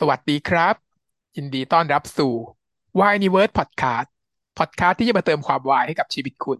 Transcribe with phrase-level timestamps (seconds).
[0.00, 0.74] สวัสดีครับ
[1.36, 2.32] ยินดีต้อนรับสู่
[2.98, 4.08] Y Universe Podcast
[4.58, 6.58] Podcast ที่จะมาเติมความวายให้กับชีวิตคุณ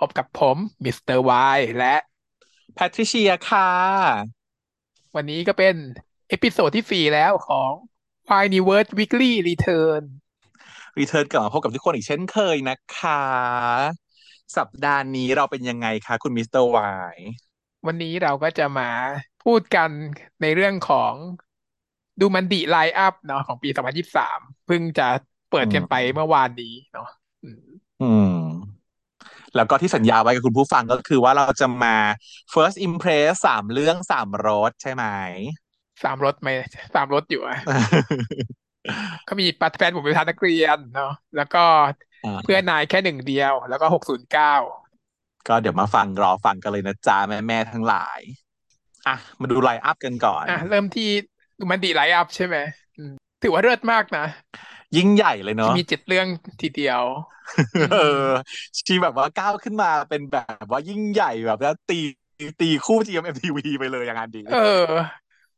[0.00, 1.96] พบกับผมมิสเตอร์วายและ
[2.74, 3.70] แพทริเชียค่ะ
[5.14, 5.74] วันนี้ก็เป็น
[6.28, 7.72] episode ที่สี่แล้วของ
[8.28, 10.02] Y Universe Weekly Return
[10.98, 13.22] return กลับมาพบกับทุกคนอีกเช่นเคยนะคะ
[14.56, 17.16] สัปดาห์นี้เราเป็นยังไงคะคุณมิสเตอร์วาย
[17.86, 18.90] วันนี้เราก็จะมา
[19.44, 19.90] พูดกัน
[20.42, 21.14] ในเรื่องของ
[22.22, 25.06] ดูมันดีไลน์อัพเนาะของปี2023เพิ่งจะ
[25.50, 27.08] เปิดกันไปเมื่อวานนี้เนาะ
[27.44, 27.62] อืม
[28.00, 28.32] อืม
[29.56, 31.96] แล้วก็ที่สัญญาไว้กับคุณผู้ฟังก็คือว่าเราจะมา
[32.52, 35.04] first impress สามเรื่องสามรสใช่ไหม
[36.02, 36.48] สามรถไหม
[36.94, 37.58] สามรถอยู่อะ
[39.28, 41.64] ก็มีปัดแฟนผมเป็นทานนักเรียนเนาะแล้วก็
[42.24, 44.54] อ่าเพื่อนนายแค่หนึ่งเดียว แล้วก็หกศูนย์เก้า
[45.48, 48.20] ก็เดี๋ยวมาฟังรอฟังกันเลยนะจ๊ะแม่แม่ๆทั้งหลาย
[49.06, 52.56] อะ มาดู line up กันก่อนอะเริ่มที่ Domundi line up ใช่ไหม
[52.98, 53.12] อืม
[53.42, 54.24] ถือว่าเลิศมากนะ
[54.96, 56.26] ยิ่งใหญ่เลยเนาะมีเจ็ดเรื่อง
[56.62, 57.02] ทีเดียว
[57.92, 58.28] เออ
[58.78, 62.00] ชีแบบว่าก้าวขึ้นมาเป็นแบบว่ายิ่งใหญ่แบบว่าตี
[62.60, 64.86] ตีคู่ GMMTV ไปเลยอย่างนั้นดี เออ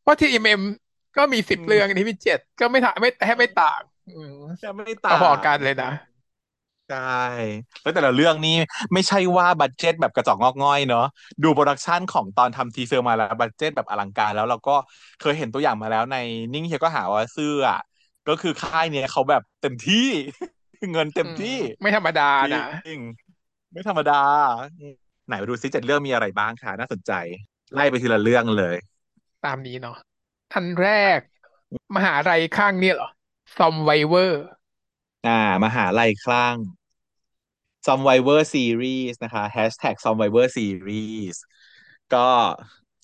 [0.02, 0.60] เพราะทีเอ็ม
[1.16, 3.80] ก็มีสิบอืมเรื่องอันนี้มีเจ็ดก็ไม่ต่างไม่แทบไม่ต่าง
[4.16, 5.90] อืมจะไม่ต่างพอๆกันเลยนะ
[6.88, 6.98] ใช่
[7.82, 8.56] แล้วแต่ละเรื่องนี้
[8.92, 11.06] ไม่ใช่ว่า budget แบบกระจอกงอกง่อยเนาะ
[11.42, 14.76] ดู production ของตอนทำ teaser มาแล้ว budget แบบอลังการ แล้วเราก็
[15.20, 16.16] เคยเห็นตัวอย่างมาแล้วใน
[16.52, 17.78] นิ่งเฮียก็หาว่าซื่ออะ
[18.28, 20.06] ก็คือค่ายเนี้ยเขาแบบเต็มที่
[20.92, 23.00] เงินเต็มที่อืมไม่ธรรมดานะจริง
[23.72, 24.20] ไม่ธรรมดา
[25.26, 27.12] ไหนมาดูซิเจ็ดเรื่องมีอะไรบ้างค่ะน่าสนใจ
[27.74, 28.76] ไล่ไปทีละเรื่องเลย
[29.44, 29.96] ตามนี้เนาะ
[30.54, 31.20] อันแรก
[31.96, 33.08] มหาลัยข้างเนี่ยเหรอ
[33.56, 34.42] ซอมไวเวอร์
[35.24, 35.30] อ่า
[35.64, 36.56] มหาลัยคลั่ง
[37.86, 41.36] Survivor Series นะคะ Hashtag Survivor Series
[42.14, 42.28] ก็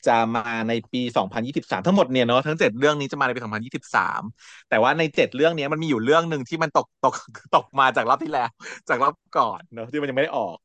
[0.06, 1.02] จะมาในปี
[1.46, 7.14] 2023 ทั้งหมดเนี่ยเนาะทั้งเจ็ดเรื่องนี้จะมาในปี 2023 แต่ว่าในเจ็ดเรื่องนี้มันมีอยู่เรื่องหนึ่งที่มันตกตก
[7.54, 8.48] ตกมาจากรอบที่แล้ว
[8.88, 10.56] จากรอบก่อนเนาะที่มันยังไม่ได้ออก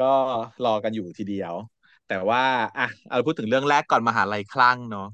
[0.00, 0.12] ก็
[0.64, 1.54] รอกันอยู่ทีเดียว
[2.08, 2.42] แต่ว่า
[2.78, 5.08] อะเอาพูดถึงเรื่องแรกก่อนมหาลัยคลั่งเนาะ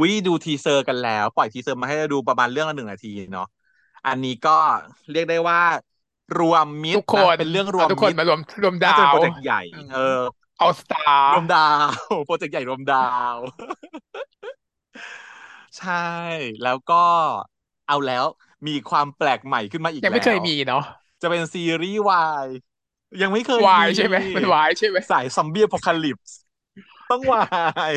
[0.00, 3.46] วิดูทีเซอร์กันแล้ว ปล่อยทีเซอร์มาให้เราดูประมาณเรื่องละหนึ่งนาทีเนาะ
[4.06, 4.58] อันนี้ก็
[5.12, 5.60] เรียกได้ว่า
[6.38, 10.20] รวมมิตทุรกคนนะเป็นเรื่องรวมทุกคนมิตรมารวมรวมน่าดาจะเป็นวโปรเจกต์ใหญ่อืมเออ
[10.58, 11.88] เอาสตาร์รวมดาว
[12.26, 13.36] โปรเจกต์ใหญ่รวมดาว
[15.78, 15.92] ใช่
[16.64, 17.04] แล้วก็
[17.88, 18.24] เอาแล้ว
[18.68, 20.82] มีความแปลกใหม่ขึ้นมาอีกยังไม่เคยแล้วมีเนาะ
[21.22, 22.46] จะเป็นซีรีส์วาย
[23.22, 26.38] ยังไม่เคยวายมีใช่ไหมเป็นวายใช่ไหมสายซอมบี้อพอคาลิปส์
[27.10, 27.44] ต้องวา
[27.92, 27.94] ย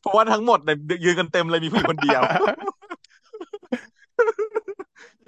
[0.00, 2.22] เพราะว่าทั้งหมดเนี่ยยืนกันเต็มเลยมีผู้หญิงคนเดียว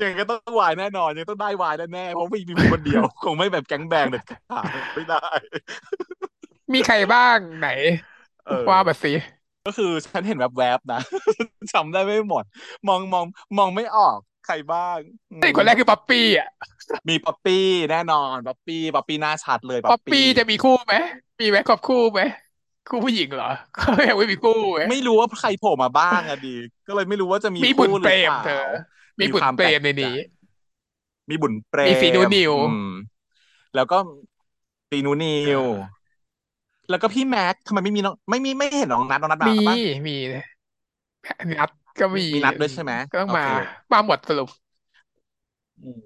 [0.03, 5.25] ยังก็ต้องวายแน่นอนยังต้องได้วายแน่ๆเพราะมีมีผู้หญิงคนเดียว คงไม่แบบแก๊งแบงเด็ดขาดไม่ได้
[6.75, 7.69] มีใครบ้างไหน
[8.47, 9.13] เออว่ามาสิ
[9.67, 11.01] ก็คือฉันเห็นแวบๆนะ
[11.73, 12.45] จำได้ไม่หมด
[12.89, 13.25] มองมอง
[13.59, 14.99] มองไม่ออกใครบ้าง
[15.31, 16.49] อืมไอ้คนแรกคือป๊อปปี้อะ
[17.09, 20.95] มีป๊อปปี้แน่นอนป๊อปปี้ป๊อปปี้หน้าชัดเลยป๊อปปี้จะมีคู่ไหม
[21.41, 22.21] มีไหมครอบคู่ไหม
[22.89, 26.57] คู่ผู้หญิงเหรอเขายังไม่มีคู่ไหมไม่รู้ว่าใครโผล่มาบ้างอะดี
[26.89, 28.67] ก็เลยไม่รู้ว่าจะมีมีบุญคู่หเปรรือมเปล่าเธอ
[29.21, 30.15] มีบุญความเปรมแปลในกนี้
[31.31, 32.91] มีบุญเปรมมีสีนูนิวอืม
[33.75, 33.99] แล้วก็
[34.91, 35.63] สีนูนิว
[36.91, 39.77] แล้วก็พี่แม็กทำไมไม่มีน้องไม่มีไม่เห็นน้องนัทน้องนัทมามีปะ
[40.09, 40.17] มี
[41.59, 41.71] นัด
[42.01, 44.49] ก็มีมีนัดด้วยใช่ไหมก็ต้องมาโอเคมาหมดสรุป
[45.83, 46.01] อืม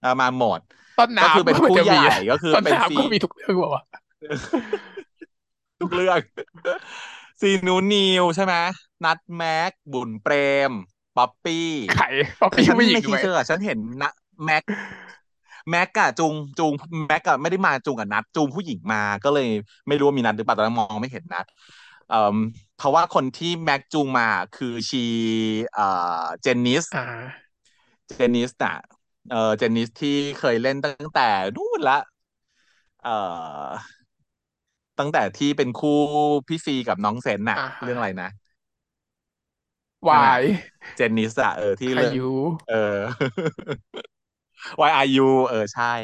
[0.00, 0.60] เอามาหมด
[0.98, 3.84] ต้นก็น้ำคือเป็นก็ผู้จะใหมีญ่ก็คือต้นเป็นซีน้ำก็มีทุกเรื่องบอกว่า
[5.80, 6.20] ทุกเรื่อง
[7.40, 8.54] ซีนูนิวใช่ไหม
[9.04, 10.34] นัดแม็กบุญเปร
[10.70, 10.72] ม
[11.18, 12.06] ป๊อปปี้ไข่
[12.40, 14.10] ป๊อปคือปี้ฉันผู้หญิงในทีด้วยเซอร์อะฉันเห็นนะ
[14.44, 14.64] แม็ก
[15.70, 16.72] แม็กอะจูงจูง
[17.08, 19.48] แม็กอะไม่ได้มาจูงกับนัดจูงผู้หญิงมาก็เลย
[19.88, 21.46] ไม่รู้ว่ามีนัดหรือเปล่าตอนนั้นมองไม่เห็นนัด
[22.10, 22.36] เอ่อ
[22.76, 25.04] เพราะว่าคนที่แม็กจูงมาคือชี
[25.74, 25.86] เอ่
[26.22, 27.04] อเจนนิสอ่า
[28.08, 28.74] เจนนิสน่ะ
[29.30, 31.98] เออเจนนิสที่เคยเล่นตั้งแต่นู่นละ
[33.04, 33.16] เอ่
[33.66, 33.68] อ
[34.98, 35.98] ตั้งแต่ที่เป็นคู่
[36.48, 38.30] พี่ซีกับน้องเซนน่ะอ่าฮะเรื่องอะไรนะ
[40.06, 40.42] วาย
[40.96, 42.28] เจนนิสอะเออที่อาเรื่องยุ
[42.66, 42.74] เออ
[44.80, 45.94] Why are you เออใช่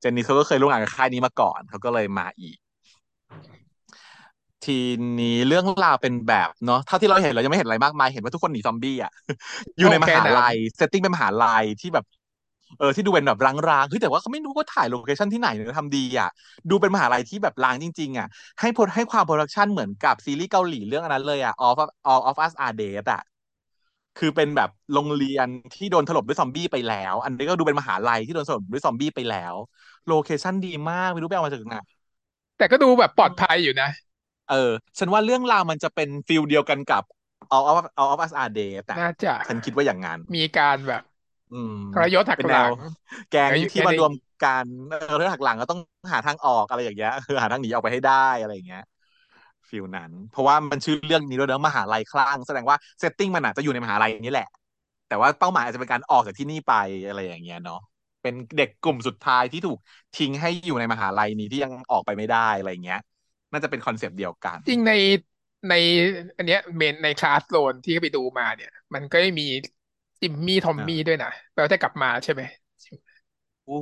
[0.00, 2.56] เจนนิสเขาก็เคยร่วมงานกับค่ายนี้มาก่อน เขาก็เลยมาอีก
[4.64, 4.78] ที
[5.20, 9.12] นี้เรื่องราวเป็นแบบเนาะเท่าที่เราเห็นเรายังไม่เห็นอะไรมากมาย เห็นว่าทุกคนหนีซอมบี้อะ
[9.78, 12.04] อยู่ในมหาลัย setting เป็นมหาลัยที่แบบ
[12.78, 13.38] เออที่ดูเป็นแบบ
[13.68, 16.30] ร้างๆเฮ้ยแต่ว่าเขาไม่รู้ว่าถ่าย location ที่ไหนเนี่ยทำดีอะ
[16.70, 18.26] ดูเป็นมหาลัยที่แบบร้างจริง ๆ อะ
[18.60, 23.22] ให้พดให้ความ production เหมือนกับซีรีส์เกาหลีเรื่องอันนั้นเลยอะ All of All of Us Are Dead อะ
[24.16, 29.54] คือเป็นแบบโรงเรียนที่โดนถล่มด้วยซอมบี้ไปแล้ว อันนี้ก็ดูเป็นมหาลัยที่โดนถล่มด้วยซอมบี้ไปแล้ว
[30.06, 31.76] location ดีมากไม่รู้ไปเอามาจากไหน
[32.58, 33.88] แต่ก็ดูแบบปลอดภัยอยู่นะ
[34.48, 37.02] เออ ฉันว่าเรื่องราวมันจะเป็น feel เดียวกันกับ
[37.54, 41.02] All of All of Us Are Dead อะน่าจะฉันคิดว่าอย่างนั้น มีการแบบ
[41.50, 42.72] อืมทรยศหักเป็นหแนลัวง
[43.28, 45.80] แก๊งเดี๋ยวที่มารวมเดี๋ยวกันเออเรื่องหักหลังก็ต้อง
[46.12, 48.80] หาทางออกอะไรอย่างเงี้ยคือหาทางหนีออกไปให้ได้อะไรอย่างเงี้ย
[49.72, 54.48] feel นั้น เพราะว่ามันชื่อเรื่องนี้ด้วยเนอะมหาลัยคลั่งแสดงว่า setting มันอาจจะอยู่ในมหาลัยนี้แหละ
[55.08, 56.74] แต่ว่าเป้าหมายอาจจะเป็นการออกจากที่นี่ไป
[57.08, 57.80] อะไรอย่างเงี้ยเนาะ
[58.22, 59.78] เป็นเด็กกลุ่มสุดท้ายที่ถูก
[60.14, 63.00] ทิ้งให้อยู่ในมหาลัยนี้ที่ยังออกไปไม่ได้อะไรอย่างเงี้ย
[63.52, 64.92] น่าจะเป็นคอนเซปต์เดียวกัน จริงใน
[65.68, 65.72] ใน
[66.36, 69.44] อันเนี้ยเมนในคลาสโลนที่ไปดูมาเนี่ย มันก็มี
[70.20, 72.42] จิมมี่ทอมมี่ด้วยนะแปลว่าจะกลับมาใช่ไหม
[73.64, 73.72] โอ้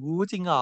[0.00, 0.58] โหจริงเหรอ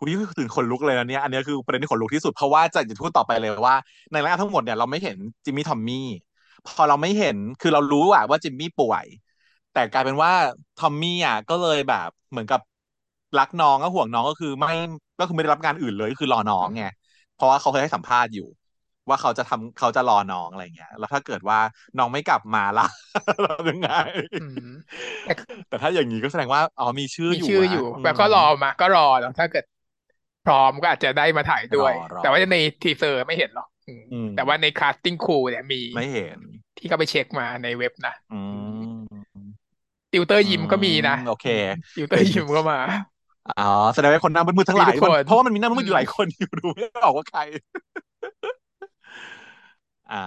[0.00, 3.76] อืมหุยถึงขนลุกเลยนะเนี่ยอันนี้คือประเด็นที่ขนลุกที่สุดเพราะว่าจะจะพูดต่อไปเลยว่า
[4.12, 6.06] ในรายการทั้งหมดเนี่ยเราไม่เห็นจิมมี่ทอมมี่
[6.66, 9.06] พอเราไม่เห็นคือเรารู้อะว่าจิมมี่ป่วย
[9.72, 10.32] แต่กลายเป็นว่า
[10.76, 12.60] ทอมมี่อะก็เลยแบบเหมือนกับ
[13.38, 14.72] รักน้องก็ห่วงน้องก็คือไม่
[15.18, 16.84] ก็คือไม่ได้รับงานอื่นเลยก็คือรอน้องไง
[17.34, 18.48] เพราะว่าเขาเคยให้สัมภาษณ์อยู่
[19.08, 21.58] ว่าเขาจะทำเขาจะรอน้องอะไรเงี้ย แล้วถ้าเกิดว่า
[21.98, 22.86] น้องไม่กลับมาล่ะ
[23.42, 23.88] เรายังไง
[24.40, 24.68] อืม
[25.24, 25.32] แต่
[25.68, 29.64] แต่ถ้าอย่างนี้ก็แสดงว่าอ๋อมีชื่อมีอยู่ชื่ออะอยู่มแบบก็รอมา ก็รอแล้วถ้าเกิด
[30.48, 36.38] พร้อมก็อาจจะได้มาถ่ายด้วยรอรอแต่ว่าในทีเซอร์ไม่เห็นหรอกอืมอืมแต่ว่าในคาสติ้งครูเนี่ยมีไม่เห็น
[36.78, 38.40] ที่เขาไปเช็คมาในเว็บนะอื
[38.96, 38.98] ม
[40.12, 41.46] ติวเตอร์ยิมก็มีนะโอเค
[41.96, 42.78] ติวเตอร์ยิมก็มา
[43.60, 47.40] อ๋อแสดงว่าคนหน้ามืดๆทั้งหลายมีทุกคนมันเพราะว่ามันมีหน้ามืดๆอยู่หลายคนอยู่ดูไม่ออกว่าใคร
[50.12, 50.24] อ่า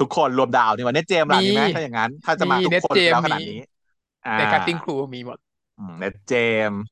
[0.00, 3.66] ทุกคนรวมดาวนี่วันนี้เจมส์ล่ะมีมีไหมถ้าอย่างนั้น ถ้าจะมามีทุกเน็ตคนเจมแล้วส์ขนาดมีนี้
[4.26, 5.38] อ่าในคาสติ้งครูมีหมด
[5.78, 6.34] อืมเน็ตเจ
[6.68, 6.82] มส์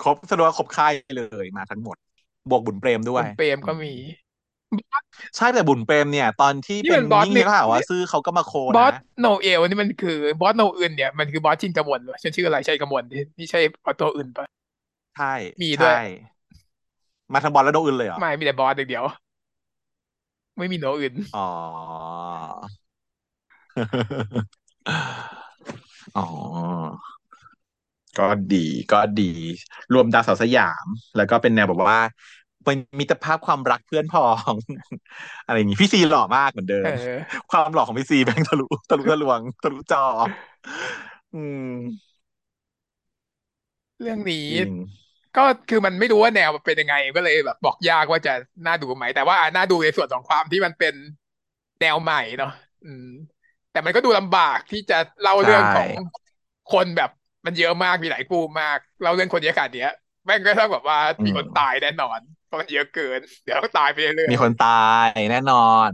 [0.00, 1.96] ครบสรุปว่าครบค่ายเลยมาทั้งหมด
[2.48, 3.92] บวกบุญเปรมด้คุวยณเปรมก็มี
[5.36, 14.46] ใช่แต่บุญเปรมเนี่ย ตอนที่นี่เป็มันนบอสนี่เนี่ยก็หาว่าซื้อเขาก็มาโคบอสนะโนเอลนี่มันคือบอสโนอื่นเนี่ยมันคือบอสชินกมลเหรอฉันชื่ออะไรใช่กมลที่นี่ใช่บอสตัวอื่นปะ
[15.14, 15.26] ใช่
[15.60, 15.96] มีด้วย ใช่
[17.32, 19.04] มาทางบอลแล้วโดนอื่นเลยเหรอไม่มีแต่บอสอย่างเดียว
[20.58, 21.40] ไม่มีโนอื่น อ๋อ
[26.14, 26.20] อ๋อ
[28.18, 28.56] ก็ดี
[28.90, 29.22] ก็ดี
[29.92, 30.86] รวมดาวสาวสยาม
[31.16, 32.00] แล้วก็เป็นแนวแบบว่า
[32.64, 34.22] เป็นมิตรภาพความรักเพื่อนพ้อ
[34.52, 34.54] ง
[35.44, 40.00] อะไรอย่างงี้พี่ซีหล่อมากเหมือนเดิเอมอความหล่อของพี่ซีแบงทะลุทะลุทะลวงทะลุจอ
[41.32, 42.10] อืม
[44.00, 44.70] เรื่องนี้จริง
[45.36, 48.32] ก็คือมันไม่รู้ว่าแนวมันเป็นยังไง ก็เลยแบบบอกยากว่าจะ
[48.66, 50.94] น่าดูไหม แต่ว่าน่าดูในส่วนของความที่มันเป็น
[51.80, 52.50] แนวใหม่เนาะ
[52.82, 53.04] อืม
[53.70, 55.88] แต่มันก็ดูลำบากที่จะเล่าเรื่องของ
[56.72, 57.10] คนแบบ
[57.46, 59.88] มันเยอะมากมีหลายกลุ่มมากเล่าเรื่องคนเยอะขนาดเนี้ย
[60.26, 64.68] แม่งก็ต้องแบบว่ามีคนตายแน่นอนเพราะมันเยอะเกิน เดี๋ยวต้องตายไปเรื่อยมีคนตา
[65.04, 65.56] ยแน่นอ
[65.88, 65.90] น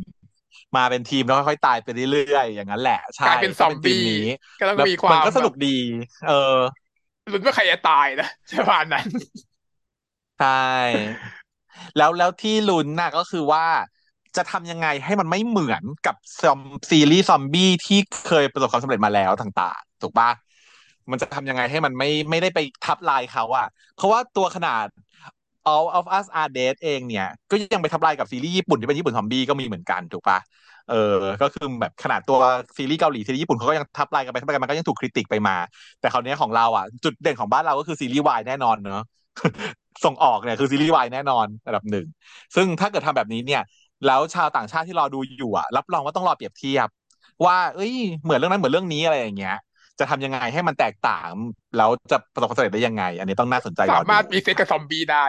[0.76, 4.12] มาเป็นทีมแล้วค่อยๆตายไปเรื่อยๆอย่างนั้นแหละๆใช่กลายเป็นซอมก็บี้ทีนี้
[4.58, 5.68] ก็ต้องแล้วมีความมันก็สนุกดี
[6.24, 6.32] เออ
[7.22, 8.26] แบบลุ้นว่าใครจะตายนะ
[8.58, 9.06] ประมาณนั้น
[10.36, 11.16] ใช่
[11.96, 13.66] แล้วแล้วที่ลุ้นน่ะก็คือว่า
[14.36, 16.60] จะทำยังไงให้มันไม่เหมือนกับซอม
[16.90, 20.30] ซีรีส์ซอมบี้ที่เคยประสบความสำเร็จมาแล้วต่างๆ ถูกปะ
[21.10, 23.66] มันจะทำยังไงให้มันไม่ไม่ได้ไปทับลายเขาอะ
[23.96, 24.86] เพราะว่าตัวขนาด
[25.72, 30.38] All of Us Are Dead เองเนี่ย ก็ยังไปทับลายกับซีรีส์ญี่ปุ่นที่เป็นญี่ปุ่นซอมบี้ก็มีเหมือนกันถูกปะ
[30.90, 32.38] เออ ก็คือแบบขนาดตัว
[32.76, 35.56] ซีรีส์เกาหลีซีรีส์ญี่ปุ่นเขาก็ยังทับลายกันไปทับลายกันมันก็ยังถูกคริติกไปมา
[36.00, 39.04] แต่คราวนี้ของเราอะ จุดเด่นของบ้านเราก็คือซีรีส์วายแน่นอนเนอะ
[40.04, 42.06] ส่งออกเนี่ยคือซีรีส์วายแน่นอนระดับหนึ่ง
[42.54, 43.62] ซึ่งถ้าเกิดทำแบบนี้เนี่ย
[44.06, 46.88] แล้วชาวต่างชาติที่รอดูอยู่อะรับรองว่าต้องรอเปรียบเทียบ
[47.44, 49.56] ว่า เอ้ย เหมือนเรื่องนั้นเหมือนเรื่องนี้อะไรอย่างเงี้ย
[49.98, 51.28] จะทำยังไงให้มันแตกต่าง
[51.76, 55.24] แล้วจะประสบความสำเร็จได้ยังไง อันนี้ต้องน่าสนใจรอสามารถดูมีเซ็กกับซอมบี้ได้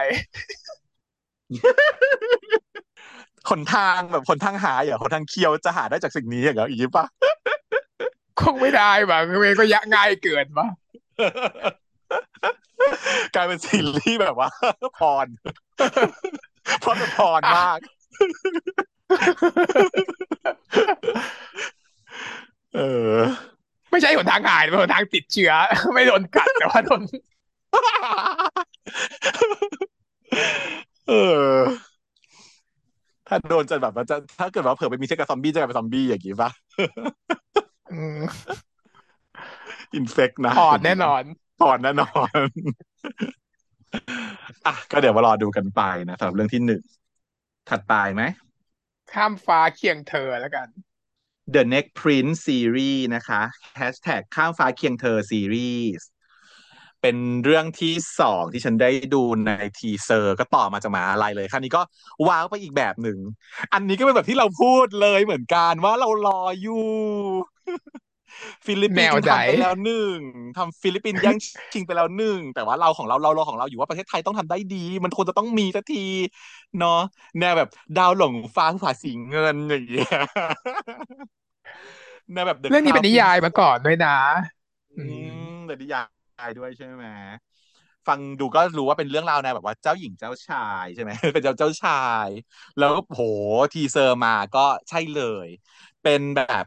[3.50, 7.06] หนทางแบบหนทางหาอย่างหนทางเคียวจะหาได้จากสิ่งนี้อย่างเงี้ยอีกปะ
[8.40, 10.66] คงไม่ได้ป่ะเวก็ยะง่ายเกินป่ะ
[13.34, 14.50] กลายเป็นซีรีส์แบบว่า
[14.98, 15.26] พร
[16.80, 17.78] เพราะมันพรมาก
[22.76, 22.80] เอ
[23.18, 23.20] อ
[23.90, 25.52] ไม่ใช่หนทางหายเป็นหนทางติดเชื้อ
[25.94, 27.02] ไม่โดนกัดแต่ว่าโดน
[31.08, 31.12] เอ
[31.54, 31.58] อ
[33.28, 36.50] ถ้าโดนจะแบบว่าจะถ้าเกิดว่าเผื่อไปมีเซ็กกับซอมบี้จะกลายเป็นซอมบี้อย่างงี้ปะ
[37.92, 38.20] อืม
[39.94, 41.22] in fact นะถอดแน่นอน
[41.60, 42.48] ถอดแน่นอน
[44.66, 46.82] อะก็เดี๋ยวมารอดูกันไปนะสำหรับเรื่องที่หนึ่ง
[47.68, 48.22] ถัดไปไหม
[49.12, 50.68] ข้ามฟ้าเคียงเธอแล้วกัน
[51.54, 53.42] The Next Prince Series นะคะ
[53.80, 56.02] Hashtag ข้ามฟ้าเคียงเธอ Series
[57.02, 61.82] เป็นเรื่องที่สองที่ฉันได้ดูในทีเซอร์ ก็ต่อมาจากมาอะไรเลยครั้นี้ก็
[62.28, 63.18] ว้าวไปอีกแบบหนึ่ง
[63.72, 66.86] อันนี้ก็เป็นแบบที่เราพูดเลยเหมือนกันว่าเรารออยู่
[68.66, 70.18] ฟิลิปปินส์แนวไหนทำไปแล้วหนึ่ง
[70.56, 71.36] ทำฟิลิปปินส์แย่ง
[71.72, 75.98] ชิงไปแล้วหนึ่งแต่ว่าเราของเราเราเราของเราอยู่ว่าประเทศไทยต้องทำได้ดี มันควรจะต้องมีสักที
[76.78, 77.00] เนาะ
[77.38, 80.08] แนวแบบดาวหลงฟ้าผู้ผาสีเงินอย่างเงี้ย
[82.32, 84.16] แนวแบบ The เรื่องนี้เป็น Crown นิยายมา Princess ก่อนด้วยนะ
[84.96, 86.00] อือืมมแต่นิยา
[86.46, 87.04] ยด้วยใช่ไหม
[88.06, 91.92] ฟังดูก็รู้ว่าเป็นเรื่องราวแนวแบบว่าเจ้าหญิงเจ้าชายใช่ไหมเป็นเจ้าเจ้าชา
[92.28, 92.30] ย
[92.78, 93.22] แล้วโห
[93.72, 95.48] ทีเซอร์มาก็ใช่เลย
[96.02, 96.64] เป็นแบบ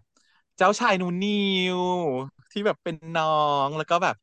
[0.62, 1.30] เจ้าชายนูนิ
[1.77, 1.80] ว
[2.51, 3.25] ที่แบบเป็นน้อ
[3.65, 4.15] งแล้วก็แบบ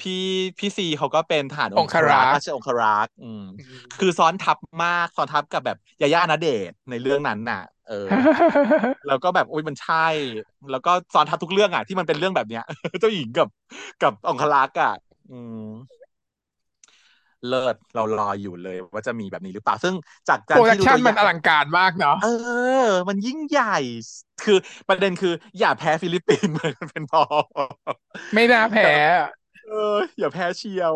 [0.00, 0.12] พี่
[0.58, 3.62] พี่ซีเขาก็เป็นทหารอองงครักษ์ครักษ์ราชองครักษ์อืมอื
[3.98, 7.94] คือมซ้อนทับมากซ้อนทับกับแบบยาย่าณเดชน์ในเรื่องนั้นน่ะ เออ
[9.06, 9.96] แล้วก็แบบอุ้ยมันใช่
[10.70, 12.62] แล้วก็ซ้อนทับทุกเรื่องอะที่มันเป็นเรื่องแบบเนี้ย
[13.00, 13.48] เจ้าหญิงกับ
[14.00, 14.90] กับองครักษ์อะ
[15.28, 15.54] อืม
[17.48, 19.94] เลิศเรารออยู่เลย ว่าจะมีแบบนี้หรือเปล่าซึ่ง
[20.28, 22.28] จากโปรการที่ดักชันมันดูตัวอย่างอลังการมากเนาะเอ
[22.86, 23.78] อ มันยิ่งใหญ่
[24.44, 27.22] คือประเด็นคือ อย่าแพ้ฟิลิปปินส์มันเป็นพอ
[28.34, 29.30] ไม่น่าอแพ้ย่าอะ
[29.68, 30.92] เออ อย่าแพ้เชียว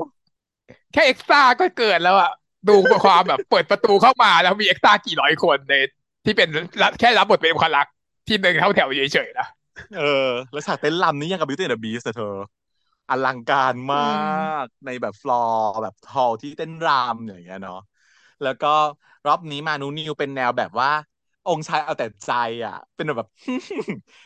[0.92, 2.30] แค่ extra ก็เกิดแล้วอะ
[2.68, 5.74] ดูความแบบเปิดประตูเข้ามาแล้วมี extra กี่ร้อยคนใน
[6.24, 6.48] ที่เป็น
[6.82, 7.86] รับแค่รับบทเป็นคนรัก
[8.26, 9.46] ที่เดินเข้าแถวเฉยๆนะ
[9.98, 12.34] เออ แล้วฉากเต้นรำนี่ยังกับ Beauty and the Beast อะเธอ
[13.10, 17.76] อลังการอืมามกในแบบฟลอร์แบบฮอลที่เต้นรำอย่างเงี้ยเนาะ
[18.42, 18.68] แล้วก็
[19.26, 20.90] รอบนี้มานูนิวเป็นแนวแบบว่า
[21.46, 22.30] องค์ชายเอาแต่ใจ
[22.66, 23.28] อะ เป็นแบบ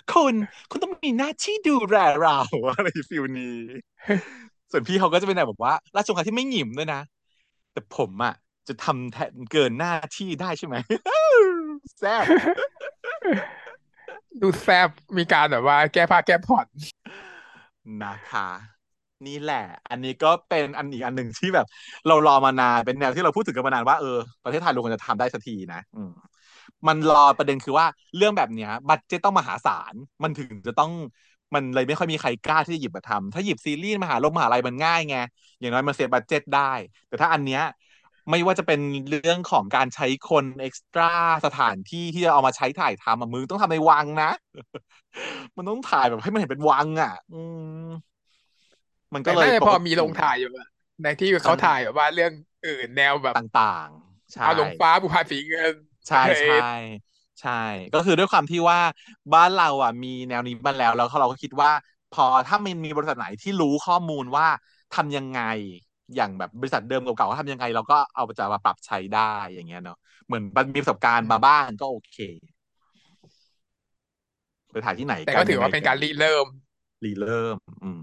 [0.09, 0.35] คุณ
[0.71, 2.33] คุณต้องมีหน้าที่ดูแลเรา
[2.69, 3.45] อะไรฟิลนี้
[4.71, 7.01] ส่วนพี่เขาก็จะเป็นแนวแบบว่า ราชองค์การที่ไม่หงิมด้วยนะ
[7.73, 8.33] แต่ผมอะ
[8.69, 10.77] จะทำแทนเกินหน้าที่ได้ใช่ไหม
[11.97, 12.29] แซ่บ
[14.41, 14.89] ดูแซบ
[15.19, 16.67] มีการแบบว่า แก้ผ้าแก้ผ่อน
[18.03, 18.74] นะคะ
[19.27, 19.57] นี่แหละ
[19.91, 21.67] อันนี้ก็เป็นอันอีกอันหนึ่งที่แบบ
[22.07, 24.09] เรารอมานานเป็นแนวที่เราพูดถึงกันมานานว่าเออ
[24.43, 25.99] ประเทศไทยเราควรจะทำได้สักทีนะ อื
[26.87, 30.91] มันรอประเด็นคือว่าเรื่องแบบเนี้ย บัดเจตต้องมหาศาลมันถึงจะต้อง
[31.55, 35.17] มันเลยไม่ค่อยมีใครกล้าที่จะหยิบมาทำถ้าหยิบซีรีส์มหาลงมหาลัยมันง่ายไง
[35.61, 36.73] อย่างน้อยมันเซฟบัดเจตได้
[37.09, 37.63] แต่ถ้าอันเนี้ย
[38.31, 41.13] ไม่ว่าจะเป็นเรื่องของการใช้คนเอ็กซ์ตร้า
[41.47, 44.31] สถานที่ที่จะเอามาใช้ถ่ายทำมึงต้องทำในวังนะ
[45.57, 47.61] มันต้องถ่ายแบบให้มันเห็นเป็นวังอะ อืม
[49.15, 50.69] มันก็เลยแต่น่าจะพอปกติมีลงถ่ายอยู่อะ
[51.03, 52.33] ในที่เขามันถ่ายแบบว่าเรื่อง
[52.67, 55.75] อื่นแนวแบบต่างๆใช่เอาลงฟ้าบุพผาสีเงิน
[56.09, 56.67] ใช่อะไรใช่
[57.41, 57.51] ใช่
[57.95, 58.81] ก็คือด้วยความที่ว่า
[59.35, 61.71] บ้านเราอะมีแนวนี้มาแล้วแล้วเราก็คิดว่า
[62.15, 64.47] พอถ้ามันมีบริษัทไหนที่รู้ข้อมูลว่า
[64.95, 65.41] ทำยังไง
[66.17, 72.17] อย่างแบบบริษัทเดิมเก่าๆเขาทำยังไง เราก็เอาจะมาปรับใช้ได้อย่างเงี้ยเนาะเหมือนมันมีประสบการณ์มาบ้างก็โอเค
[74.71, 76.47] ไปถ่ายที่ไหนแต่กันยังไงก็ถือว่าเป็นกันการริเริ่ม
[77.05, 78.01] รีเริ่ม อืม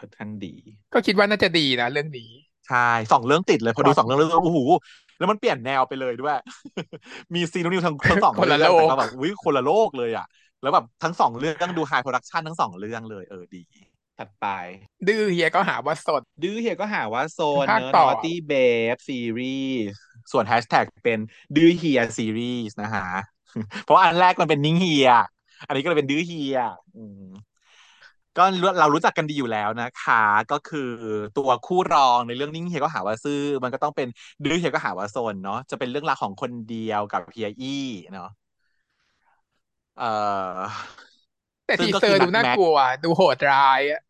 [0.00, 0.54] ค่อนข้างดี
[0.94, 2.30] ก็คิดว่าน่าจะดีนะเรื่องนี้
[2.68, 4.58] ใช่สองเรื่องติดเลยพอดูความสองเรื่องแล้วโอ้โห
[5.18, 6.36] แล้วมันเปลี่ยนแนวไปเลยด้วย
[7.34, 10.26] มีซีนิวทั้งทั้งสองคนละโลเรื่องแต่กก็แบบอุ้ยคนละโลกเลยอะ
[10.62, 13.62] แล้วแบบทั้งสองเรื่องดู high production ทั้งสองเรื่องเลยเออดี
[14.18, 14.46] ถัดไป
[15.08, 19.94] ดื้อเฮียก็หาว่าซน ดื้อเฮียก็หาว่าซนภาคเนอะต่อ Naughty Babe Series
[20.32, 21.18] ส่วนแฮชแท็กเป็น
[21.56, 23.06] ดื้อเฮียซีรีส์นะฮะ
[23.84, 25.10] เพราะว่าอันแรกมันเป็นนิ่งเฮีย
[25.66, 26.58] อันนี้ก็เลยเป็นดื้อเฮีย
[26.96, 27.22] อืม
[28.36, 28.44] ก็
[28.80, 30.90] เรารู้จักกันดีอยู่แล้วนะคะก็คือ
[31.38, 34.08] ตัวคู่รองในเรื่องนิ่งเฮียก็หาว่าซื่อ มันก็ต้องเป็น
[34.44, 38.28] ดื้อเฮียก็หาว่าซนเนาะจะเป็นเรื่องราวของคนเดียวกับเฮียอี้เนาะ
[39.96, 40.04] เอ่อ
[41.66, 44.02] แต่ทีซึ่งก็คือเซอร์ดูน่านัดแม็กกลัว ดูโหดร้ายอะ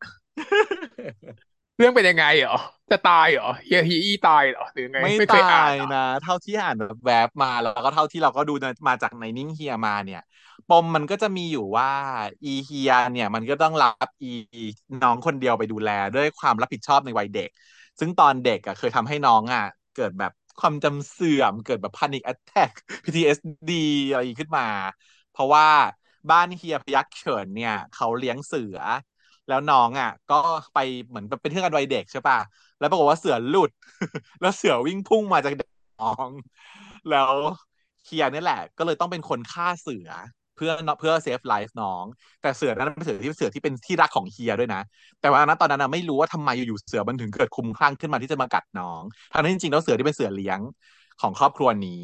[1.81, 2.57] เรื่องเป็นยังไงเหรอ
[2.91, 8.53] จะตายเหรอเฮียฮีอี้ตายเหรอหรือไงไม่ไม่เคตายอ่านยเหรอนะ เท่าที่อ่านแบบแวบมาแล้วก็เท่าที่เราก็ดู
[8.89, 10.21] มาจากในนิ่งเฮียมาเนี่ย
[10.69, 11.91] ปมมันก็จะมีอยู่ว่า
[12.45, 14.27] อีเฮียเนี่ย มันก็ต้องรับอี
[15.03, 17.51] น้องคนเดียวไปดูแลด้วยความรับผิดชอบในวัยเด็ก
[18.01, 19.65] ซึ่งตอนเด็กอะเคยทำให้น้องอะ
[19.97, 22.71] เกิดแบบความจำเสื่อมเกิดแบบ panic attack
[23.05, 23.71] PTSD
[24.09, 24.67] อะไรขึ้นมา
[25.33, 25.67] เพราะว่า
[26.31, 28.79] บ้านเฮียพยัคฆ์เฉินเนี่ย เขาเลี้ยงเสือ
[29.51, 30.35] แล้วน้องอะ ก็
[30.75, 30.79] ไป
[31.09, 32.39] เหมือนเป็นเพื่อนกันวัยเด็กใช่ป่ะ
[32.79, 33.71] แล้วปรากฏว่าเสือหลุด
[34.41, 35.53] แล้วเสือวิ่งพุ่งมาจาก
[36.01, 36.31] น้อง
[37.09, 37.33] แล้ว
[38.05, 40.09] เคียร์นี่แหละ ก็เลยต้องเป็นคนฆ่าเสือ
[40.57, 42.05] เพื่อเพื่อ save life น้อง
[42.41, 44.81] แต่เสือนั้นเป็นเสือที่เสือที่เป็นที่รักของเฮียด้วยนะ
[45.21, 49.03] แต่ว่าณตอนนั้นไม่รู้ว่าทำไมอยู่ๆเสือมันถึงเกิดคลุ้มคลั่งขึ้นมาที่จะมากัดน้อง
[49.33, 50.61] ทั้งที่จริงๆแล้วเสือที่เป็นเสือเลี้ยง
[51.21, 52.03] ของครอบครัวนี้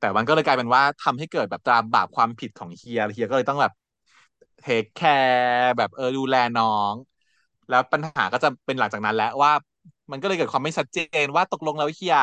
[0.00, 3.72] แต่มันก็เลยกลายเป็นว่าทำให้เกิดแบบตามบาปความผิดของเฮียเฮียก็เลยต้องแบบ
[4.60, 6.94] take care แบบเออดูแลน้อง
[7.68, 9.52] แล้วปัญหาก็จะเป็นหลังจากนั้นแล้วว่า
[10.10, 12.16] มันก็เลยเกิดความไม่ชัดเจนว่าตกลงแล้วเฮีย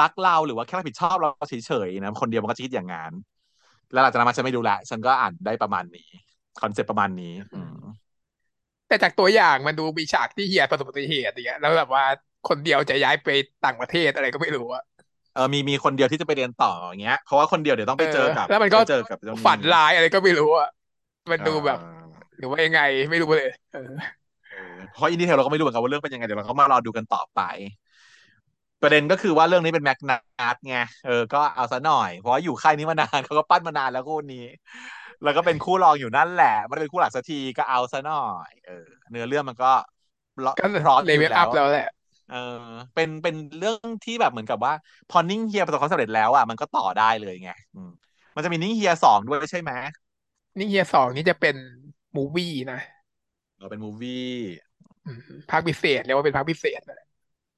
[0.00, 3.12] รักเราหรือว่าแค่รับผิดชอบเราเฉยๆนะคนเดียวมันก็จะคิดอย่างนั้น
[3.90, 6.08] แล้วหลังจากนั้นมาฉันไม่ดูแลฉันก็อ่านได้ประมาณนี้
[6.60, 7.76] คอนเซ็ปต์ประมาณนี้อืม
[8.88, 12.04] แต่จากตัวอย่างมันดูมีฉากที่เฮียประสบอุบัติเหตุอย่างเงี้ยแล้วแบบว่า
[12.48, 13.28] คนเดียวจะย้ายไป
[13.64, 14.82] ต่างประเทศอะไรก็ไม่รู้อะ
[15.34, 20.68] เออมีมีคนเดียวที่จะไปเรียนต่ออย่างเงี้ยเพราะว่าคนเดียวเดี๋ยวต้องเออไปเจอกับแล้วมันก็ไปเจอกับเจ้าหนี้ฝันร้ายอะไรก็ไม่รู้อะ
[21.30, 21.82] มันเอดูแบบอ
[22.36, 23.80] หรือว่ายังไงไม่รู้เลยเออ
[24.50, 27.40] เออเพราะอินดีเทลเราก็ไม่รู้เหมือนกันว่าเรื่องเป็นยังไงเดี๋ยวเราก็มารอดูกันต่อไป
[28.82, 30.76] ประเด็นก็คือว่าเรื่องนี้เป็นแม็กนัทไง
[31.06, 34.44] เออก็เอาซะหน่อย เพราะว่าอยู่ค่ายนี้มานานเขาก็ปั้นมานานแล้วคู่นี้
[35.22, 39.72] แล้วก็เป็นคู่รองอยู่นั่นแหละไม่ได้เป็นคู่หลักสักทีก็เอาซะหน่อยเออเนื้อเรื่องมันก็
[40.58, 41.88] ก็พร้อมเลเวลอยู่แล้วอัพแล้วแหละ
[42.32, 42.64] เออ
[42.94, 44.74] เป็นเป็นเรื่องที่แบบเหมือนกับว่า
[45.10, 47.90] พอนิ่งเฮียประสบความสำเร็จแล้วอะมันก็ต่อได้เลยไงอืม
[48.34, 49.72] มันจะมีนิ่งเฮียสองด้วยใช่ไหม
[50.58, 51.56] นี่เฮียสองนี่จะเป็น
[52.16, 52.80] มูวี่นะ
[53.58, 54.32] เราเป็นมูวี่
[55.06, 57.00] อืมภาคพิเศษเรียกว่าเป็นภาคพิเศษนะ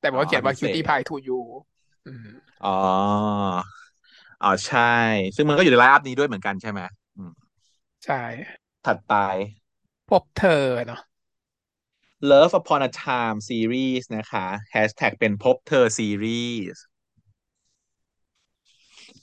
[0.00, 1.38] แต่บอกอ๋อว่าเขียนว่าภาคพิเศคิวตี้พาษยทูยู
[2.06, 2.26] อืม
[2.64, 2.78] อ๋อ
[4.42, 4.96] อ๋อใช่
[5.36, 6.80] ซึ่งมันก็อยู่ในไลน์อัพนี้ด้วยเหมือนกันใช่ไหม
[7.16, 7.32] อืม
[8.04, 8.22] ใช่
[8.86, 9.14] ถัดไป
[10.10, 11.00] พบเธอเนาะ
[12.30, 16.76] Love Upon a Time Series นะคะ Hashtag เป็นพบเธอ Series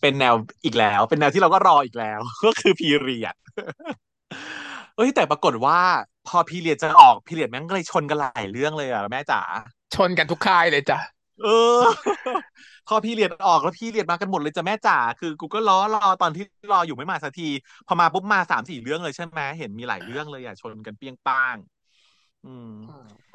[0.02, 3.36] เป็นแนวอีกแล้ว เป็นแนวที่เราก็รออีกแล้ว ก็คือพีเรียด
[4.96, 5.80] เอ้ยแต่ปรากฏว่า
[6.28, 9.42] พอพีเรียดจะออกพีเรียดแม่งก็เลยชนกันหลายเรื่องเลยอะแม่จ๋า
[9.96, 11.00] ชนกันทุกค่ายเลยจ้ะ
[11.44, 11.82] เออ
[12.88, 16.44] พอพีเรียดออกแล้วพีเรียดมากันหมดเลยจ้ะแม่จ๋าคือกูก็รอรอตอนที่
[16.74, 17.50] รออยู่ไม่มาสักที
[17.88, 21.56] พอมาปุ๊บมาสามสี่เรื่องเลยใช่ไหมเห็นมีหลายเรื่องเลยอะชนกันเปี้ยงป้าง
[22.46, 22.72] อืม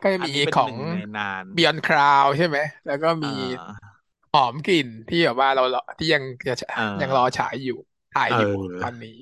[0.02, 3.62] ก็จะมีอันนี้เป็นของหนึ่งในนาน Beyond Cloud ใช่ไหมแล้วก็เอมีอ
[4.36, 5.62] หอมกลิ่นที่แบบว่าเรา
[5.98, 6.22] ที่ยัง
[6.60, 7.74] จะเอยังรออฉายอยู่
[8.12, 8.48] ถ่ายเอยู่
[8.80, 9.16] ตอนออนี้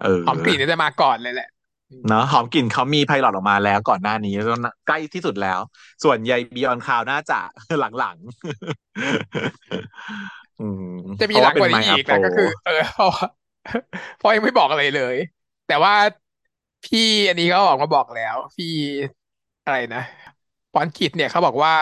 [0.00, 1.48] เอหอมกลิ่นอเนี่ยจะมาก่อนเลยแหละ
[1.90, 4.46] อืมเนาะหอมกลิ่นเขามีไพลอตออกมาแล้วก่อนหน้านี้แล้ว
[4.86, 5.60] ใกล้ที่สุดแล้ว
[6.04, 7.38] ส่วนใยบียอนคาวน่าจะ
[7.80, 10.82] หลังๆอืม
[11.20, 13.26] จะเพราะว่าเป็นมีหลังกว่านี้ไมอาโปอีกนะก็คือ เออเพราะว่า
[14.16, 15.16] เพราะยังไม่บอกอะไรเลย
[15.66, 15.94] แต่ว่า
[16.84, 18.66] พี่อันนี้เขาออกมาบอกแล้ว พี่
[19.64, 20.00] อะไรนะ
[20.72, 21.72] ปอนกิจเนี่ยเขาบอกว่า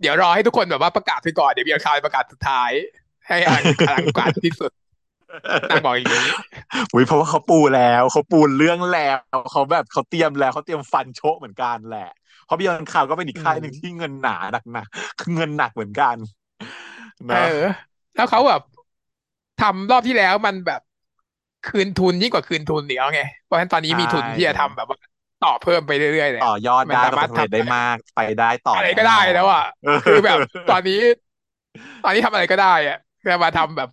[0.00, 2.70] เดี๋ยวรอให้ทุกคนแบบว่าประกาศไปก่อนเดี๋ยวมีข่าวประกาศสุดท้าย
[3.28, 4.72] ให้อลังอลังการที่สุด
[5.70, 6.26] นางบอกอย่างนี้
[6.92, 9.18] อุ้ยเพราะว่าเขาปูแล้วเขาปูเรื่องแล้ว
[9.50, 12.10] เขาแบบเขาเตรียมแล้วเขาเตรียมฟันโชกเหมือนกันแหละ
[12.44, 14.86] เพราะบียอนคาวก็เป็นอีกอืค่ายหนึ่งที่มเงินหนาหนักหนัก
[15.34, 16.16] เงินหนักเหมือนกัน
[17.28, 17.48] เออเนาะ
[18.14, 18.60] แล้วเขาแบบ
[19.60, 20.80] ทำรอบที่แล้วมันแบบ
[21.68, 24.98] คืนทุนยิ่งกว่าคืนทุนเดียวไงเพราะฉะนั้นตอนนี้ใชมีทุนที่จะ่ทำแบบว่า
[25.44, 30.38] ต่อเพิ่มไปเรื่อยๆเลยอะต่อยอดมันได้สามารถประสบความสำเร็จทำอะไรได้มากไปได้ต่ออะไรก็ได้แน่นอนแล้วอะเออคือแบบ
[30.70, 31.00] ตอนนี้
[32.04, 33.90] ตอนนี้ทำอะไรก็ได้อะจะมาทำแบบ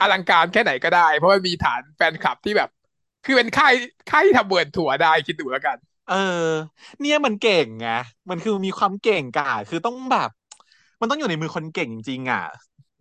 [0.00, 2.70] อลังการแค่ไหนก็ได้ เพราะมันมีฐานแฟนคลับที่แบบ
[3.24, 3.74] คือเป็นค่าย
[4.10, 5.76] ค่ายที่ทำ world tour ได้คิดดูแล้วกัน
[6.10, 6.48] เออ
[7.00, 7.88] เนี่ยมันเก่งไง
[8.30, 10.30] มันคือมีความเก่งกาจคือต้องแบบ
[11.00, 12.44] มันต้องอยู่ในมือคนเก่งจริงๆอะ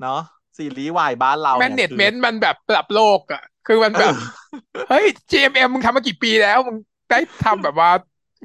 [0.01, 0.19] เนาะ
[0.57, 4.15] ซีรีส์วายบ้านเราแมネเนี่ยคือจเมนต์มันแบบระดับโลกอะคือมันเอแบบอ
[4.89, 6.77] เฮ้ย GMM มมึงทำมากี่ปีแล้วมึง
[7.09, 7.89] ได้ทำแบบว่า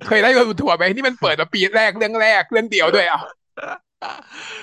[0.06, 3.20] เคยได้ world tour ไหมนี่มันเปิดมาปีแรกเรื่องแรกเรื่องเดียวด้วยอะ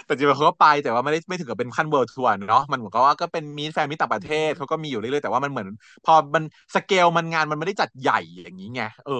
[0.05, 5.67] แต่จริงๆเขาก็ไปแต่ว่าไม่ได้ไม่ถึงกับเป็นขั้น world tour เนาะมันเหมือนกับว่าก็เป็นมี fan meet ต่างประเทศเขาก็มีอยู่เรื่อยๆแต่ว่ามันเหมือน
[6.05, 6.43] พอมัน
[6.75, 9.13] สเกลมันงานมันไม่ได้จัดใหญ่อย่างนี้ไงเออ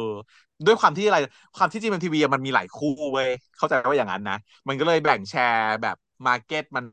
[0.66, 1.18] ด้วยความที่อะไร
[1.58, 5.96] ความที่จีเอ็มทีวีมันมีหลายคู่เว้ยเข้าใจว่าอย่างนั้นนะ มันก็เลยแบ่งแชร์แบบ
[6.28, 6.86] market มัน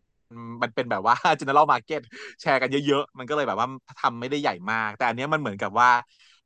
[0.62, 2.00] มันเป็นแบบว่า general market
[2.40, 3.66] แชร์กันเยอะๆ มันก็เลยแบบว่า
[3.98, 5.90] ทำไม่ได้ใหญ่มาก แต่อันนี้มันเหมือนกับว่า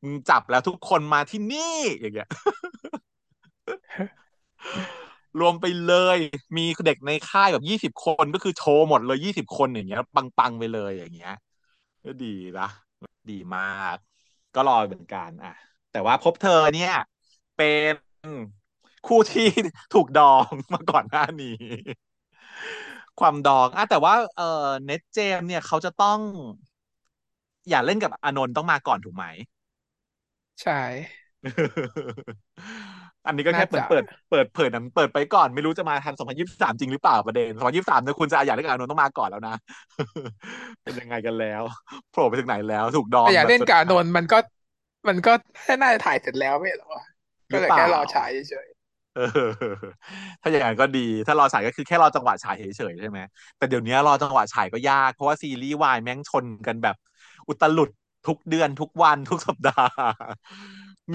[0.02, 2.28] มึงจับแล้วทุกคนมาที่นี่อย่างเงี้ย
[5.40, 6.18] รวมไปเลย
[6.56, 11.32] มีเด็กในค่ายแบบยี่สิบคนก็คือโชว์หมดเลยยี่สิบคนอย่างเงี้ย ปังๆไปเลยอย่างเงี้ย
[12.04, 12.26] ก็ดี
[12.58, 12.68] นะ
[13.30, 13.62] ดีมา
[13.94, 13.96] ก
[14.54, 15.54] ก็รอเหมือนกันอะ
[15.90, 16.92] แต่ว่าพบเธอเนี่ย
[17.56, 17.92] เป็น
[19.06, 19.48] คู่ที่
[19.92, 21.48] ถูกดองมาก่อนหน้านี้
[23.20, 24.42] ความดองอะแต่ว่าเออ
[24.84, 26.20] เน็ตเจมเนี่ยเขาจะต้อง
[27.68, 29.24] อย่าเล่นกับอานนท์ต้องมาก่อนถูกไหม
[30.62, 30.80] ใช่
[33.26, 39.54] อันนี้ก็น่าจะแค่เปิดเปิดเปิดเผยนั้นเปิดไปก่อนไม่รู้จะมาทัน2023จริงหรือเปล่าประเด็น2023เนี่ยคุณจะอยากเล่นกับอานนท์ต้องมาก่อนแล้วนะ
[40.82, 41.62] เป็นยังไงกันแล้ว
[42.10, 44.38] โผล่ไปถึงไหนแล้วถูกดอแต่อยากงแบบเล่นกับอานสุดขาดนท์มันก็
[45.08, 45.32] มันก็
[45.82, 47.02] น่าจะถ่ายเสร็จแล้วไม่เหรอวะ
[47.48, 48.68] หรือเปล่าก็เลยแค่รอฉายเฉย
[49.16, 49.50] เออ
[50.42, 53.18] ถ้าอย่างนั้นก็ดี ถ้ารอฉายก็คือแค่รอจังหวะฉายเฉยๆใช่ไหม
[53.58, 56.96] แต่เดี๋ยวนี้รอจังหวะฉายก็ยาก เพราะว่าซีรีส์วายแม่งชนกันแบบ
[57.48, 57.90] อุตลุด
[58.26, 59.88] ทุกเดือนทุกวันทุกสัปดาห์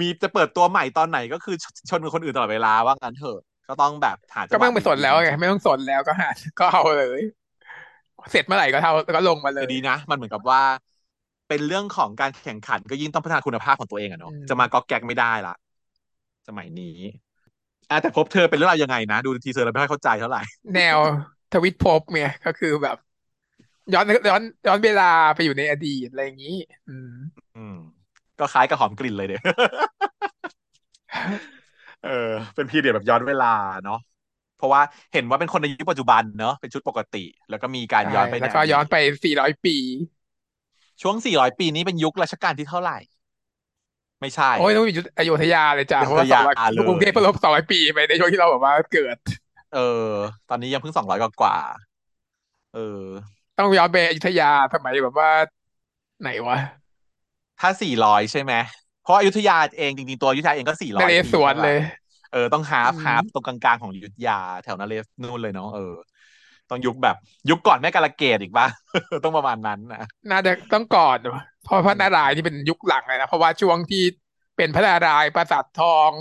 [0.04, 1.54] ีจะเปิดตัวใหม่ตอนไหนก็คือ
[1.90, 7.20] ชนกับคนอื่นตลอดเวลาว่างั้นเถอะก็ต้องแบบหาๆก็จังหวะไม่ต้องไปสนดีๆมาฉายแล้วไงไม่ต้องสนแล้วก็หาก็เอาเลย
[8.30, 10.62] เสร็จเมื่อไหร่ก็เท่าก็ลงมาเลยแต่ดีนะ มันเหมือนกับว่า
[11.48, 15.54] เป็นเรื่องของการแข่งขันก็ยิ่งต้องพัฒนาคุณภาพของตัวเองอะอืเนาะจะมาก๊อกมแก๊กไม่ได้ละ
[16.48, 16.96] สมัยนี้
[17.90, 20.40] อะแต่พบเธอเป็นเรื่องราวยังไงนะ ดูทีเซอร์แล้วไม่ค่อยเข้าใจเท่าไหร่
[20.74, 20.98] แนว
[21.52, 22.96] ทวิตภพเนี่ยก็คือแบบ
[23.94, 26.56] ย้อนย้อนย้อนเวลาไปอยู่ในอดีตอะไรอย่างนี้
[26.88, 27.10] อืม
[27.54, 27.74] อืม
[28.38, 29.36] ก็คล้ายกับหอมกลิ่นเลยเด้
[32.02, 32.10] เออ
[32.54, 33.46] เป็นพีเรียดแบบย้อนเวลา
[33.84, 33.96] เนาะ
[34.56, 37.18] เพราะว่าเห็นว่าเป็นคนในยุคปัจจุบันเนาะเป็นชุดปกติ
[37.50, 39.70] แล้วก็มีการใช่ย้อนไปในแล้วก็ย้อนไปอดีต400ปี
[41.02, 42.98] ช่วง400ปีนี้เป็นยุครัชกาลที่เท่าไหร่
[44.20, 49.16] ไม่ใช่ โอ้ยต้องอยู่อยุธยาเลยจ้ะอเพยุราะธว่าสองยาร้อยเลกรุงเทพยเพิ่งลบสองร้อยปีไปในช่วงที่เราแบบว่าเกิด
[49.70, 49.78] เออ
[50.48, 52.78] ตอนนี้ยังเพิ่งสองร้อยกว่าๆเออ
[53.58, 55.30] ต้องย้อนไปอยุธยาสมัยแบบว่า
[56.20, 56.56] ไหนวะ
[57.58, 58.52] ถ้าสี่ร้อยใช่ไหม
[59.00, 61.78] เพราะอยุธยาเองจริงๆตัวอยุธยาเองก็สี่ร้นอยเรปีศวรใช่เลป่ะย
[62.30, 65.80] เออต้องฮาอืฟมฮาฟตรงกลางๆของอยุธยา แถวนเรศนู่นเลยเนาะเออ
[66.68, 67.14] ต้องยุคแบบ
[67.48, 68.66] ยุคก่อนแม่กาลเกตอีกป่ะ
[69.24, 69.98] ต้องประมาณนั้นนะ
[70.30, 73.98] น่าจะต้องก่อนวะเพราะพระนารายณ์ที่เป็นยุคหลังเลยนะเพราะว่าช่วงที่
[74.56, 76.12] เป็นพระนารายณ์ปราสาททอง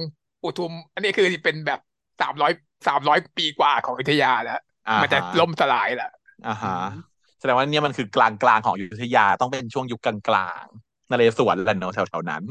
[0.44, 1.80] อุทุม อันนี้คือเป็นแบบ
[2.22, 2.52] สามร้อย
[2.88, 6.08] สามร้อยปีกว่าของอยุธยาแล้วอ่ามันจะฮะล่มสลายแล้ว
[6.46, 6.82] อ่าอืฮะม
[7.17, 7.17] แส
[7.48, 12.44] ดงว่าเนี่ยมันคือกลางกลางๆของอยุธยาต้องเป็นช่วงยุคกลางกลางๆนเรศวรแหละเนาะแถวๆนั้น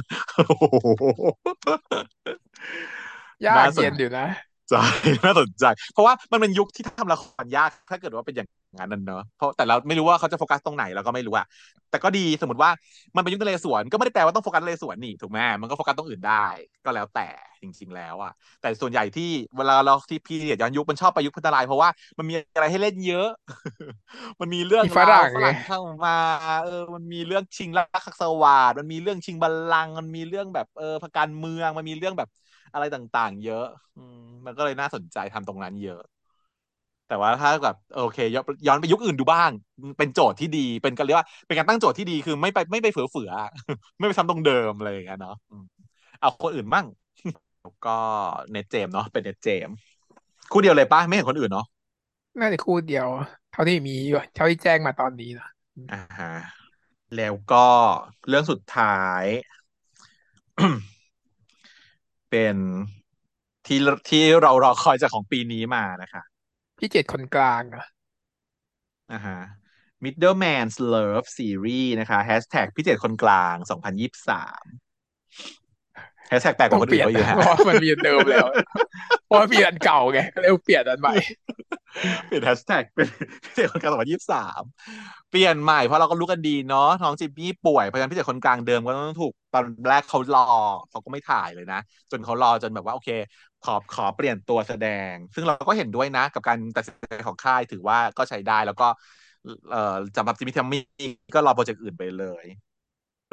[3.46, 4.26] ยากน่าสนเย็นอยู่นะ
[4.68, 4.74] ใจ
[5.24, 8.48] น่าสนใจ เพราะว่ามันเป็นยุคที่ทำละครยาก ถ้าเกิดว่าเป็นอย่าง
[8.78, 11.46] นั้นนั่นเนอะเพราะแต่เราไม่รู้ว่าเขาจะโฟกัสตรงไหนเราก็ไม่รู้อะ
[11.90, 12.70] แต่ก็ดีสมมติว่า
[13.14, 16.46] มันเป็นยุคนเรศวรก็ไม่ได้แปลว่าต้องโฟกัสนเรศวรนี่ถูกไหมมันก็โฟกัสตรงอื่นได้
[16.84, 17.28] ก็แล้วแต่
[17.62, 23.26] จริง ๆ แล้วอะแต่ส่วนใหญ่ที่เวลาเราที่พี่เรียดย้อนยุคมันชอบไปยุคพัฒนารายณ์เพราะว่ามันมีอะไรให้เล่นเยอะ
[24.40, 26.10] มันมีเรื่องมีฝราวรั่งฝไงรั่งเข้ามา
[26.62, 32.28] เออมันมีเรื่องชิงรักสวาทมันมีเรื่องชิงบัลลังก์มันมีเรื่องแบบเออพการเมืองมันมีเรื่องแบบ
[32.72, 33.64] อะไรต่างๆ เยอะ
[33.96, 36.00] อืมมันก็เลยน่าสนใจทำตรงนั้นเยอะ
[37.08, 39.50] แต่ว่าถ้าแบบโอเคย้อนย้อนไปยุคอื่นดูบ้าง
[39.98, 45.64] เป็นโจทย์ที่ดีเป็นกันเรียกว่า เป็นการตั้งโจทย์ที่ดีคือไม่ไปไม่ไปเฟือเฟือๆไม่ไปทำตรงเดิมอะไรอย่างเงี้ยเนาะอืม
[46.20, 46.86] เอาคนอื่นบ้าง
[47.62, 47.96] แล้วก็
[48.50, 49.74] เน็ตเจมส์เนาะเป็นเน็ตเจมส์
[50.52, 51.66] คู่เดียวเลยป่ะไม่เห็นคนอื่นเนาะ
[52.40, 53.08] น่าจะคู่เดียว
[53.52, 55.48] เท่าที่มีอยู่เท่าที่แจ้งมาตอนนี้นะ
[55.92, 56.32] อ่าฮะ
[57.16, 57.66] แล้วก็
[58.28, 59.24] เรื่องสุดท้าย
[62.30, 62.56] เป็น
[63.66, 63.78] ที่
[64.10, 66.22] ที่เรารอคอยจากของปีนี้มานะคะ
[66.78, 67.84] พี่เจ็ดคนกลางอะ
[69.12, 69.38] อ่าฮะ
[70.04, 75.65] Middleman's Love Series นะคะ Hashtag พี่เจ็ดคนกลาง 2023
[76.30, 78.46] Hashtag แปลกกต้อว่างคนเปอื่ลี่ยนนเขาอยู่นะฮะเพราะว่ามันมีอันเดิมแล้ว
[79.24, 81.14] เพราะว่ามีอันเก่าไงก็เลยเปลี่ยนอันใหม่
[82.26, 83.06] เปลี่ยนแฮชแท็กเป็น
[83.44, 84.62] พี่เจ็ดคนกลาง2023
[85.30, 90.42] เปลี่ยนใหม่เพราะเราก็รู้กันดีเนาะน้องจิมมี่ป่วยเพราะฉะนั้นพี่เจ็ดคนกลางเดิมก็ต้องถูกตอนแรกเขารอ
[90.90, 91.78] เขาก็ไม่ถ่ายเลยนะ
[92.10, 93.10] จนเขารอจนแบบว่าโอเค
[93.62, 98.88] ขอขอเปลี่ยนตัวแสดง ซึ่งเราก็เห็นด้วยนะ กับการตัดสินใจของค่ายถือว่าก็ใช้ได้แล้วก็
[99.70, 100.80] เอ่อสำหรับจิมมี่ทัมมี่
[101.34, 102.46] ก็รอโปรเจกต์อื่นไปเลย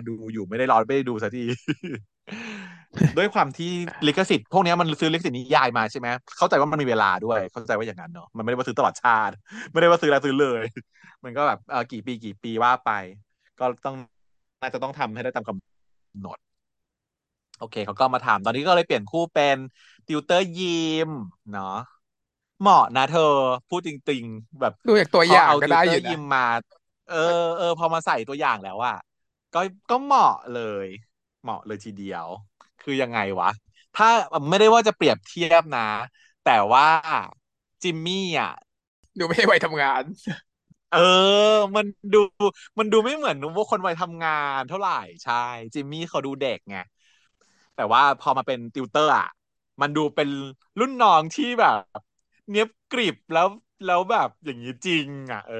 [0.07, 1.45] ดูอยู่ไม่ได้รอไม่ได้ดูสักที
[3.17, 3.71] ด้วยความที่
[4.07, 9.33] ลิขสิทธิ์พวกเนี้ยมันซื้อลิขสิทธิ์นิยายมาใช่ไหมเข้าใจว่ามันมีเวลาด้วย เข้าใจว่าอย่างนั้นเนาะมันไม่ได้ว่าซื้อตลอดชาติ
[9.71, 10.63] ไม่ได้ว่าซื้อแล้วซื้อเลย
[11.23, 12.91] มันก็แบบเออกี่ปีกี่ปีว่าไป
[13.59, 13.95] ก็ต้อง
[14.61, 16.37] น่าจะต้องทำให้ได้ตามกำหนด
[17.59, 19.57] โอเคเขาก็มาถามตอนนี้ก็เลยเปลี่ยนคู่เป็น
[20.07, 21.09] ติวเตอร์ยิม
[21.53, 21.77] เนาะ
[22.61, 23.33] เหมาะนะเธอ
[23.69, 26.45] พูดจริง ๆ แบบดูจากตัวพออย่างเอาก็ติวได้เตออยู่ร์นะยิมมา
[27.11, 28.97] เออเออพอมาใส่ตัวอย่างแล้วอะ
[29.55, 30.87] ก็ก็เหมาะเลย
[31.43, 32.25] เหมาะเลยทีเดียว
[32.83, 33.49] คือยังไงวะ
[33.93, 34.07] ถ้า
[34.49, 35.81] ไม่ได้ว่าจะเปรียบเทียบนะ
[36.43, 36.85] แต่ว่า
[37.81, 38.51] จิมมี่อะ
[39.19, 40.03] ดูไม่ใช่วัยทำงาน
[40.89, 40.99] เออ
[41.75, 42.17] มันดู
[42.79, 44.91] มันดูไม่เหมือนว่าคนวัยทำงานเท่าไหร่
[45.23, 45.33] ใช่
[45.73, 46.75] จิมมี่เขาดูเด็กไง
[47.75, 49.25] แต่ว่าพอมาเป็นติวเตอร์อะ
[49.81, 50.29] มันดูเป็น
[50.79, 51.77] รุ่นน้องที่แบบ
[52.51, 53.47] เนี้ยบกริบแล้ว
[53.85, 55.55] แล้วแบบอย่างนี้จริง อะ เออ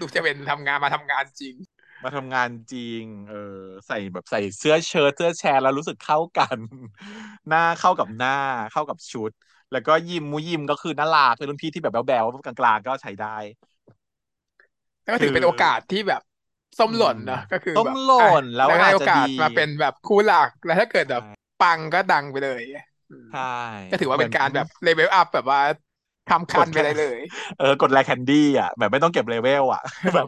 [0.00, 1.54] ดูจะเป็นทำงานมาทำงานจริง
[2.04, 3.36] มาทำงานจริง เออ
[3.86, 6.58] ใส่แบบใส่เสื้อเชิ้ตเสื้อแชร์แล้วรู้สึกเข้ากัน
[7.48, 8.30] หน้าเข้ากับหน้า
[8.70, 9.30] เข้ากับชุด
[9.70, 13.28] แล้วก็ยิมมูยิมก็คือน่ารักเป็นรุ่นพี่ที่แบบแบ๊วๆกลางๆก็ใช้ได้
[15.02, 16.20] แล้วก็ถือเป็นโอกาสที่แบบ
[16.78, 22.62] ส้มหล่นนะก็คือส้มแบบหล่นอะแล้วได้อาจโอจะกาสดีมาเป็นแบบคู่หลักแล้วถ้าเกิดแบบใช่ปังก็ดังไปเลย
[23.08, 23.40] อืมใช่
[23.88, 25.60] ก็ถือว่าเป็นการหมืแบบ level up แบบว่า
[26.32, 27.18] ทำคันไปได้เลย
[27.58, 29.82] เออกด rare candy อะ แบบไม่ต้องเก็บเลเวลอะ
[30.14, 30.26] แบบ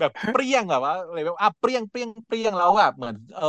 [0.00, 3.44] แบบเปรี้ยงแบบว่า level up เปรี้ยงเปรี้ยงเปรี้ยงแล้วแบบเหมือน เออ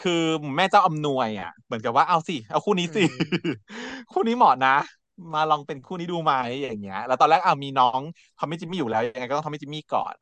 [0.00, 0.12] คือ
[0.56, 3.16] แม่เจ้าอำนวยอะ เหมือนกับว่าเอาสิ เอาคู่นี้สิอืม
[4.12, 4.70] คู่นี้เหมาะนะ
[5.34, 8.00] มาลองเป็นคู่นี้ดูไหมอย่างเงี้ย แล้วตอนแรกเอามีน้อง
[8.36, 10.14] ทอมมี่จิมมี่อยู่แล้วยังไงก็ต้องทอมมี่จิมมี่ก่อน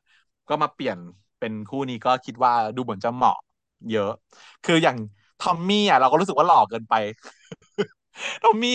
[0.49, 0.97] ก็มาเปลี่ยน
[1.39, 3.37] เป็นคู่นี้ก็คิดว่าดูเหมือนจะเหมาะ
[3.91, 4.09] เยอะ
[4.63, 4.97] คืออย่าง
[5.39, 6.93] ทอมมี่อะเราก็รู้สึกว่าหล่อเกินไป
[8.41, 8.71] ทอมมี่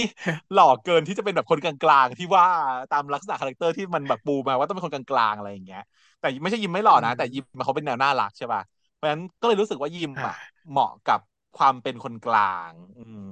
[0.52, 2.46] หล่อเกินที่จะเป็นแบบคนกลางๆที่ว่า
[2.90, 5.80] ตามลักษณะ character ที่มันแบบปูมาว่าต้องเป็นคนกลางๆอะไรอย่างเงี้ย
[6.18, 8.62] แต่ไม่ใช่ยิมไม่หล่อนะ แต่ยิมเขาเป็นแนวน่ารักใช่ป่ะ
[8.94, 10.34] เพราะฉะนั้นก็เลยรู้สึกว่ายิมอ่าอะ
[10.68, 11.20] เหมาะกับ
[11.54, 13.22] ความเป็นคนกลาง อืม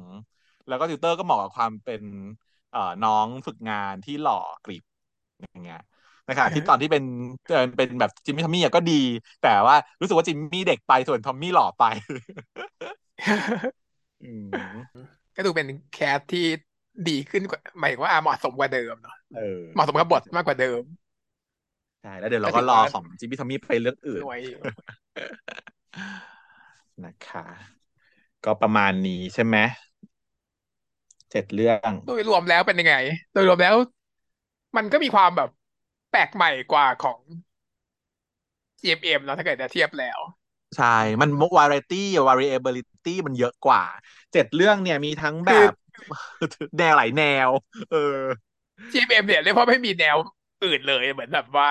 [0.67, 2.03] แล้วก็ติวเตอร์ก็เหมาะกับความเป็น
[2.71, 4.83] เอ่อน้องฝึกงานที่หล่อกริบ
[5.41, 5.79] อย่างเงี้ย
[6.29, 7.03] นะคะที่ตอนที่เป็น
[7.49, 8.93] เอ่อเป็นแบบจิมมี่ทอมมี่อะก็ดี
[9.41, 11.83] แต่ว่ารู้สึกว่าจิมมี่เด็กไปส่วนทอมมี่หล่อไป
[14.23, 16.45] อืม ก็ดูเป็นแคสที่
[17.09, 20.83] ดีขึ้นกว่าหมายถึงว่าอะเหมาะสมกว่าเดิมเนาะเออเหมาะสมกับบทมากกว่าเดิม
[22.03, 24.61] ใช่แล้วเดี๋ยวเราก็ก็ถือรอว่าของจิมมี่ทอมมี่ไปเรื่องอื่นหน่วยอยู่
[27.05, 27.45] นะคะ
[28.45, 29.57] ก็ประมาณนี้ใช่ไหม
[31.31, 32.95] เจ็ดเรื่องโดยรวมแล้วเป็นยังไง
[33.33, 33.77] โดยรวมแล้ว
[34.77, 35.51] มันก็มีความแบบ
[36.11, 37.21] แปลกใหม่กว่าของ
[38.81, 40.19] GMM เอ็มเนาะถ้าเกิดจะเทียบแล้ว
[40.77, 43.83] ใช่ มันวาไรตี้วา r เ a เบ i ิตี้มันเยอะกว่า
[44.35, 45.73] เจ็ดเรื่องเนี่ยมีทั้งแบคือบ
[46.79, 47.51] แนวหลายแนว
[47.89, 47.97] เออ
[48.93, 50.17] GMM เอ็มเนี่ยเรียกว่าไม่มีแนว
[50.65, 51.69] อื่นเลยเหมือนแบบว่า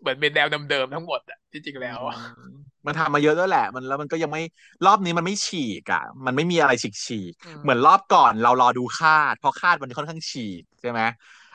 [0.00, 2.40] เหมือนเป็นแนวเดิมๆทั้งหมดอะที่จริงอืแล้วอะม
[2.86, 4.40] มันทำมาเยอะด้วยแหละ มันแล้วมันก็ยังไม่
[4.84, 11.00] รอบนี้มันไม่ฉีกอะมันไม่มีอะไรฉีกฉีกอืมเหมือนรอบก่อนเรารอดูคาดเพราะคาดมันค่อนข้างฉีกใช่ไหม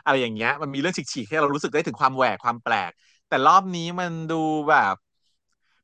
[0.03, 2.91] อะไรอย่างเงี้ย มันมีเรื่องฉีกฉีกให้เรารู้สึกได้ถึงความแหวกความแปลก
[3.27, 4.35] แต่รอบนี้มันดู
[4.69, 4.93] แบบ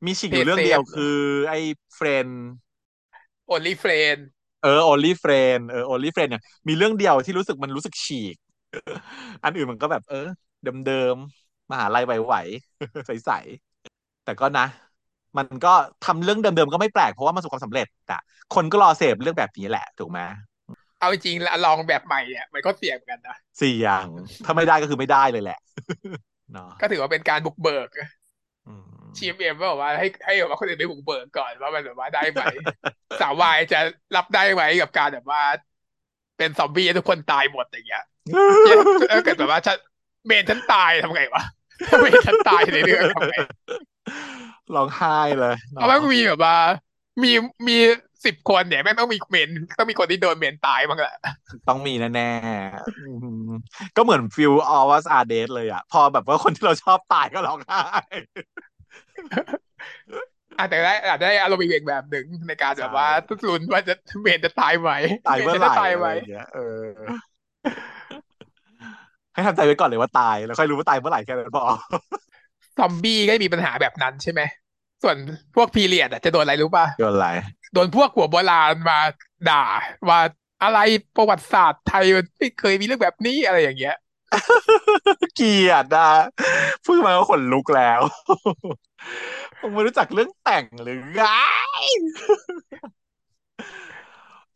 [0.05, 1.05] มีฉีกอยู่เรื่องเพย์เซเดียวคือฟเนอะ
[1.49, 1.57] ไอ้
[1.95, 2.27] เฟรน
[3.47, 4.31] Only Friend
[4.65, 8.35] เออ only friend เออ only friend เนี่ยมีเรื่องเดียวที่รู้สึกมันรู้สึกฉีก
[9.43, 10.27] อันอื่นมันก็แบบ เออ
[10.63, 14.67] เดิมๆมหาลัยไหวๆใสๆแต่ก็นะ
[15.37, 15.73] มันก็
[16.05, 18.19] ทำเรื่องเดิมๆก็ไม่แปลกเพราะว่ามันประสบความสำเร็จอะ
[18.55, 20.19] คนก็รอเสพเรื่องแบบนี้แหละถูกไหม
[20.99, 24.07] เอาจริงๆลองแบบใหม่เนี่ยมันก็เสี่ยงเหมือนกันนะสี่อย่าง
[24.43, 25.59] ถ้าไม่ได้ก็คือไม่ได้เลยแหละ
[26.51, 27.89] เนาะก็ถือว่าเป็นการบุกเบิก
[28.67, 32.43] อืที มมเอ็มก็บอกว่าให้ให้แบบว่าคนอื่นไปบุกเบิกก่อนว่ามันแบบว่าได้ไหม
[33.21, 33.79] สาววายจะ
[34.15, 35.41] รับได้ไหมกับการแบบว่า
[36.37, 38.03] เป็นซอมบี้ให้ทุกคนตายหมดอย่างเงี้ย
[38.63, 38.77] เนี่ย
[39.11, 39.77] ถ้าเกิดแบบว่าฉัน
[40.25, 41.43] เมนฉันตายทำไงวะ
[41.89, 43.35] ถ้าเมนฉันตายในเรื่องทำไง
[44.75, 46.55] ร้องไห้เลยเนาะเพราะมันมีแบบว่า
[47.23, 47.31] มี
[47.67, 47.77] มี
[48.25, 51.15] สิบคนเนี่ยแม่งต้องมีเมนต้องมีคนที่โดนเมนตายบ้างแหละ
[51.67, 53.11] ต้องมีแน่ๆอื
[53.49, 53.51] ม
[53.95, 57.83] ก็เหมือนฟิล All of Us Are Dead เลยอะพอแบบว่าคนที่เราชอบตายก็ร้องไห้
[60.59, 64.91] อาจจะได้อาจจะได้อารมณ์อีกแบบหนึ่งในการแบบใช่ว่าทุกลุ้นว่าจะเมนจะตายไหม
[65.27, 66.81] ตายเมนจะเมื่อไหร่อะไรได้ตายไหมอย่างเงี้ยเออ
[69.33, 71.65] ให้ทำใจไว้ก่อนเลยว่าตาย แล้วค่อยรู้ว่าตายเมื่อไหร่แค่นั้นพอ
[72.77, 74.41] ซอมบี้ก็มีปัญหาแบบนั้นใช่ไหม
[75.03, 75.17] ส่วน
[75.55, 77.29] พวกพีเรียดอะจะโดนอะไรรู้ป่ะ โดนอะไร
[77.73, 78.99] โดนพวกหัวโบราณมา
[79.49, 79.63] ด่า
[80.09, 80.19] ว่า
[80.63, 80.79] อะไร
[81.17, 83.95] ประวัติศาสตร์ไทยมันไม่เคยมีเรื่องแบบนี้อะไรอย่างเงี้ย
[85.35, 86.11] เกลียดอะ
[86.85, 88.01] พูดมาก็ขนลุกแล้ว
[89.59, 91.21] ผมไม่รู้จักเรื่องแต่งหรือไง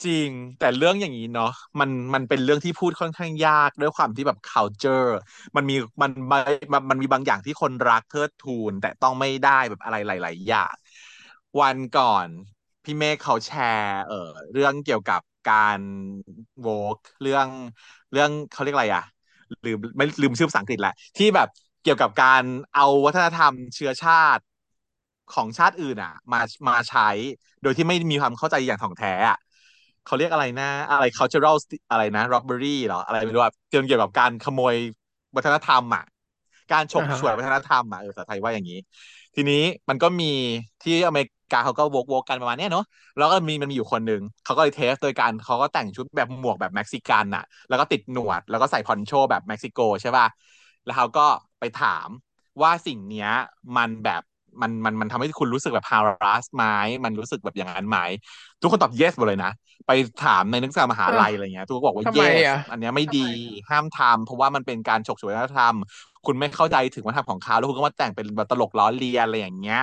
[0.05, 5.07] จริง แต่เรื่องอย่างนี้เนาะมันมันเป็นเรื่องที่พูดค่อนข้างยากด้วยความที่แบบ culture
[5.55, 10.75] มันมีมันมันมันมีบางอย่างที่คนรักเทิดทูน แต่ต้องไม่ได้แบบอะไรหลาย ๆ อย่าง
[11.61, 12.27] วันก่อน
[12.83, 14.15] พี่เมฆเขาแชร์ เออ
[14.51, 15.79] เรื่องเกี่ยวกับการ
[16.59, 17.47] โวกเรื่อง
[18.11, 19.03] เรื่องเขาเรียกอะไรอะ
[19.65, 21.47] ลืมไม่ลืมชื่อภาษาอังกฤษแหละ ที่แบบ
[21.83, 22.43] เกี่ยวกับการ
[22.75, 24.43] เอาวัฒนธรรมเชื้อชาติ
[25.33, 27.09] ของชาติอื่นอะมามาใช้
[27.61, 29.37] โดยที่ไม่มีความเข้าใจอย่างถ่องแท้อะ
[30.05, 31.55] เขาเรียกอะไรนะ อะไร cultural
[31.91, 34.75] อะไรนะ robbery เหรออะไรไม่รู้อะเกี่ยวกับการขโมย
[35.35, 36.03] วัฒนธรรมอะ
[36.71, 38.79] การฉอ่าฮะกฉวยวัฒนธรรมอะเออภาษาไทยว่าอย่างนี้
[39.35, 40.25] ทีนี้มันก็มี
[40.81, 42.85] ที่อเมริ กาเขาก็โวกโวกกันประมาณเนี้ยเนาะ
[43.17, 50.27] แล้วก็มีมันมีอยู่คนหนึ่งเขาก็เลยเทสโดยการเขาก็แต่งชุดแบบหมวกแบบเม็กซิกันอะแล้วก็ติดหนวด แล้วก็ใส่พอนโชแบบเม็กซิโกใช่ป่ะ
[50.85, 51.27] แล้วเขาก็
[51.59, 52.07] ไปถาม
[52.61, 53.29] ว่าสิ่งเนี้ย
[53.77, 54.21] มันแบบ
[54.61, 56.65] มันมันมันทำให้คุณรู้สึกแบบ harass ไหม
[57.03, 57.97] มันรู้สึกแบบอย่างนั้นไหม
[58.61, 59.51] ทุกคนตอบ yes หมดเลยนะ
[59.87, 59.91] ไป
[60.23, 63.27] ถามในนักศึกษามหาอะลัยอะไรเงี้ยทุกคนบอกว่าทำไม yes อะอันเนี้ยไม่ดี
[63.69, 65.75] ห้ามทำเพราะว่ามันเป็นการฉกฉวยวัฒนธรรม
[66.25, 69.77] คุณไม่เข้าใจถึงวัฒนธรรมของเขาแล้วคุณก็มาแต่งเป็นแบบตลกล้อเลียนอะไรอย่างเงี้ย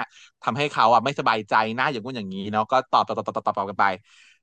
[0.44, 3.85] ทำให้เขาอะไม่สบายใจหน้าอย่างงู้นอย่างนี้เนาะก็ตอบตอบตอบตอบตอบกันไป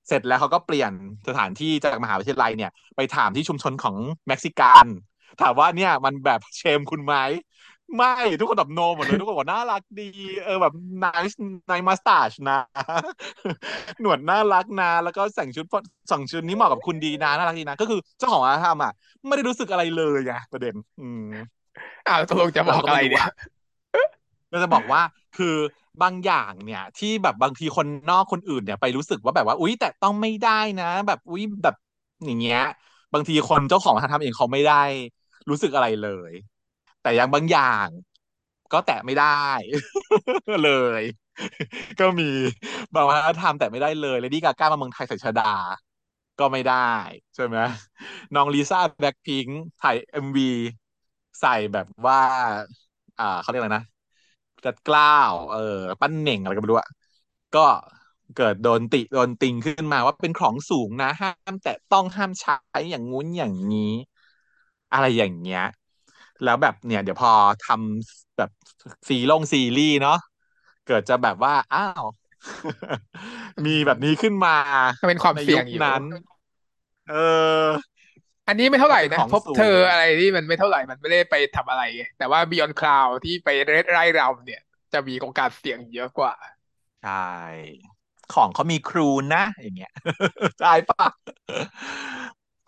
[0.07, 0.91] เสร็จแล้วเขาก็เปลี่ยน
[1.27, 3.95] สถานที่จากมหาวิทยาลัยเนี่ย ไปถามที่ชุมชนของ
[4.27, 4.85] เม็กซิกัน
[5.41, 7.15] ถามว่าเนี่ยมันแบบเชมคุณไหม
[7.97, 10.03] ไม่ทุกคนตอบโนหมดเลยทุกคนบอกน่ารักดี
[10.43, 11.35] เออแบบ nice
[11.69, 12.59] nice mustache นะ
[14.01, 15.65] หนวดน่ารักนะ แล้วก็แต่งชุด
[16.11, 18.91] สองชุดนี้เหมาะกับคุณดีนะน่ารักดีนะ ก็คือเจ้าของร้านทำอะ
[19.27, 21.23] ไม่ได้รู้สึกอะไรเลยไงประเด็น อืม
[22.07, 23.29] อ้าวตกลงจะบเราอกอะไรเนี่ยก็ไม่รู้อะ
[24.49, 25.01] เราจะบอกว่า
[25.37, 25.55] คือ
[26.01, 31.75] บางอย่างเนี่ยที่แบบบางทีคนนอกคนอื่นเนี่ยไปรู้สึกว่าแบบว่า อุ๊ย แต่ต้องไม่ได้นะ แบบอุ๊ยแบบ
[32.25, 32.61] อย่างเงี้ย
[33.13, 34.83] บางทีคนเจ้าของร้านทำเองเขาไม่ได้
[35.49, 36.31] รู้สึกอะไรเลย
[37.01, 37.87] แต่อย่างบางอย่าง
[38.73, 39.41] ก็แตะไม่ได้
[40.63, 41.03] เลย
[41.99, 42.29] ก็มี
[42.95, 45.53] บางวัฒนธรรมแตะไม่ได้เลย Lady Gaga มาเมืองไทยใส่ชฎา
[46.39, 46.91] ก็ไม่ได้
[47.35, 47.57] ใช่ไหม
[48.35, 50.51] น้องลิซ่าแบ็คพิงค์ถ่าย MV
[51.39, 52.17] ใส่แบบว่า
[53.17, 53.85] อ่าเขาเรียกอะไรนะ
[54.65, 55.59] รัดเกล้า เออ
[56.01, 56.89] ปั้นเหน่งอะไรก็ไม่รู้อะ
[57.53, 57.59] ก็
[58.33, 62.53] เกิดโดนติโดนติงขึ้นมาว่าเป็นของสูงนะ ห้ามแตะต้องห้ามใช้
[62.91, 63.81] อย่างงู้นอย่างนี้
[64.91, 65.59] อะไรอย่างเงี้ย
[66.41, 68.49] แล้วแบบเนี่ย เดี๋ยวพอทำแบบ
[69.09, 70.15] ซีลงซีรีส์เนาะ
[70.85, 72.05] เกิดจะแบบว่าอ้าว
[73.57, 74.51] อืมีแบบนี้มขึ้นมา
[74.99, 76.03] ก็เป็นความในยุคเสี่ยงอยู่นั้น
[77.07, 77.15] เออ
[78.47, 83.49] อันนี้ไม่เท่าไหร่มันเป็นของนะ พบเธสูองอะไรที่มันไม่เท่าไหร่มันไม่ได้ไปทำอะไรไงแต่ว่า Beyond Cloud ที่ไป
[83.91, 84.61] ไล่รำเนี่ย
[84.93, 86.33] จะมีโอกาสเสี่ยงเยอะกว่า
[87.03, 87.31] ใช่
[88.33, 89.91] ของเขามีครูนะ อย่างเงี้ย
[90.61, 91.07] ใช่ปะ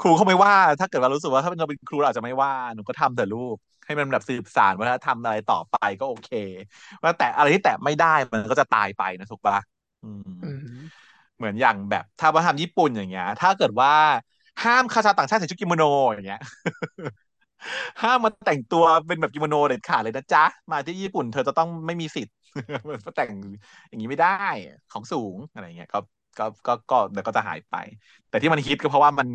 [0.01, 6.31] ครูเขาไม่ว่า ถ้าเกิดว่ารู้สึกว่าถ้าเราเป็นครูเราอาจจะไม่ว่าหนูก็ทำแต่ลูกให้มันแบบสืบสานวัฒนธรรมอะไรต่อไปก็โอเค
[7.03, 9.57] ว่าแต่อะไรที่แตะไม่ได้มันก็จะตายไปนะถูกปะ
[10.03, 10.57] อืมอืม
[11.37, 13.93] เหมือนอย่างแบบถ้าวัฒนธรรมญี่ปุ่นอย่างเงี้ย ถ้าเกิดว่า
[14.63, 16.39] ห้ามคาชาต่างชาติใส่ชุดกิโมโนอย่างเงี้ย
[18.01, 22.33] ห้ามมาแต่งตัวเป็นแบบกิโมโนเด็ดขาดเลยนะจ๊ะ มาที่ญี่ปุ่นเธอจะต้องไม่มีสิทธิ์
[23.05, 23.31] มาแต่ง
[23.89, 24.27] อย่างนี้ไม่ได้
[24.91, 25.99] ของสูงอะไรเงี้ยก็
[26.37, 27.75] ก็ก็ก็เดี๋ยวก็จะหายไป
[28.29, 29.27] แต่ที่มันฮิตก็เพราะว่ามัน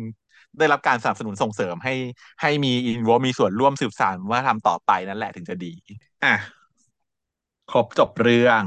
[0.57, 1.93] ได้รับการสนับสนุนส่งเสริมให้
[2.41, 5.73] ให้มีอินวอมีส่วนร่วมสืบสานว่าทำต่อไปนั่นแหละถึงจะดี
[6.23, 6.61] อะ
[7.71, 8.63] ครบจบเรื่อง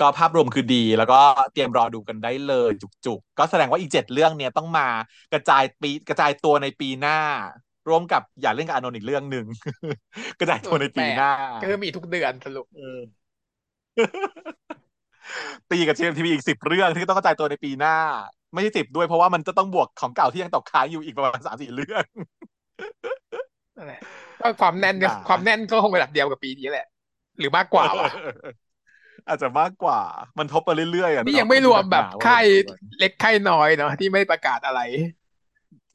[0.00, 1.20] ก็ภาพรวมคือดี แล้วก็
[1.52, 4.88] เตรียมรอดูกันได้เลยจุกๆ ก็แสดงว่าอีกเจ็ดเรื่องเนี่ยต้องมา
[5.32, 7.18] กระจายปีกระจายตัวในปีหน้า
[7.88, 9.46] ร่วมกับอย่าเล่นกับอานนท์อีกเรื่องหนึ่ง
[10.38, 11.30] กระจายตัวในปีหน้า
[11.62, 13.00] ก็คือมีทุกเดือนสรุปเออ
[15.70, 17.96] ตีกับเชมทีวีอีกสิบเรื่องที่ต้องกระจายตัวในปีหน้า
[18.52, 22.04] ไม่ใช่สิบด้วยเพราะว่ามันจะต้องบวกของเก่าที่ยังตกค้างอยู่อีกประมาณสามสี่เรื่อง
[23.76, 24.00] นั่นแหละ
[24.40, 26.86] ก็ความแน่นก็ด่าความแน่นก็คงระดับเดียวกับปีนี้แหละ
[27.38, 28.10] หรือมากกว่าวะ
[29.28, 30.00] อาจจะมากกว่า
[30.38, 34.80] มันทบไปเรื่อยๆอะนี่เนาะยังไม่รวมแบบหนาว่าค่ายมันเล็กค่ายน้อยเนาะที่ไม่ประกาศอะไร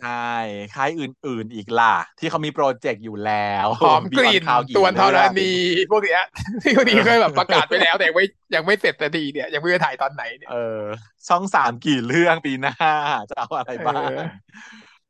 [0.04, 0.36] ใช่
[0.76, 5.52] ค่ายอื่น ๆอีกล่ะ ที่เขามีโปรเจกต์อยู่แล้วหอมกลิ่น Beyond Cloud ตวนธรเรื่องณี
[5.92, 6.24] พวกเนี้ย
[6.64, 10.82] ที่พวกนี้ก็แบบประกาศไปแล้ว แต่ยังไม่ยังไม่เสร็จสักทีเนี่ย ยังไม่รู้จะถ่ายตอนไหนเนี่ยเออ
[11.28, 12.76] ช่องสามกี่เรื่องปีหน้า
[13.30, 14.20] จะเอาอะไรบ้างเออ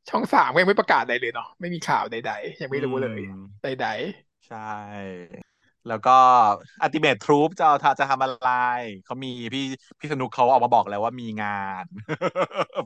[0.08, 3.42] ช่องสามก็ยังไม่ประกาศอะไรเลยเนาะไม่มีข่าวใด ๆ ยังไม่รู้เลยอืม
[3.82, 3.88] ใด
[4.48, 4.72] ใช่
[5.88, 6.16] แล้วก็
[6.82, 8.50] อัติเมททรูปจะเอาจะทำอะไร
[9.04, 9.64] เขามีพี่
[10.00, 11.48] พี่สนุกเขาออกมาบอกแล้วว่ามีงา
[11.82, 11.84] น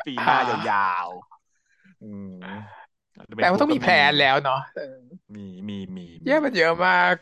[0.07, 0.39] ปีหน้า
[0.71, 4.97] ยาวๆอืมๆ Ultimate แต่มันต้อง Troop มีแผนแล้วเนาะเออ
[5.35, 7.15] มีมีมีมีเยอะมันเยอะมาก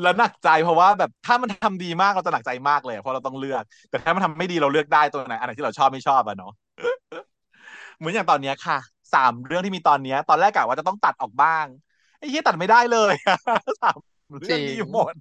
[0.00, 6.52] แล้วหนักใจเพราะว่าแบบถ้ามันทำดีมากเราจะหนักใจมากเลยอะเพราะเราต้องเลือก แต่ถ้ามันทำไม่ดีเราเลือกได้ตัวไหนอันไหนที่เราชอบไม่ชอบอะเนาะ
[7.96, 8.78] เหมือนอย่างตอนเนี้ยค่ะ
[9.14, 11.66] สามเรื่องที่มีตอนเนี้ย ตอนแรกกะว่าจะต้องตัดออกบ้าง
[12.18, 13.14] ไอ้เหี้ยตัดไม่ได้เลย
[13.82, 13.98] สาม
[14.40, 15.14] เรื่องนี้หมด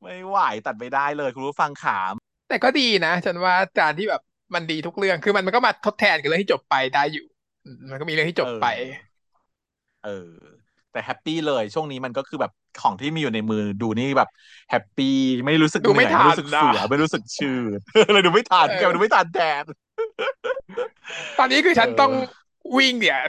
[0.00, 2.14] ไม่ไหวตัดไม่ได้เลย คุณผู้ฟังขาม
[2.48, 4.22] แต่ก็ดีนะ ฉันว่าการที่แบบ
[4.54, 7.26] มันดีทุกเรื่องคือมันมันก็มาทดแทนกับเรื่องที่จบไปได้อยู่
[7.64, 8.66] อืมมันก็มีเรื่องที่จบไป
[10.04, 10.32] เออ
[10.92, 14.28] แต่ happy เลย ช่วงนี้มันก็คือแบบของที่มีอยู่ในมือดูนี่แบบ
[14.70, 17.78] happy ไม่รู้สึกดูไม่เหนื่อยทันไม่รู้สึกเสือนะไม่รู้สึกชืด
[18.12, 19.64] เลยดูไม่ทันเออแกดูไม่ทันแทน
[21.38, 22.12] ตอนนี้คือฉันเออต้อง
[22.76, 23.20] วิ่งเนี่ย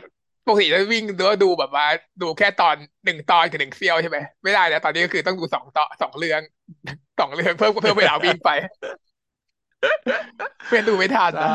[0.51, 1.85] ปกติจะวิ่งดูดูแบบว่า
[2.21, 6.41] ดูแค่ตอนหนึ่งตอนกับหนึ่งเสี้ยวใช่ไหมไม่ได้แล้วตอนนี้ก็คือต้องดูสองตอนสองเรื่อง
[7.19, 8.49] สองเรื่องเพิ่มเพิ่มเวลาวิ่งไป
[10.67, 11.51] เพื่อนดูไม่ทันใชนะ่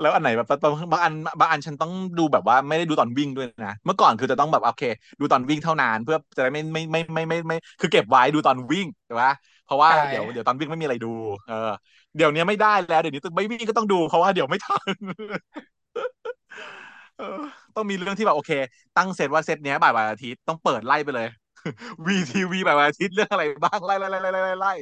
[0.00, 4.82] แล้วอันไหนแบบบางบางอันบางอันฉันต้องดูแบบว่าไม่ได้ดูตอนวิ่งด้วยนะเมื่อก่อนคือจะต้องแบบโอเค
[5.20, 9.32] ดูตอนวิ่งเท่านั้นเพื่อจะได้ไม่ไม่ไม่ไม่ไม่ไม่คือเก็บไว้ดูตอนวิ่งใช่ปะ
[9.64, 11.12] เพราะว่าเดี๋ยวเดี๋ยวตอนวิ่งไม่มีอะไรดู
[11.48, 11.70] เออ
[12.16, 14.94] เดี๋ยวนี้ไม่ได้แล้วเดี๋ยวนี้ไม่วิ่งก็ต้องดูเพราะว่าเดี๋ยวไม่ทัน
[15.94, 16.39] เออ
[17.76, 18.52] ต้องมีเรื่องที่แบบโอเค
[18.96, 21.28] ตั้งเซตว่าเซตเนี้ยบ่ายวันอาทิตย์ต้องเปิดไล่ไปเลย
[22.06, 24.72] WeTV บ่ายวันอาทิตย์เรื่องอะไรบ้างไล่ไล่ไล่ไล่ไล่ไล่ไล่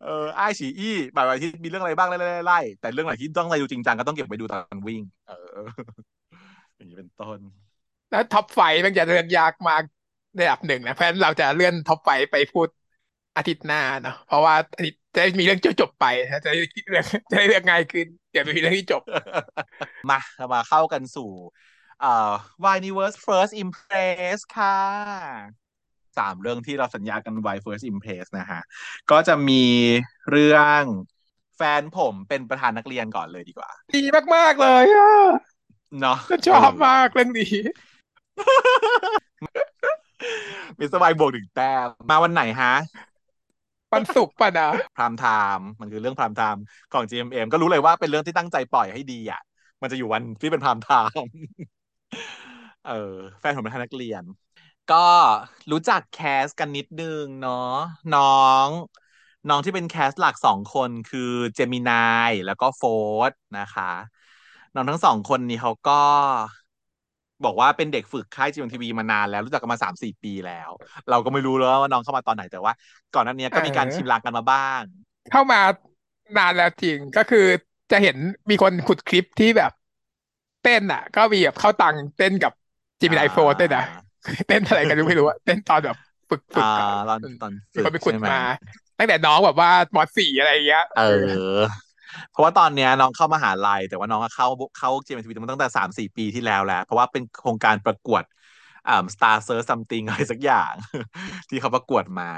[0.00, 5.34] เออไอฉีอี้บ่ายวันอาทิตย์มีเรื่องอะไรบ้างไล่ไล่ไล่แต่เรื่องไหนที่ต้องไล่ดูจริงจังก็ต้องเก็บไปดูตอนวิ่ง เออ
[6.76, 7.38] อย่างนี้เป็นต้น
[8.10, 9.82] แล้ว Top Five มันจะเรื่องยากมาก
[10.40, 12.68] ระดับหนึ่งนะเพราะฉะนั้นเราจะเลื่อน Top Five ไปพูด
[13.36, 19.02] อาทิตย์หน้าเนาะเพราะว่าอาทิตย์จะมีเรื่องจบๆไปนะจะได้เรื่องจะได้เรื่องง่ายขึ้น เดี๋ยวมีเรื่องที่จบ
[20.10, 21.30] มาเรามาเข้ากันสู่
[22.00, 22.32] เอ่อ
[22.64, 24.78] Wineverse First Impress ค่ะ
[26.18, 28.60] สามเรื่องที่เราสัญญากันไว้ First Impress นะฮะ
[29.10, 29.64] ก็จะมี
[30.30, 30.82] เรื่อง
[31.56, 34.02] แฟนผมเป็นประธานนักเรียนก่อนเลยดีกว่า ดี
[34.34, 35.12] มาก ๆ เลยอะ
[36.00, 37.56] เนาะฉันชอบมากเรื่องนี้
[40.78, 42.72] มิสเตอร์ไบวกหนึ่งแต้มมาวันไหนฮะ
[43.94, 49.40] วันศุกร์ป่ะนะ prime time มันคือเรื่อง prime time ของ GMM ก็รู้เลยว่าเป็นเรื่องที่ตั้งใจปล่อยให้ดีอะ
[49.82, 51.32] มันจะอยู่วันที่เป็น prime time
[52.86, 52.92] เออ
[53.40, 54.24] แฟนผมเป็นนักเรียน
[54.92, 54.96] ก็
[55.72, 57.54] รู้จัก cast กันนิดนึงเนาะ
[58.12, 58.22] น้อ
[58.66, 58.68] ง
[59.48, 61.20] น้องที่เป็น cast หลักสองคนคือ
[61.54, 62.82] เจมีไนน์แล้วก็โฟ
[63.18, 63.84] ร์ทนะคะ
[64.72, 65.92] น้องทั้งสองคนนี้เขาก็
[67.46, 70.70] บอกว่าเป็นเด็กฝึกค่าย GMMTV มานานแล้วรู้จักกันมาสามสี่ปีแล้ว
[71.10, 72.72] เราก็ไม่รู้แล้วว่าน้องเข้ามาตอนไหนแต่ว่า
[73.14, 74.82] ก่อนหน้านี้ก็มีการเออชิมลางกันมาบ้าง
[75.30, 75.60] เข้ามา
[76.36, 77.46] นานแล้วจริงก็คือ
[77.90, 78.16] จะเห็น
[78.50, 79.70] มีคนขุดคลิปที่แบบ
[80.62, 82.52] เต้นอะ ก็มีแบบเข้าตังค์เต้นกับ
[83.00, 83.84] จิมมี่ไอโฟนเต้นนะ
[84.46, 85.96] เต้นอะไรกันไม่รู้อะเต้นตอนแบบ
[86.30, 88.36] ฝึกฝึกอ่าอะตอนตอนมีคนไปขุดใช่ไหมา
[88.98, 91.02] ตั้งแต่น้องแบบว่ามสี่อะไรอย่างเงี้ย เออ
[92.30, 94.48] เพราะว่าตอนเนี้ยน้องเข้ามหาลัย แต่ว่าน้องก็เข้า
[94.78, 98.22] เข้าเจมทีวีมาตั้งแต่สามสี่ปีที่แล้วแหละเพราะว่าเป็นโครงการประกวด
[98.88, 100.72] อ่า Star Search something อะไรสักอย่าง
[101.48, 102.30] ที่เขาประกวดมา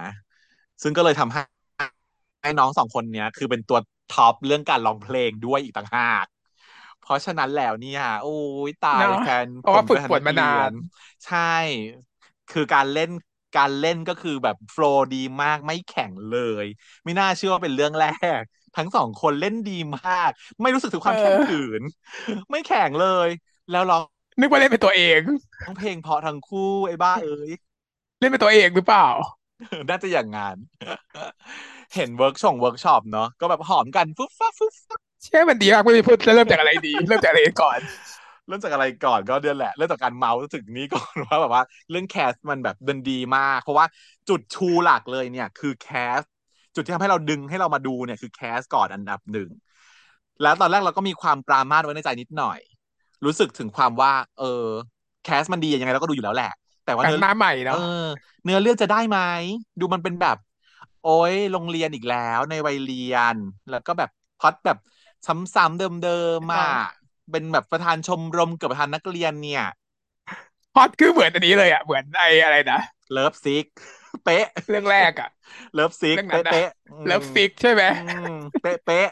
[0.83, 1.43] ซึ่งก็เลยทำให้
[2.43, 3.79] ให้น้องสองคนเนี้ยคือเป็นตัว
[4.15, 6.27] ท็อปเรื่องการร้องเพลงด้วยอีกต่างหาก
[7.03, 8.37] เพราะฉะนั้นแล้วเนี่ยโอ้
[8.69, 10.73] ยตายเนาะแฟนเพราะว่าฝึกผมแฟนนักฝนมานานเรียน
[11.27, 11.53] ใช่
[12.53, 13.11] คือการเล่น
[13.59, 16.67] การเล่นก็คือแบบโฟลว์ดีมากไม่แข็งเลย
[17.05, 18.07] ไม่น่าเชื่อว่าเป็นเรื่องแร
[18.41, 18.43] ก
[18.77, 20.31] ทั้งสองคนเล่นดีมาก
[20.63, 21.83] ไม่รู้สึกถึงเความแข็งขืออน
[22.51, 23.29] ไม่แข็งเลย
[23.71, 24.05] แล้วร้อง
[24.41, 25.21] นึกว่าเล่นเป็นตัวเอง
[25.79, 27.53] เพลงเพราะทั้งคู่ไอ้บ้าเอ้ย
[28.21, 29.09] เล่นเป็นตัวเองหรือเปล่า
[29.89, 30.57] น่าจะอย่างงั้น
[31.95, 37.81] เห็น workshop workshop เนาะก็แบบหอมกันฟุ๊บฟับฟุ๊บฟับใช่มันดีมากไม่รู้จะพูดจะเริ่มจากอะไรดี เริ่มจากอะไรก่อน
[38.47, 43.87] เริ่มจากอะไรก่อนก็เดือนแหละ เริ่มจากการเมาท์ถึงนี้ก่อนว่าแบบว่า เรื่อง cast มันแบบเดินดีมาก เพราะว่า
[44.29, 46.21] จุดชูหลักเลยเนี่ย คือ cast
[46.77, 49.49] จุดที่ทำให้เราดึงให้เรามาดูเนี่ยคือ cast ก่อนอันดับหนึ่ง
[50.43, 52.59] แล้วตอนแรกเราก็มีความปรามาสไว้ในใจนิดหน่อย
[53.25, 54.65] รู้สึกถึงความว่า เออ
[55.25, 56.53] cast มันดียังไงเราก็ดูอยู่แล้วแหละ
[56.85, 57.81] แต่ว่าหนังเนื้อหน้าใหม่เออเนาะ
[58.45, 59.19] เนื้อเรื่องจะได้ไหม
[59.81, 60.37] ดูมันเป็นแบบ
[61.03, 63.37] โอ้ยโรงเรียนอีกแล้วในวัยเรียน
[63.71, 64.79] แล้วก็แบบพล็อตแบบ
[65.27, 66.73] ซ้ำๆเดิมๆอะเนาะ
[67.31, 69.63] เป็นแบบประธานชมรมกับประธานนักเรียนเนี่ย
[70.75, 72.81] พล็อตคือเหมือนอันนี้เลยอะเหมือนไอ้อะไรนะ
[73.13, 73.67] Love Sick
[74.25, 75.29] เป๊ะ เรื่องแรกอะ
[75.73, 78.29] Love Sick เรื่องนั้นนะเป๊ะเป๊ะอืม Love Sickใช่ไหมอืม
[78.61, 79.09] เป๊ะเป๊ะ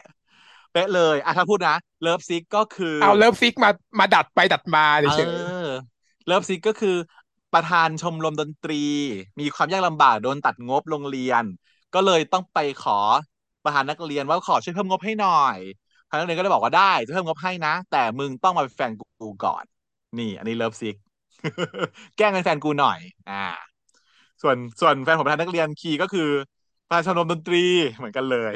[0.71, 5.35] เป๊ะเลยอะถ้าพูดนะ Love Sick ก็คือ เอา Love Sick มามาดัดไปดัดมาเเฉยอ
[5.67, 5.85] อ
[6.25, 6.95] เลิฟซิกก็คือ
[7.53, 8.75] ประธานชมรมดนตรี
[9.39, 11.43] มีความยากลำบากโดนตัดงบโรงเรียน
[11.93, 12.97] ก็เลยต้องไปขอ
[13.63, 15.59] ประธานนักเรียนว่าขอช่วยเพิ่มงบให้หน่อย
[16.07, 19.65] ประธานนักเรียนก็เลยบอกว่าได้จะเพิ่มงบให้นะ แต่มึงต้องมาเป็นแฟนกูก่อน
[20.17, 20.95] นี่ อันนี้ Love Sick
[22.17, 22.99] แกล้งเป็นแฟนกูหน่อย
[23.29, 23.74] อ่า
[24.41, 26.29] ส่วนส่วนแฟนของประธานนักเรียนคีก็คือ
[26.87, 27.57] ประธานชมรมดนตรี
[27.97, 28.53] เหมือนกันเลย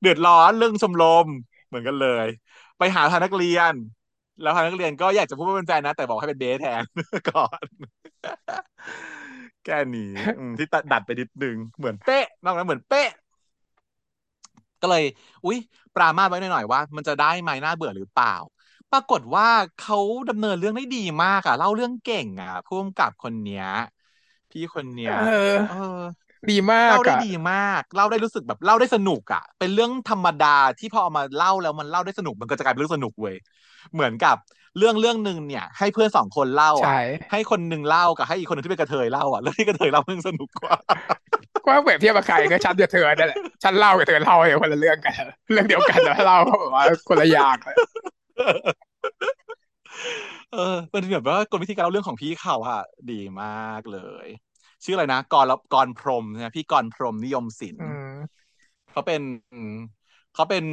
[0.00, 1.26] เดือดร้อนเรื่องชมรม
[1.68, 2.26] เหมือนกันเลย
[2.78, 3.74] ไปหาประธานนักเรียน
[4.40, 6.82] แล้วทางนักเรียนก็อยากจะพูดว่าเป็นแฟนนะ แต่บอกให้เป็นเบสแทน
[7.28, 7.66] ก่อน
[9.64, 10.12] แค่นี้
[10.58, 13.10] ที่ตัดดัดไปนิดนึงเหมือนเป๊ะนอกนั้นเหมือนเป๊ะ
[14.82, 15.04] ก็เลย
[15.44, 15.58] อุ๊ย
[15.94, 18.34] ปรามาไว้หน่อยๆว่า มันจะได้ไหมน่าเบื่อหรือเปล่า
[18.92, 19.96] ปรากฏว่าเขา
[20.28, 23.64] ดำเนินเรื่องได้ดีมากอะเล่าเรื่องเก่งอะผู้กำกับคนเนี้ย
[24.52, 26.04] พี่คนเนี้เยเออออ
[26.50, 33.36] ดีมาเล่าได้กอะดีมาก เล่าได้รู้สึกแบบเล่าได้สนุกอะ เป็นเรื่องธรรมดาที่พอเอามาเล่าแล้วมันเล่าได้สนุกมันก็จะกลายเป็นเรื่องสนุกเว้ย
[33.92, 34.36] เหมือนกับ
[34.78, 40.76] เรื่องเรื่องหนึ่งเนี่ย ให้เพื่อนสองคนเล่าใช่อะให้คนหนึ่งเล่ากับให้อีกคนหนึ่งที่เป็นกระเทยเล่าอะเรื่องที่กระเทยเล่าเรื่องสนุกกว่า
[41.66, 47.76] ก็เปรียบเทียบกับใครก็ฉันกับเธอนั่นแหละฉันเล่ากับเธอเล่าอย่างคนละเรื่องกัน เรื่องเดียวกันแต่ว่าเล่าก็แบบว่าคนละอย่างเลย
[50.52, 52.80] เออเป็นแบบว่ากลวิธีการเล่าเรื่องของพี่เขาอะ
[53.10, 53.48] ดีมา
[53.78, 54.26] กเลย
[54.84, 58.42] ชื่ออะไรนะกรกรพรหมนะพี่กรพรหมนิยมศิลอืป์ม
[58.90, 59.22] เขาเป็น
[60.34, 60.64] เขาเป็น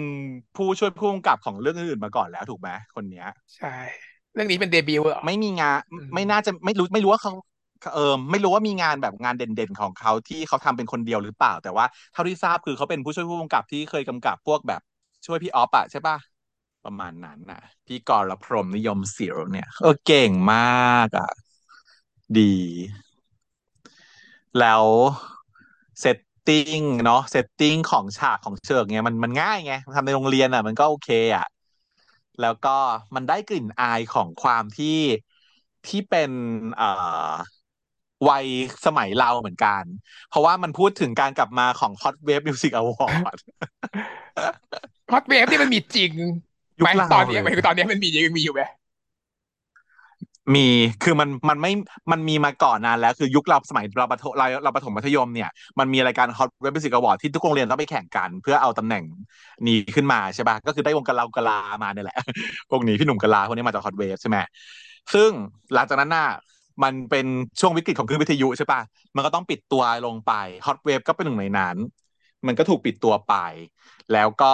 [0.56, 3.68] ผู้ช่วยผู้กำกับของเรื่องอื่นๆมาก่อนแล้วถูกไหมคนเนี้ย ใช่
[4.34, 7.34] เรื่องนี้เป็นเดบิวต์เหรอไม่มีงานอืมไม่น่าจะไม่รู้ไม่รู้ว่าเขา
[7.94, 14.82] เออไม่รู้ว่ามีงานแบบงานเด่นๆของเขาที่เขาทำเป็นคนเดียวหรือเปล่า แต่ว่าเท่าที่ทราบคือเขาเป็นผู้ช่วยผู้กำกับที่เคยกำกับพวกแบบ
[15.26, 16.18] ช่วยพี่ออฟอะใช่ปะ
[16.86, 21.32] ประมาณนั้นน่ะ พี่กรพรหมนิยมศิลป์เนี่ยเออเก่งมากอะ
[22.40, 22.56] ดี
[24.60, 24.84] แล้ว
[26.00, 31.48] setting เนาะ setting ของฉากของเชิงเนี่ยมันมันง่ายไงทำในโรงเรียนอะ มันก็โอเคอะ
[32.42, 32.78] แล้วก็
[33.16, 35.00] มันได้กลิ่นอายของความที่
[35.88, 36.32] ที่เป็น
[36.78, 36.90] เอ่
[37.30, 37.32] อ
[38.30, 38.46] วัย
[38.86, 39.84] สมัยเราเหมือนกัน
[40.30, 43.40] เพราะว่ามันพูดถึงการกลับมาของ Hot Wave Music Award
[45.12, 46.12] ฮอตเวฟนี่มันมีจริง
[46.80, 48.62] ยุคเราตอนนี้หเลยมายถึงตอนนี้มันมียังมีอยู่ไหม
[50.56, 50.68] มี
[51.04, 51.72] คือมันมันไม่
[52.12, 55.50] มันมีมาก่อนนานแล้วคือยุคเราสมัยเราประถมเราเราประถมมัธยมเนี่ย
[55.80, 59.04] มันมีรายการ Hot Web Music Award ที่ทุกโรงเรียนต้องไปแข่งกัน เพื่อเอาตำแหน่ง
[59.68, 62.18] นี้ขึ้นมาใช่ป่ะก็คือได้วงกะลากะลามาเนี่ยแหละ
[62.72, 64.38] พวกนี้พี่หนุ่มกะลาพวกนี้มาจาก Hot Wave ใช่ไหม
[65.14, 65.30] ซึ่ง
[65.74, 66.28] หลังจากนั้นน่ะ
[66.84, 67.26] มันเป็น
[67.60, 68.80] ช่วงวิกฤตของคลื่นวิทยุใช่ป่ะ
[69.16, 70.34] มันก็ต้องปิดตัวลงไป
[70.66, 71.76] Hot Wave ก็เป็นหนึ่งในนั้น
[72.48, 73.36] มันก็ถูกปิดตัวไป
[74.14, 74.54] แล้วก็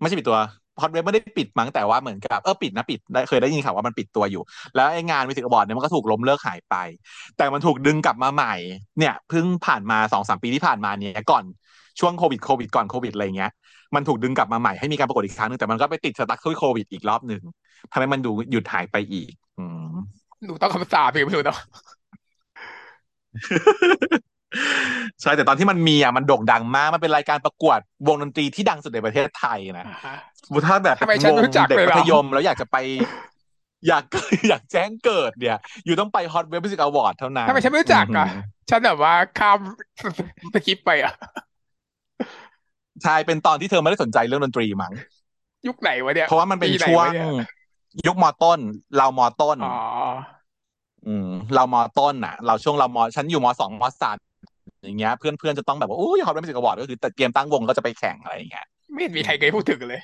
[0.00, 0.38] ไม่ใช่ปิดตัว
[0.80, 4.42] Hot Wave ไม่ได้ปิดมั้งแต่ว่าเหมือนกับเออปิดนะปิดได้เคยได้ยินข่าวว่ามันปิดตัวอยู่
[4.74, 6.74] แล้วไอ้งาน Music Award เนี่ยมันก็ถูกล้มเลิกหายไป
[7.36, 8.54] แต่มันถูกดึงกลับมาใหม่
[8.98, 11.44] เนี่ยเพิ่งผ่านมาสองสามปีที่ผ่านมาเนี่ยก่อน
[12.00, 13.52] ช่วงโควิดโควิดก่อนโควิดอะไรเงี้ย
[13.94, 17.42] มันถูกดึงกลับมาใหม่ให้มีการประกวดอีกครั้งหนึงแต่มันก็ไปติดสตั๊กที่โควิดอีกรอบหนึ่ง
[17.92, 19.92] ทำให้มันดูหยุดหายไปอีก อืม
[20.46, 21.58] หนูต้องคำสาปอีกไม่รู้เนาะ
[25.22, 30.16] ใช่แต่ตอนที่มันมีอะมันโด่งดังมาก มันเป็นรายการประกวดวงดนตรีที่ดังสุดในประเทศไทยนะอ่าฮะ
[30.66, 32.76] ถ้าแบบทำไมเป็นวงฉันไม่รู้จักเด็กเลยเรามัธยมแล้วอยากจะไป
[33.88, 34.04] อยาก
[34.48, 38.26] อยากแจ้งเกิดเนี่ย อยู่ต้องไป Hot Web Music Award เท่านั้นทำไมฉันไม่รู้อือหือจักอะ
[38.70, 39.58] ฉันแบบว่าข้าม
[40.54, 41.12] skip ไปอะ
[43.02, 44.92] ใช่เป็นตอนที่เธอไม่ได้สนใจเรื่องดนตรีมั้ง
[45.66, 47.26] ยุคไหนวะเนี่ยเพราะว่ามันเป็ปีไหนนช่วงวะเนี่ย
[48.06, 48.58] ยุคมต้น
[48.96, 49.74] เรามต้นอ๋อ
[51.06, 54.16] อืม เรามต้นน่ะ เราช่วงเรามฉันอยู่มสองมสาม
[54.82, 60.02] อย่างเงี้ยเพื่อนๆจะต้องแบบว่าโอ้ย Hot Music Award ก็คือแต่เตรียมตั้งวงก็จะไปแข่งอะไรอย่างเงี้ยไม่เห็นมีใครเคยพูดถึงเลย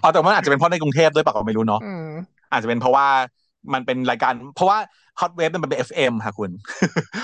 [0.00, 2.10] เอาแต่มันอาจจะเป็นเพราะในกรุงเทพด้วยปะก็ไม่รู้เนาะอืม
[2.52, 3.06] อาจจะเป็นเพราะว่า
[3.72, 4.78] มันเป็นรายการ เพราะว่า
[5.20, 6.50] Hot Wave มันเป็น FM ค่ะคุณ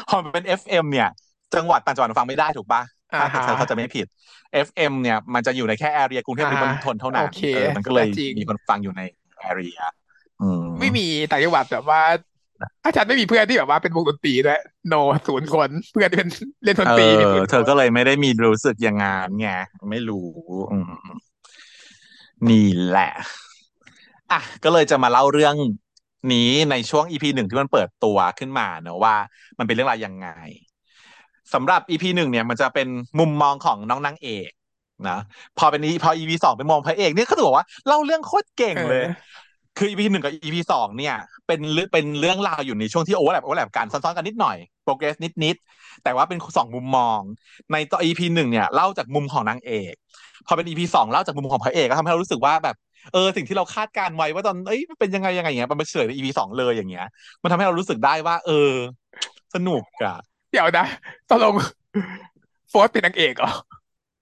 [0.09, 1.09] พอมันเป็น FM เนี่ย
[1.55, 2.83] จังหวัดต่างจังหวัดฟังไม่ได้ถูกปะ
[3.21, 4.07] ถ้าอ่าฮะถ้าเขาจะไม่ผิด
[4.67, 9.03] FM เนี่ย มันจะอยู่ในแค่แอเรียกรุงเทพปริมณฑลเท่านั้นโอเคเออมันก็เลยจริงมีคนฟังอยู่ใน
[9.41, 9.81] แอเรีย
[10.43, 12.01] อืมไม่มีต่างจังหวัดแบบว่า
[12.85, 14.95] อาจารย์ไม่มีเพื่อนที่แบบว่าเป็นวงดนตรีด้วยโน
[15.27, 16.31] ศูนย์คนเพื่อนที่เป็น
[16.65, 19.49] เล่นดนเอตรีมีอศูนย์เธอก็เลยไม่ได้มีรู้สึกอย่างงานไง
[19.91, 20.29] ไม่รู้
[20.73, 20.93] อืม
[22.49, 23.11] นี่แหละ
[24.33, 25.55] อะก็เลยจะมาเล่าเรื่อง
[26.33, 29.15] นี้ในช่วง EP หนึ่งที่มันเปิดตัวขึ้นมาเนอะว่า
[29.59, 30.29] มันเป็นเรื่องราวยังไง
[31.55, 32.89] สำหรับ EP หนึ่งเนี่ยมันจะเป็น
[33.19, 34.51] มุมมองของน้องนางเอก
[35.09, 35.21] นะ
[35.59, 39.13] พอเป็นพอ EP สองเป็นมองพระเอกเนี่ยเขาจะบอกว่าเล่าเรื่องโคตรเก่งเลยออ
[39.79, 41.15] คือ EP หนึ่งกับ EP สองเนี่ย
[41.47, 47.21] เป็นเรื่องเป็นเรื่องราวอยู่ในช่วงที่ overlap overlap กันซ้อนๆกันนิดหน่อย progress นิดๆแต่ว่าเป็นสองมุมมอง
[47.73, 49.95] ในต่อ EP หนึ่งเนี่ยเล่าจากมุมของนางเอก
[50.47, 52.77] พอเป็น EP สองเล่าจากมุมของพระเอกก็ทำให้เรารู้สึกว่าแบบ
[53.13, 57.07] เออสิ่งที่เราคาดการไว้ว่าตอนเอ้ยมันเป็นยังไงยังไงอย่างเงี้ยมันมาเฉลยใน EP สองเลยอย่างเงี้ย
[57.43, 58.73] มันทำให้เรารู้สึกได้ว่า เออ
[59.55, 60.17] สนุกอะ
[60.51, 60.87] เดี๋ยวนะ
[61.29, 61.55] ตกลง
[62.71, 63.53] โฟร์สเป็นนางเอกเหรอ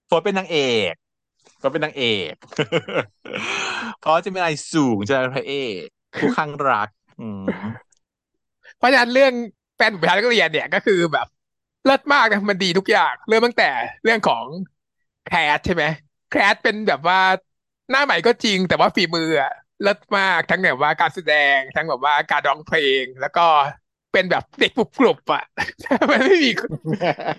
[0.07, 0.59] โฟร์เป็นนางเอ
[0.91, 0.93] ก
[1.67, 2.33] โฟร์เป็นนางเอก
[3.99, 5.85] เพราะจะเป็นอะไรสูงจะเป็นพระเอก
[6.19, 6.89] ผู้ข้างรัก
[8.77, 9.33] เพราะฉะนั้นเรื่อง
[9.75, 11.27] แฟนบุพเพนักเรียนเนี่ยก็คือแบบ
[11.85, 13.69] เลิศมากนะมันดีทุกอย่าง เริ่มตั้งแต่
[14.03, 14.45] เรื่องของ
[15.27, 15.83] แคสใช่ไหม
[16.31, 17.19] แคสเป็นแบบว่า
[17.91, 19.53] หน้าใหม่ก็จริง แต่ว่าฝีมืออะ
[19.83, 23.45] เลิศมากทั้งแบบว่าการแสดง ทั้งแบบว่าการร้องเพลง แล้วก็
[24.13, 25.43] เป็นแบบเด็กกรุบๆอะ
[26.09, 26.51] มันไม่มี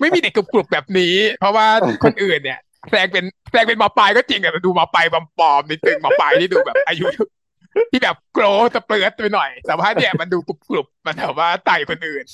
[0.01, 1.67] ไม่มีเด็กกรุบๆแบบนี้ เพราะว่า
[2.05, 5.05] คนอื่นเนี่ย แสดงเป็นแสดงเป็นหมอปลายก็จริงอะแต่ดูหมอปลาย
[5.39, 7.07] ปลอมๆนิดนึงหมอปลายที่ดูแบบ อายุ
[7.91, 12.25] ที่แบบโกรธสเปลือดไปหน่อย แต่ว่าเนี่ยมันดูกรุบๆมันแบบว่าไต่คนอื่น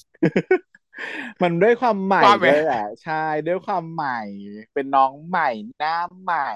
[1.42, 4.20] มันด้วยความใหม่ว่าไหมเลยแหละใช่ด้วยความใหม่
[4.74, 6.50] เป็นน้องใหม่หน้าใหม่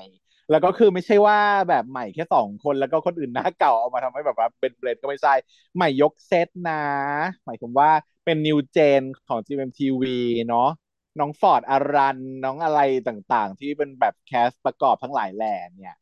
[0.51, 5.35] แล้วก็คือไม่ใช่ว่าแบบใหม่แค่สองคนแล้วก็คนอื่นหน้าเก่าเอามาทำให้แบบว่าเป็นเบรดก็ไม่ใช่
[5.77, 6.83] ใหม่ยกเซตนะ
[7.45, 7.91] หมายถึงว่า
[8.25, 10.03] เป็นนิวเจนของ GMMTV
[10.49, 10.69] เนาะ
[11.19, 15.95] น้องฟอร์ดอารัน น้องอะไรต่างๆ ที่เป็นแบบแคสประกอบทั้งหลายแหล่เนี่ย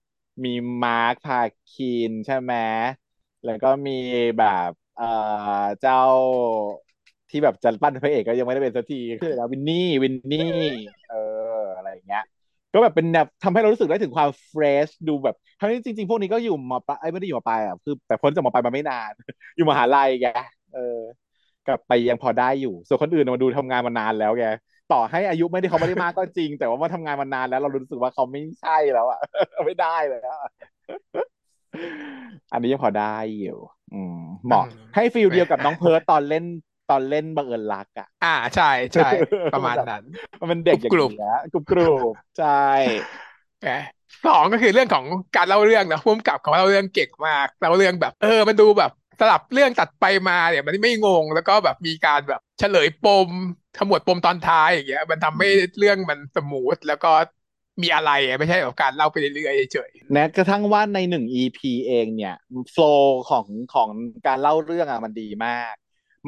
[0.45, 0.51] มี
[0.83, 1.41] มาร์คพา
[1.71, 2.53] คีนใช่ไหม
[3.45, 3.93] แล้วก็มี
[4.39, 5.05] แบบเอ่อ
[5.81, 5.97] เจ้า
[7.31, 10.41] ที่แบบจะปั้นพระเอกก็ยังไม่ได้เป็นสักทีคืออะไรนะวินนี่วินนี่
[11.09, 11.17] เออ
[11.77, 12.23] อะไรอย่างเงี้ย
[12.73, 19.13] ก็แบบเป็นแบบทำให้เรารู้สึกได้ถึงความเฟรชดูแบบทั้งที่จริง ๆ พวกนี้ก็อยู่มปลายเอ้ไม่ได้อยู่มปลายอะคือ แต่พ้นจากมปลายมาไม่นาน
[19.57, 20.27] อยู่มหาลัยแก
[20.73, 20.81] เออ
[21.67, 24.43] กลับไปยังพอได้อยู่ ส่วนคนอื่นมาดูทำงานมานานแล้วแก
[24.93, 29.21] ต่อให้อายุไม่ได้เขาไม่ได้มากก็จริง แต่ว่ามาทำงานมานานแล้ว เรารู้สึกว่าเขาไม่ใช่แล้วอะ
[29.67, 30.39] ไม่ได้เลยอะ
[32.53, 33.59] อันนี้ยังพอได้อยู่
[33.95, 36.45] อืมเหมาะอืมให้ฟีลเดียวกับน้องเพิร์ตตอนเล่น
[36.91, 39.09] ตอนเล่นบังเอิญรักอะ อ่าใช่ใช่
[39.55, 40.05] ประมาณนั้น
[40.41, 42.67] มันเป็นเด็กอย่างกรุบเงี้ยกรุบกรุบใช่
[43.63, 43.71] แหม
[44.27, 45.05] สองก็คือเรื่องของ
[45.37, 53.29] การเล่าเรื่องนะพุ่มกับเขาเล่าเรื่องเก่งมากเล่าเรื่องแบบ เออ มันดูแบบสลับเรื่องตัดไปมาเนี่ยมันไม่งง แล้วก็แบบมีการแบบเฉลยปม
[53.79, 55.49] ขมวดปมตอนท้ายอย่างเงี้ย มันทำให้
[55.79, 57.11] เรื่องมัน smooth แล้วก็
[57.83, 62.37] มีอะไรอะไม่ใช่แบบการเล่าไปเรื่อยๆเฉยแม้กระทั่งว่าในหนึ่ง EP เองเนี่ย
[62.73, 63.91] flow ของของ
[64.27, 65.75] การเล่าเรื่องอะมันดีมาก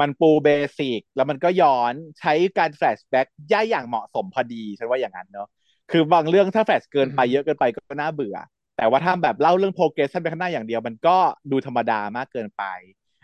[0.01, 5.49] มันปู basic แล้วมันก็ย้อนใช้การ flashback อย่าอย่างเหมาะสมพอดีฉันว่าอย่างนั้นเนาะ
[5.91, 8.37] คือบางเรื่องถ้าแฟลชเกินไปเยอะเกินไปก็น่าเบื่อ
[8.77, 11.17] แต่ว่าถ้าแบบเล่าเรื่อง progress ไปข้างหน้าอย่างเดียว มันก็
[11.51, 12.65] ดูธรรมดามากเกินไป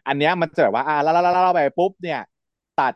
[0.08, 2.20] อันเนี้ยมันจะแบบว่าอ่าเล่าเล่าเล่าไปปุ๊บเนี่ย
[2.80, 2.94] ตัด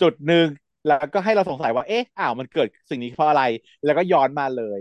[0.00, 0.46] จุดหนึ่ง
[0.86, 3.42] แล้วก็ให้เราสงสัยว่าเอ๊ะอ้าวมันเกิดสิ่งนี้เพราะอะไร
[3.84, 4.80] แล้วก็ย้อนมาเลย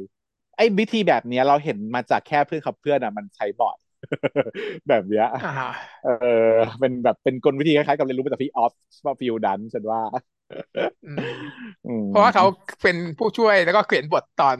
[0.58, 3.78] ไอ้วิธีแบบเนี้ยเราเห็นมาจากแค่เพื่อนขับเพื่อนอะ มันใช้บ่อย
[4.89, 6.12] แบบเนี้ยๆอ่าเออ
[6.80, 8.74] เป็นแบบเป็นกลวิธีคล้ายๆกับเรียนรู้มาจากพี่ออฟ
[9.06, 10.02] ว่าฟิลดันฉันว่า
[11.04, 11.26] อืม
[11.86, 12.45] อืมเพราะว่าเขา
[12.82, 14.60] เป็นผู้ช่วยแล้วก็เขียนบทตอน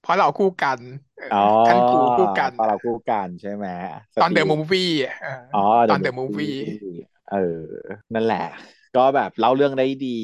[0.00, 0.80] เพราะเราคู่กัน
[1.16, 3.66] เอออ๋อขั้นครูคู่กันตอนเราคู่กันใช่ไหม
[4.20, 4.88] ตอนเดอะสมูตีฟวี่
[5.54, 6.60] อ๋อตอน The The Movie Movie
[7.30, 7.36] เออ
[8.14, 8.38] นั่นแหละ
[8.96, 10.20] ก็แบบเล่าเรื่องได้ดี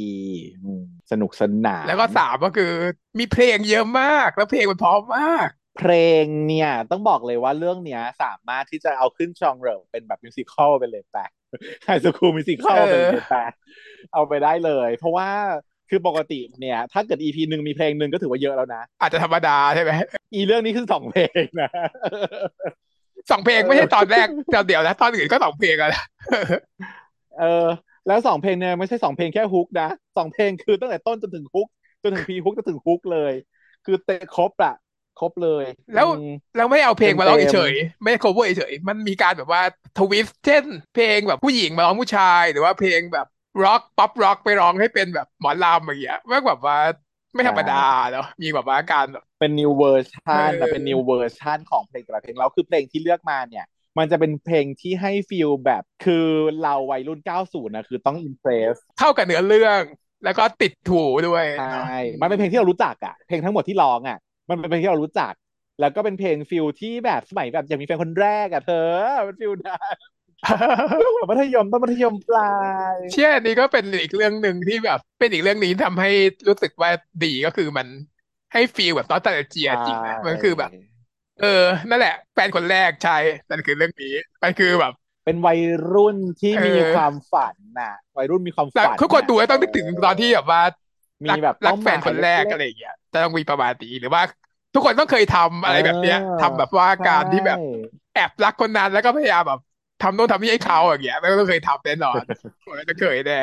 [0.64, 2.72] อืมสนุกสนาน แล้วก็สามก็คือ
[3.18, 5.48] มีเพลงเยอะมาก แล้วเพลงมันเพราะมาก
[5.78, 5.92] เพล
[6.22, 11.30] งเนี่ย ต้องบอกเลยว่าเรื่องเนี้ย สามารถที่จะเอาขึ้นชองเรอเป็นแบบมิวสิคอลไปเลยแปะ
[11.84, 13.50] ไฮสคูลมิวสิคอลเออไปเลยแปะ
[14.12, 15.28] เอาไปได้เลย เพราะว่า
[15.90, 19.90] คือปกติเนี่ย ถ้าเกิด EP หนึ่งมีเพลงหนึ่งก็ถือว่าเยอะแล้วนะ อาจจะธรรมดาใช่ไหม
[20.34, 21.70] อีเรื่องนี้คือสองเพลงนะ
[23.30, 26.04] สองเพลงไม่ใช่ตอนแรกตอนเดียวนะตอนอื่นก็สองเพลงอะนะ
[27.38, 27.66] เออ
[28.06, 31.68] แล้วสองเพลงเนี่ยไม่ใช่สองเพลงแค่ฮุกนะสองเพลงคือตั้งแต่ต้นจนถึงฮุก
[32.02, 33.32] จนถึงพีฮุกจนถึงฮุกเลย
[33.84, 34.74] คือเตะครบอะ
[35.20, 39.62] ครบเลย แล้วอืมแล้วไม่เอาเพลงมาร้องเต็มๆเฉยๆไม่ได้ cover เฉยๆมันมีการแบบว่า
[39.98, 43.26] ทวิสต์เช่น เพลงแบบผู้หญิงมาร้องผู้ชาย หรือว่าเพลงแบบ
[43.64, 46.78] ร็อกป๊อปร็อกไปร้องให้เป็นแบบหมอลำอย่างเงี้ยแม่งแบบว่า
[47.34, 53.64] ไม่ธรรมดาเนาะมีแบบว่าการแบบเป็น new version เออนะเป็น new version ของเพลงแต่ละเพลงแล้วคือเพลงที่เลือกมาเนี่ย
[53.98, 56.26] มันจะเป็นเพลงที่ให้ feel แบบคือ
[56.62, 59.82] เราวัยรุ่น 90นะคือต้อง impress เข้ากับเนื้อเรื่อง
[60.24, 64.18] แล้วก็ติดหูด้วยใช่เนาะมันเป็นเพลงที่เรารู้จักอะเพลงทั้งหมดที่ร้องอะ
[64.48, 65.32] มันเป็นเพลงที่เรารู้จัก
[65.80, 68.88] แล้วก็เป็นเพลง feel ที่แบบสมัยแบบอยากมีแฟนคนแรกอะเธอ
[69.24, 69.94] เป็นฟิลนั้น
[71.16, 72.54] แบบมัธยมต้นมัธยมปลา
[72.94, 76.10] ย เชี่ยอันนี้ก็เป็นอีกเรื่องหนึ่งที่แบบ เป็นอีกเรื่องนี้ทำให้
[76.48, 76.90] รู้สึกว่า
[77.24, 77.86] ดีก็คือมัน
[78.52, 80.70] ให้ฟีลแบบตอนตาเจียจริงนะมันคือแบบ
[81.36, 81.46] เออ
[81.88, 83.12] นั่นแหละ แฟนคนแรกใช่
[83.50, 84.08] นั่นคือเรื่องนี้
[84.42, 84.92] มันคือแบบ
[85.24, 85.60] เป็นวัย
[85.92, 90.60] รุ่นที่เออมีความฝันน่ะ วัยรุ่นมีความแล้วฝันทุกคนดูแล้วต้องนึกถึงตอนที่แบบว่า
[91.26, 94.22] มีรักแบบรักเป้าหแฟมายนคนแรกเล็ๆอะไรอย่างเงี้ยจะต้องมีประมาณนี้หรือว่า
[94.74, 99.58] ทุกคนต้องเคยทำอะไรแบบเนี้ยเออทำแบบว่าการที่แบบใช่แอบรักคนนั้นแล้วก็พยายามแบบ
[100.00, 102.22] ทำโน่นทำนี่ให้เขาอย่างเงี้ยไม่ต้องเคยทำแน่นอน
[102.64, 103.34] ผมจะเคยแน่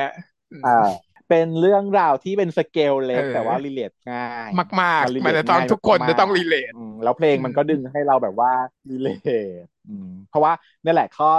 [0.51, 8.51] อืมอ่า เป็นเรื่องราวที่เป็นสเกลเล็กเออแต่ว่า relateง่าย มากมาก relate มันจะต้องง่ายทุกคนมากๆจะต้อง relate อืมแล้วเพลงมันก็ดึงให้เราแบบว่า
[8.89, 9.19] relate
[9.87, 10.53] อืมเพราะว่า
[10.83, 11.31] นี่แหละข้อ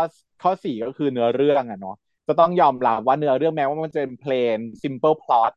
[0.42, 1.96] ข้อสี่ก็คือเนื้อเรื่องอะเนาะ
[2.28, 5.52] จะต้องยอมรับว่าเนื้อเรื่องแม้ว่ามันจะเป็นเพลง simple plot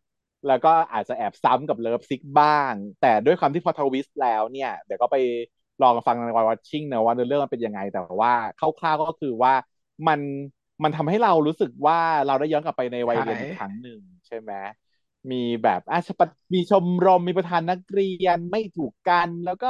[0.47, 5.15] แล้วก็อาจจะแอบซ้ำกับ Love Sick บ้าง แต่ด้วยความที่พอ twist แล้วเนี่ย เดี๋ยวก็ไป
[5.81, 9.53] ลองฟังในวัน watching นะว่าเนื้อเรื่องมันเป็นยังไงแต่ว่าคร่าวๆก็คือว่า
[10.07, 10.19] มัน
[10.83, 14.51] มันทำให้เรารู้สึกว่าเราได้ย้อนกลับไปในวัยเรียนอีกครั้งหนึ่งใช่ไหม
[15.31, 19.67] มีแบบอาชปะมีชมรมมีประธานนักเรียนไม่ถูกกัน แล้วก็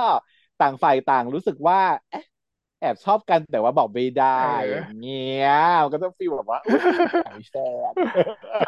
[0.59, 1.79] ต่างฝ่ายต่างรู้สึกว่า
[2.09, 2.23] เอ๊ะ
[2.79, 5.47] แอบชอบกันแต่ว่าบอกไม่ได้เออออย่างเงี้ย
[5.83, 6.81] มันก็ต้อง feel แบบว่าอุ๊ย
[7.23, 7.61] หายแซ่
[7.93, 8.13] บอะ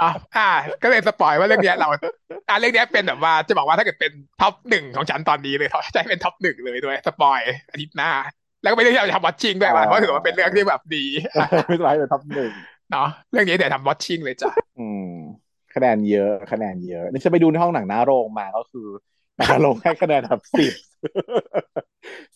[0.02, 0.50] อ่า
[0.84, 1.88] ก็เลย spoil ว่าเรื่องเนี้ยเรา
[2.48, 7.40] อ่าเรื่องเนี้ยเป็นแบบว่าจะบอกว่าถ้าเกิดเป็น top หนึ่งของฉันตอนนี้เลยเขาจะให้เป็น top หนึ่งเลยด้วย spoil
[7.72, 8.10] อาทิตย์หน้า
[8.62, 11.06] แล้วก็เป็นเรื่องที่เราจะทำ watching ด้วยว่ะเพราะถือว่าเป็นเรื่องที่แบบดี
[11.68, 12.52] ไม่สบายเลย top หนึ่ง
[12.92, 15.12] เนาะเรื่องนี้เดี๋ยวทำ watching เลยจ้ะอืม
[15.76, 18.88] คะแนนเยอะคะแนนเยอะนี่จะไปดูในห้องหนังหน้าโรงมาก็คือ
[19.38, 20.74] หนังหน้าโรงให้คะแนนแบบสิบ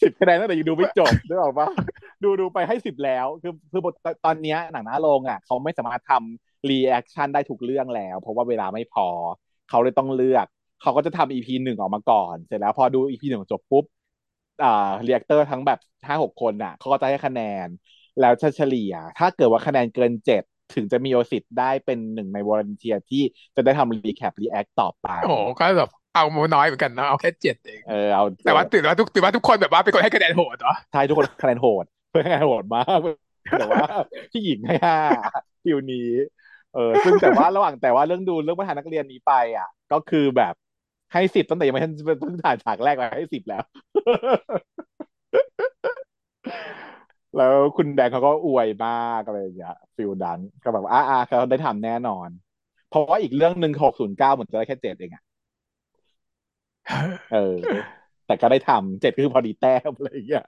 [0.02, 1.68] สิบคะแนนตั้งแต่ยังดูไม่จบได้หรอกปะ
[2.24, 3.82] ดูดูไปให้สิบแล้ว คือคือ
[4.26, 9.08] ตอนเนี้ยหนังหน้าโรงอะ เขาไม่สามารถทำ reaction ได้ทุกเรื่องแล้ว เพราะว่าเวลาไม่พอ
[9.70, 10.46] เขาเลยต้องเลือก
[10.82, 13.86] เขาก็จะทำ EP หนึ่งออกมาก่อน เสร็จแล้วพอดู EP หนึ่งจบปุ๊บ
[14.62, 14.68] อ่า
[15.04, 17.68] reactor ทั้งแบบห้าหกคนอะเขาก็จะให้คะแนน
[18.20, 20.44] แล้วจะเฉลี่ย ถ้าเกิดว่าคะแนนเกินเจ็ด
[20.74, 23.24] ถึงจะมีโอสิทธิ์ได้เป็นหนึ่งในวอร์เนเทียที่
[23.56, 33.00] จะได้ทำ recap react ต่อไปโอ้โหก็แบบเอาโมน้อยเหมือนกันเนาะเอาแค่เจ็ดเองเออเอาแต่ว่าถือว่าทุกถือว่าทุกคนแบบว่าเป็นคนให้คะแนนโหดเหรอใช่ทุกคนคะแนนโหดเพื่อนคะแนนโหดมาก
[33.60, 33.82] แต่ว่า
[34.32, 34.98] พี่หญิงให้ห้า
[35.64, 36.10] ฟิวนี้
[36.74, 40.54] เออซึ่งแต่ว่าระหว่างแต่ว่าเรื่องดูเรื่องประธานนักเรียนนี้ไปอะ ก็คือแบบ
[41.14, 43.64] ให้สิบตั้งแต่ยังไม่ทันเพิ่งถ่ายฉากแรกมาให้สิบแล้ว
[47.38, 52.30] แล้วคุณแดงเขาก็อวยมากอะไรอย่างเงี้ยฟิลดันก็แบบว่าอ่าอ่าเขาได้ทำแน่นอน
[52.90, 55.24] เพราะว่าอีกเรื่องหนึ่งหกศูนย์เก้าเหมือนจะได้แค่เจ็ดเองอะ
[57.32, 57.38] เออ
[58.26, 60.44] แต่ก็ได้ทำเจ็ดก็คือพอดีแต้มอะไรอย่างเงี้ย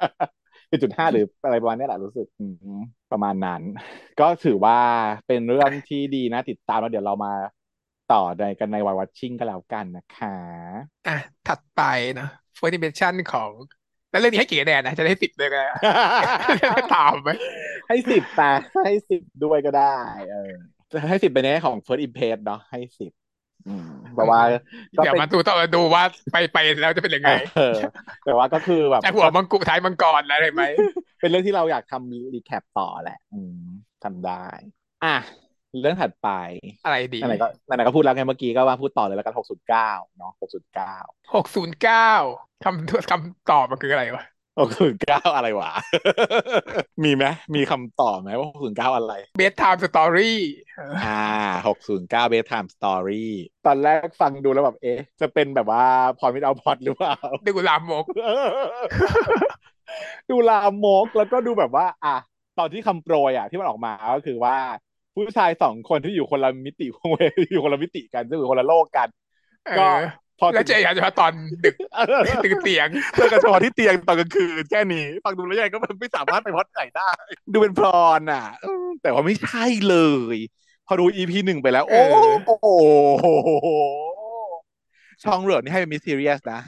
[0.70, 2.55] เป็นจุดห้าหรืออะไรประมาณนี้แหละรู้สึกอืม
[3.11, 3.61] ประมาณนั้น
[4.20, 4.78] ก็ถือว่า
[5.28, 7.34] เป็นเรื่องที่ดีนะติดตามแล้วเดี๋ยวเรามา
[8.12, 10.36] ต่อในกันในวายวัชชิ่งก็แล้วกันนะคะ
[11.08, 11.82] อะ ถัดไป
[12.16, 13.49] เนาะ First Dimension ของ
[14.12, 15.68] แล้วเรื่องนี้ให้กี่คะแนนนะ จะได้สิบเลยก็ได้
[16.95, 17.30] ตามไหม
[17.88, 18.41] ให้สิบไป
[18.86, 19.95] ให้สิบด้วยก็ได้
[20.32, 20.53] เออ
[20.91, 23.12] จะให้สิบไปในแง่ของ first impress เนาะให้สิบ
[23.68, 24.41] อืมเพราะว่า
[24.97, 26.03] ก็เดี๋ยวเป็นมาดูต่อดูว่า
[26.34, 27.78] ไปไปแล้วจะเป็นยังไงเออ
[28.26, 30.64] แต่ว่าก็คือแบบแต่หัวมังกุท้ายมังกรแล้วเห็นไหม
[31.20, 33.68] เป็นเรื่องที่เราอยากทำรีแคปต่อแหละอืม
[34.03, 34.45] ทำได้
[35.06, 35.18] อะ
[35.82, 36.30] เรื่องถัดไป
[36.86, 40.95] อะไรดีไหนๆก็ไหนๆก็พูดแล้วไงเมื่อกี้ก็มาพูดต่อเลยแล้วกันหกศูนย์เก้าเนาะหกศูนย์เก้า
[41.36, 42.09] หกศูนย์เก้า
[42.63, 44.26] คำคำตอบมันคืออะไรวะ
[44.59, 45.71] หกศูนย์เก้าอะไรวะ
[47.03, 50.34] มีไหมมีคำตอบไหมว่าหกศูนย์เก้าอะไร Bedtime Story
[51.05, 51.23] อ่า
[51.67, 53.34] หกศูนย์เก้า Bedtime Story
[53.65, 55.86] ตอนแรกฟังดูแล้วแบบเอ๊ะ จะเป็นแบบว่า
[56.19, 57.15] พรมิดเอาพอดหรือเปล่า
[57.47, 58.05] ดูลามก
[60.30, 62.15] ดูลามกแล้วก็ดูแบบว่า อะ
[62.59, 64.55] ตอนที่คำโปรยอะที่มันออกมาก็คือว่า
[65.16, 67.20] ผู้ชายสองคนที่อยู่คนละมิติคงเว
[67.51, 69.07] อยู่คนละมิติกันซึ่งอยู่คนละโลกกัน
[69.66, 69.89] เอก็อ
[70.39, 71.32] พอแล้วเจอกันเฉพาะตอน
[71.66, 71.76] ดึก
[72.43, 77.09] ตึกเตียงเจอกันเฉพาะที่เตียงตอนกลางคืนแค่นี้ฟังดูแล้วยังไงก็ไม่สามารถไปพอดไหนได้
[77.53, 79.97] ดูเป็นพรอนอะเออแต่ว่าไม่ใช่เล
[80.36, 80.38] ย
[80.88, 82.68] พอดู EP หนึ่งไปแล้ว โอ้เออโห
[85.24, 86.59] ช่องเหลือนี่ให้เป็นมิส t ีเรียสนะ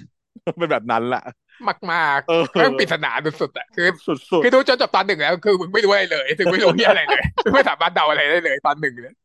[0.59, 1.23] เป็นแบบนั้นแหละ
[1.67, 9.15] มากมากเออเรื่องปริศนาสุดๆอะคือสุดคือดูจนจบตอนหนึ่งแล้วคือมึงไม่รู้อะไรเลยถึงไม่รู้ที่อะไรเลยมึงไม่สามารถเดาอะไรได้เลยตอนหนึ่งเลย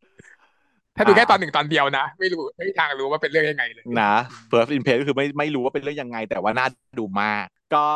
[0.96, 4.14] ถ้าดูแค่ตอนหนึ่งตอนเดียวนะ ไม่รู้ไม่มีทางรู้ว่าเป็นเรื่องยังไงเลยๆนะ
[4.50, 6.66] first impression ก็คือไม่ไม่รู้ว่าเป็นเรื่องยังไง แต่ว่าน่า
[6.98, 7.88] ดูมาก ก็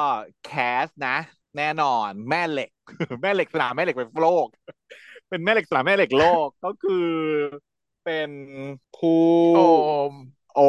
[0.45, 0.53] แค
[0.85, 1.17] สนะ
[1.59, 2.71] แน่นอนแม่เหล็ก
[3.23, 4.47] แม่เหล็กสนามแม่เหล็กเป็นโลก
[5.29, 7.09] เป็นแม่เหล็กสนามแม่เหล็กโลกก็คือ
[8.05, 8.31] เป็น
[8.97, 9.25] ผู้
[9.57, 9.61] โอ
[10.11, 10.13] ม
[10.57, 10.61] โอ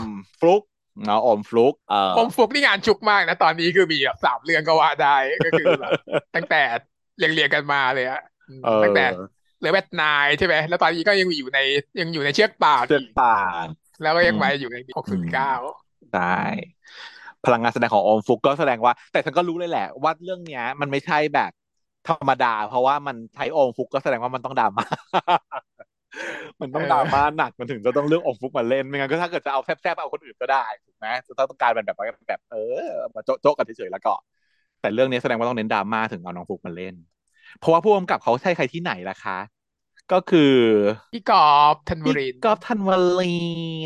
[0.00, 0.02] ม
[0.40, 0.62] ฟลุก
[1.04, 5.94] เนาะโอมฟลุกเอ่อโอมฟุกนี่งานชุกมากนะ ตอนนี้คือมีแบบสามเรื่องก็ว่าได้ก็คือแบบ
[6.34, 6.56] ตั้งแต่
[7.16, 9.00] เรียงเรียงกันมาเลยอะอืมเออตั้งแต่
[9.58, 11.58] เหลือแบทนายใช่ไหมแล้วตอนนี้ก็ยังอยู่ใน
[12.00, 13.28] ยังอยู่ในเชือกป่านเชือกอีกป่า
[13.64, 13.66] น
[14.00, 15.46] แล้วก็ยังอืมมาอยู่ในหกศูนย์เก้า
[16.10, 16.20] ใช่
[17.44, 21.50] พลังงานแสดงของโอมฟลุกก็แสดงว่า แต่ฉันก็รู้เลยแหละ ว่าเรื่องเนี้ย มันไม่ใช่แบบ
[22.08, 24.84] ธรรมดา เพราะว่ามันใช้โอมฟลุกก็แสดงว่ามันต้องดราม่า
[26.60, 34.12] มันต้องดราม่าหนักมันถึงจะต้องเลือกโอมฟลุกมาเล่นไม่งั้นก็ถ้าเกิดจะเอาแซ่บๆเอาคนอื่นก็ได้ถูกไหมจะต้องการเป็นแบบว่าแบบ เออมาโจ๊ะโจ๊ะกันเฉยๆแล้วก็
[34.80, 36.94] แต่เรื่องนี้แสดงว่าต้องเน้นดราม่าถึงเอาน้องฟลุกมาเล่น
[37.58, 39.38] เพราะว่าผู้กำกับเขาใช่ใครที่ไหนล่ะคะ
[40.12, 40.54] ก็คือ
[41.14, 42.90] พี่กอล์ฟธันวพี่รินทร์กอล์ฟธันว
[43.20, 43.38] ลี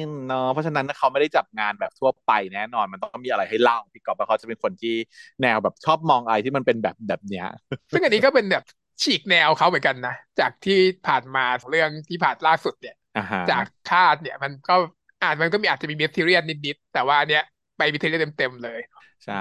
[0.09, 4.95] นเนาะเพราะฉะนั้นเขาไม่ได้จับงานแบบทั่วไปแน่นอนมันต้องมีอะไรให้เล่าพี่กอล์ฟเขาจะเป็นคนที่
[5.43, 7.47] แนวแบบชอบมองอะไรที่มันเป็นแบบแบบเนี้ย
[7.93, 8.63] ซึ่งอันนี้ก็เป็นแบบ
[9.03, 14.75] ฉีกแนวเขาเหมือนกันนะ จากที่ผ่านมาเรื่องที่ผ่านล่าสุดเนี่ยอ่าฮะจากคาดเนี่ยมันก็
[15.21, 17.43] อาจมันก็มีอาจจะมีเมทีเรียลนิดๆแต่ว่าอันเนี้ย
[17.77, 18.81] ไปเมทีเรียลเต็มๆเลย
[19.25, 19.35] ใช่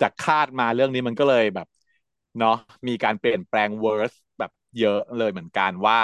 [0.00, 1.66] จากคาดมาเรื่องนี้มันก็เลยแบบ
[2.38, 2.50] เนาะ
[2.88, 5.96] มีการเปลี่ยนแปลงเวอร์สแบบเยอะเลยเหมือนกันว่า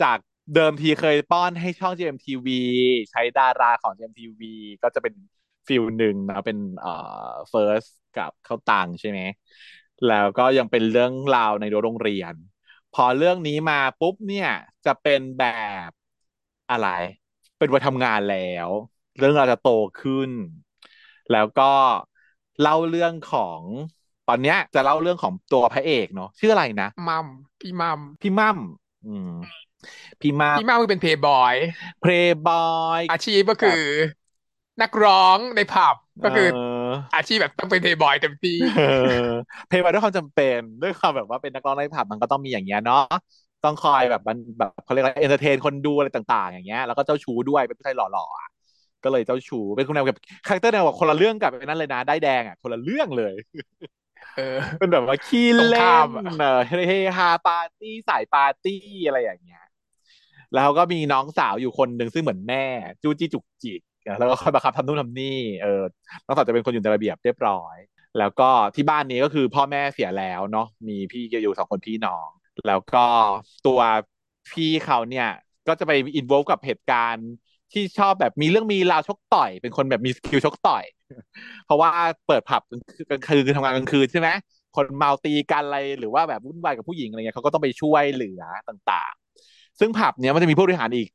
[0.00, 0.18] จาก
[0.52, 2.50] เดิมทีเคยป้อนให้ช่อง GMTV
[3.10, 4.44] ใช้ดาราของ GMTV
[4.82, 5.14] ก็จะเป็น
[5.66, 6.90] ฟิลหนึ่งนะเป็นเอ่อ
[7.52, 9.20] First กับเข้าตังใช่ไหม
[10.08, 12.34] แล้วก็ยังเป็นเรื่องราวในโรงเรียน
[12.94, 14.50] พอเรื่องนี้มาปุ๊บเนี่ย
[14.86, 15.44] จะเป็นแบ
[15.88, 15.90] บ
[16.70, 16.88] อะไร
[17.58, 18.68] เป็นวัยทำงานแล้ว
[19.18, 19.70] เรื่องราวจะโต
[20.00, 20.30] ขึ้น
[21.32, 21.72] แล้วก็
[22.60, 23.60] เล่าเรื่องของ
[24.28, 27.26] ตอนเนี้ยจะเล่าเรื่องของตัวพระเอกเนาะชื่ออะไรนะมัม
[27.60, 28.58] พี่มัมพี่มั่ม
[29.06, 29.32] อืม
[30.20, 31.54] พี่มั่มพี่มัมคือเป็นเพย์บอย
[32.02, 32.68] เพลย์บอ
[32.98, 33.80] ยอาชีพก็คือ
[34.82, 38.82] นักร้องในผับก็คือเอออาชีพแบบต้องเป็นเพย์บอยเต็มที่เอ
[39.26, 39.28] อ
[39.68, 43.04] เพลย์บอยดด้วยความจำเป็นด้วยความแบบว่าเป็นนักร้องในผับมันก็ต้องมีอย่างเงี้ยเนาะ
[43.64, 48.48] ต้องคอยแบบมันแบบเขาเรียกอะไร entertain คนดูอะไรต่างๆ อย่างเงี้ยแล้วก็เจ้าชู้ด้วยเป็นผู้ชายหล่อๆอะ
[49.04, 53.34] ก็เลยเจ้าชู้เป็นคนแนวแบบ character แนวแบบคนละเรื่องกับไอ้นั่นเลยนะด้ายแดงอะคนละเรื่องเลย
[54.36, 59.64] เออเป็นแบบว่าขี้ตรงเล่ข้ามนอะเออเฮฮาปาร์ตี้สายปาร์ตี้อะไรอย่างเงี้ย
[60.54, 62.64] แล้วก็มีน้องสาวอยู่คนหนึ่งซึ่งเหมือนแม่
[63.02, 63.80] จู้จี้จุกจิก
[64.18, 65.82] แล้วก็คอยบังคับทำนู่นทำนี่เออ
[66.26, 67.76] น้องสาวจะเป็นคนอยู่ในระเบียบเรียบร้อย
[68.18, 72.28] แล้วก็ที่บ้านนี้ก็คือพ่อแม่เสียแล้วเนาะมีพี่อยู่สองคนพี่น้อง
[72.66, 73.04] แล้วก็
[73.66, 73.80] ตัว
[74.52, 75.28] พี่เขาเนี่ย
[75.68, 77.28] ก็จะไป involve กับเหตุการณ์
[77.72, 80.84] ที่ชอบแบบมีเรื่องมีราวชกต่อย เป็นคนแบบมี skill ชกต่อย
[81.66, 81.90] เพราะว่า
[82.26, 82.62] เปิดผับ
[83.10, 84.28] กลางคืนทำงานกลางคืนใช่ไหม
[84.76, 91.08] คนเมาตีกันอะไรหรือว่าแบบวุ่นวายกับผู้หญิงอะไรเงี้ยเขาก็ต้องไปช่วยเหลือต่างๆ ซึ่งผับเนี้ยมันจะมีผู้บริหารอีก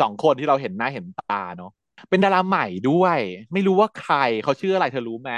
[0.00, 1.72] สองคนที่เราเห็นหน้าเห็นตาเนาะ
[2.08, 3.18] เป็นดาราใหม่ด้วย
[3.52, 5.32] ไม่รู้ว่าใครเขาชื่ออะไรเธอรู้ไหม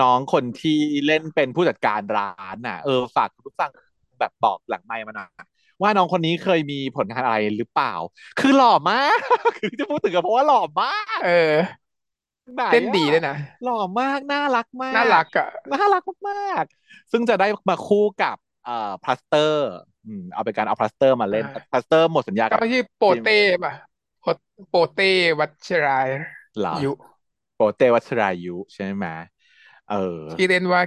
[0.00, 3.70] น้องคนที่เล่นเป็นผู้จัดการร้านน่ะ เออฝากคุณผู้ฟัง
[4.20, 5.28] แบบบอกหลังไมค์มาหน่อย
[5.82, 7.92] ว่าน้องคนนี้เคยมีผลงานอะไรหรือเปล่า
[8.38, 9.18] คือหล่อมาก
[9.56, 11.54] คือจะพูดถึงกันเพราะว่าหล่อมาก เออ
[12.54, 19.68] ไหนอะเต้นดีด้วยนะ หล่อมาก น่ารักมาก น่ารักอะ น่ารักมากๆ ซึ่งจะได้มาคู่กับเอ่อพลาสเตอร์
[20.04, 22.62] อืมเอาเป็นการเอาพลาสเตอร์มาเล่นอ่าพลาสเตอร์หมดสัญญาก็กับ
[23.06, 23.32] ชื่อโปเต้
[23.64, 23.72] ป่ะ
[24.24, 24.28] โป
[24.68, 25.04] โปเต้
[25.40, 26.08] วัชราย
[26.58, 26.90] เหรอยุ
[27.54, 29.06] โปเตวัชรายุใช่ไหม
[29.86, 29.94] เออ
[30.32, 30.82] ที่เล่นว่า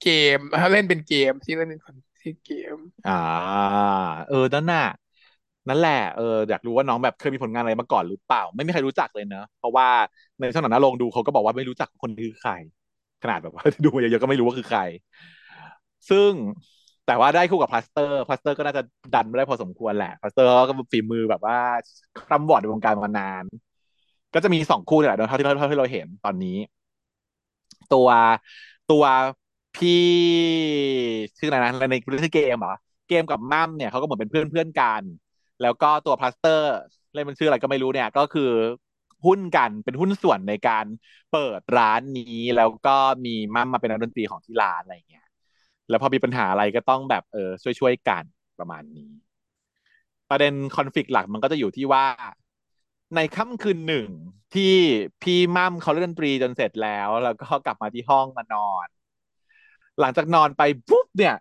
[0.00, 3.12] เกมเขาเล่นเป็นเกมที่เล่นเป็นคนที่เกม อ่า
[4.26, 4.82] เออนั่นน่ะ
[5.68, 9.88] นั่นแหละเอออยากรู้ว่าน้องแบบเคยมีผลงานอะไรมาก่อนหรือเปล่า ไม่มีใครรู้จักเลยเนอะเพราะว่า
[10.38, 12.52] ในช่องหนังหน้าโรงดูเขาก็บอกว่าไม่รู้จักคนนี้คือใคร
[13.22, 14.80] ขนาดแบบว่าดูมาเยอะๆก็ไม่รู้ว่าคือใคร
[16.10, 16.32] ซึ่ง
[17.06, 18.82] แต่ว่าได้คู่กับพลาสเตอร์พลาสเตอร์ก็น่าจะ
[19.14, 21.58] ดันไม่ได้พอสมควรแหละพลาสเตอร์ก็ฝีมือแบบว่า
[22.16, 23.44] คร่ำหวอดในวงการมานาน
[24.34, 26.56] ก็จะมีสองคู่นี่แหละเท่าที่เราเท่าที่เราเห็นตอนนี้
[27.92, 28.08] ตัว
[28.90, 29.04] ตัว
[29.74, 29.90] พี่
[31.38, 32.74] ชื่ออะไรนะในเรื่องเกมเหรอ
[33.08, 35.02] เกมกับมั่มเนี่ยเขาก็เหมือนเป็นเพื่อนเพื่อนกัน
[35.62, 36.72] แล้วก็ตัวพลาสเตอร์
[37.14, 38.50] เล่นมันชื่ออะไรก็ไม่รู้เนี่ย ก็คือ
[39.26, 40.84] หุ้นกันเป็นหุ้นส่วนในการ
[41.32, 45.25] เปิดร้านนี้ แล้วก็มีมั่มมาเป็นนักดนตรีของที่ร้านอะไรอย่างเงี้ย
[45.88, 48.24] แล้วพอมีปัญหาอะไรก็ต้องแบบเออช่วยช่วยๆกัน
[48.58, 49.10] ประมาณนี้
[50.30, 52.06] ประเด็นคอน FLICT หลักมันก็จะอยู่ที่ว่า
[53.16, 54.08] ในค่ำคืนหนึ่ง
[54.54, 54.74] ที่
[55.22, 58.86] พี่มั่มเขาเล่นดนตรีจนเสร็จแล้ว แล้วก็กลับมาที่ห้องมานอน
[60.00, 61.34] หลังจากนอนไปปุ๊บเนี่ย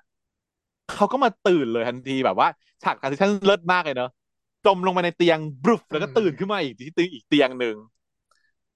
[0.94, 2.48] เขาก็มาตื่นเลยทันทีแบบว่า
[2.84, 4.12] ฉากการที่ท่านเลิศมากเลยเนอะ
[4.66, 7.76] จมลงมาในเตียงบรุฟแล้วก็ตื่นขึ้นมาอีกที่ตีอีกเตียงหนึ่ง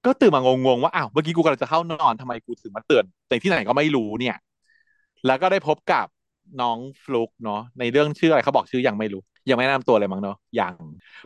[0.06, 4.36] ก็ตื่นมางงๆว่าอ้าวเมื่อกี้กูกำลังจะเข้านอนทำไมกูถึงมาตื่นแต่ที่ไหนก็ไม่รู้เนี่ย
[5.26, 6.06] แล้วก็ได้พบกับ
[6.62, 10.76] น้องฟลุกเนาะในเรื่องชื่ออะไรเขาบอกชื่อยังไม่รู้ ยังไม่แนะนำตัวเลยมั้งเนาะยัง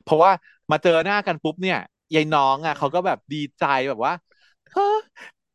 [0.03, 0.31] เพราะว่า
[0.71, 1.79] มาเจอหน้ากันปุ๊บเนี่ย
[2.15, 4.13] ยายน้องอะเขาก็แบบดีใจแบบว่า
[4.73, 4.89] เฮ้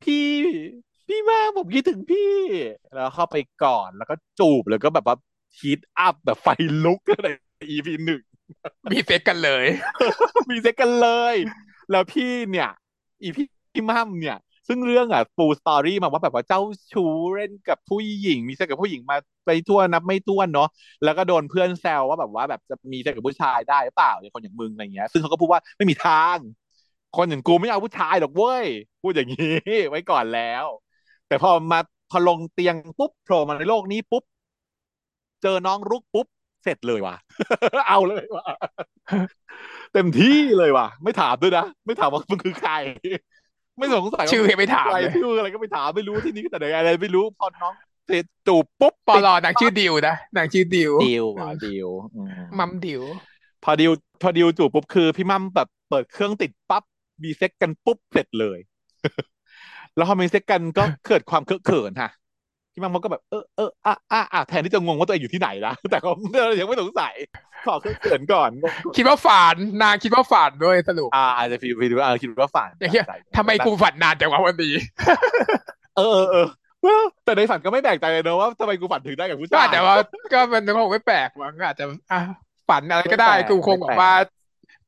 [0.03, 0.27] พี่
[1.09, 2.33] พี่มากผมคิดถึงพี่
[2.95, 5.17] แล้วเข้าไปก่อนแล้วก็จูบแล้วก็แบบว่า
[5.59, 6.49] ฮีทอัพแบบไฟ
[6.85, 7.29] ลุกอะไร
[7.71, 8.23] EP หนึ่ง
[8.93, 9.65] มีเซ็กซ์กันเลย
[10.51, 11.35] มีเซ็กซ์กันเลย
[11.91, 12.71] แล้วพี่เนี่ย
[13.23, 14.39] อีพี่พี่มั่มเนี่ย
[14.69, 16.61] ซึ่งเรื่องอะปู story มาว่าแบบว่าเจ้า
[16.93, 19.17] ชู้เล่นกับผู้หญิง มีเซ็กซ์กับผู้หญิงมา
[19.47, 20.69] ไปทั่วนับไม่ถ้วนเนาะ
[21.03, 26.39] แล้วก็โดนเพื่อนแซวว่าแบบว่าแบบจะมีเซ็กซ์กับผู้ชายได้หรือเปล่าอย่างคนอย่างมึงอะไรเงี้ย ซึ่งเขาก็พูดว่าไม่มีทาง
[27.17, 28.67] คนอย่างกูไม่เอาผู้ชายหรอกเว้ย
[29.03, 29.39] พูดอย่างนี้
[29.91, 30.65] ไว้ก่อนแล้ว
[31.27, 31.79] แต่พอมา
[32.11, 34.25] พอลงเตียงปุ๊บโผล่มาในโลกนี้ปุ๊บ
[35.43, 36.27] เจอน้องรุกปุ๊บ
[36.63, 37.17] เสร็จเลยว่ะ
[37.89, 38.45] เอาเลยว่ะ
[39.93, 42.73] เต็มที่เลยว่ะ ไม่ถามด้วยนะ ไม่ถามว่ามึงคือใคร
[43.79, 47.73] ไม่สงสัยว่าชื่อยังไม่ถามใครเลยชื่ออะไรก็ไม่ถามไม่รู้ที่นี่ก็แต่ไหนอะไรไม่รู้พอน้อง
[48.07, 53.03] เสร็จจูบปุ๊บปอลอนางชื่อดิวนะนางชื่อดิวดิวเหรอดิวอืมมัมดิว
[53.65, 56.83] พอดิวพอดิวจูบปุ๊บคือ พี่มั่มแบบเปิดเครื่องติดปั๊บ
[57.23, 58.59] มีเซ็กซ์กันปุ๊บเสร็จเลย
[59.97, 62.11] แล้วพอมีเซ็กซ์กันก็เกิดความเคอะเขินฮะ
[62.79, 66.11] พี่มั่มเขาก็แบบเออเอออะอะอะแทนที่จะงงว่าตัวเองอยู่ที่ไหนนะแต่เขา
[66.61, 67.15] ยังไม่สงสัย
[67.67, 74.75] ขอเคอะเขินก่อนงงคิดว่าฝันนางคิดว่าฝันด้วยสรุปอ่าอาจจะฟีลฟีลว่าเออคิดว่าฝันอย่างเงี้ยใช่ทำไมกูฝันนานจังวะวันนี้
[75.97, 76.47] เออเออเออ
[76.87, 79.97] well แต่ในฝันก็ไม่แปลกใจเลยเนอะว่าทำไมกูฝันถึงได้กับผู้ก็ชายอาจจะว่า
[80.33, 82.21] ก็มันคงไม่แปลกมั้งก็อาจจะอะ
[82.69, 84.13] ฝันอะไรก็ได้ไม่แปลกกูคงแบบว่า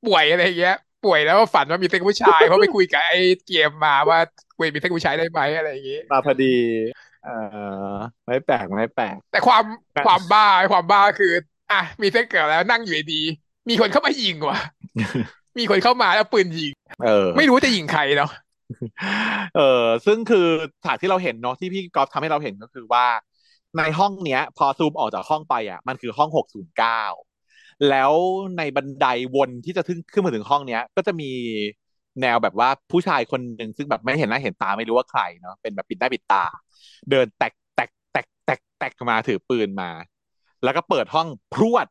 [0.06, 4.18] ป่วยอะไรอย่างเงี้ย ป่วยแล้วก็ฝันว่ามีเซ็กผู้ชายเพราะไปคุยกับไอ้เกมมาว่า
[4.58, 6.54] คุยมีเซ็กผู้ชายได้ไหมอะไรอย่างงี้มาพอดี
[7.24, 7.30] เอ
[7.92, 7.94] อ
[8.26, 9.64] ไม่แปลกไม่แปลกแต่ความ
[10.06, 11.32] ความบ้าความบ้าคือ
[11.72, 14.58] อะมีเซ็กเกิดแล้วนั่งอยู่ดีๆมีคนเข้ามายิงว่ะ
[15.58, 16.72] มีคนเข้ามาแล้วปืนยิง
[17.04, 18.30] เออ ไม่รู้จะยิงใครเนาะ
[19.56, 20.46] เออซึ่งคือ
[20.84, 23.06] ฉากที่เราเห็นเนาะที่พี่กอล์ฟทำให้เราเห็นก็คือว่า
[23.78, 27.02] ในห้องเนี้ย พอซูมออกจากห้องไปอะ มันคือห้องหกศูนย์เก้า
[27.88, 28.12] แล้ว
[28.58, 31.30] ในบันไดวนที่จะขึ้นขึ้นมาถึงห้องเนี้ย ก็จะมี
[32.22, 36.44] แนวแบบว่าผู้ชายคนหนึ่งซึ่งแบบไม่เห็นหน้าเห็นตาไม่รู้ว่าใครเนาะเป็นแบบปิดหน้าปิดตา
[37.10, 39.90] เดินแตกแตกแตกแตกแตกมาถือปืนมา
[40.64, 41.86] แล้วก็เปิดห้องพรวด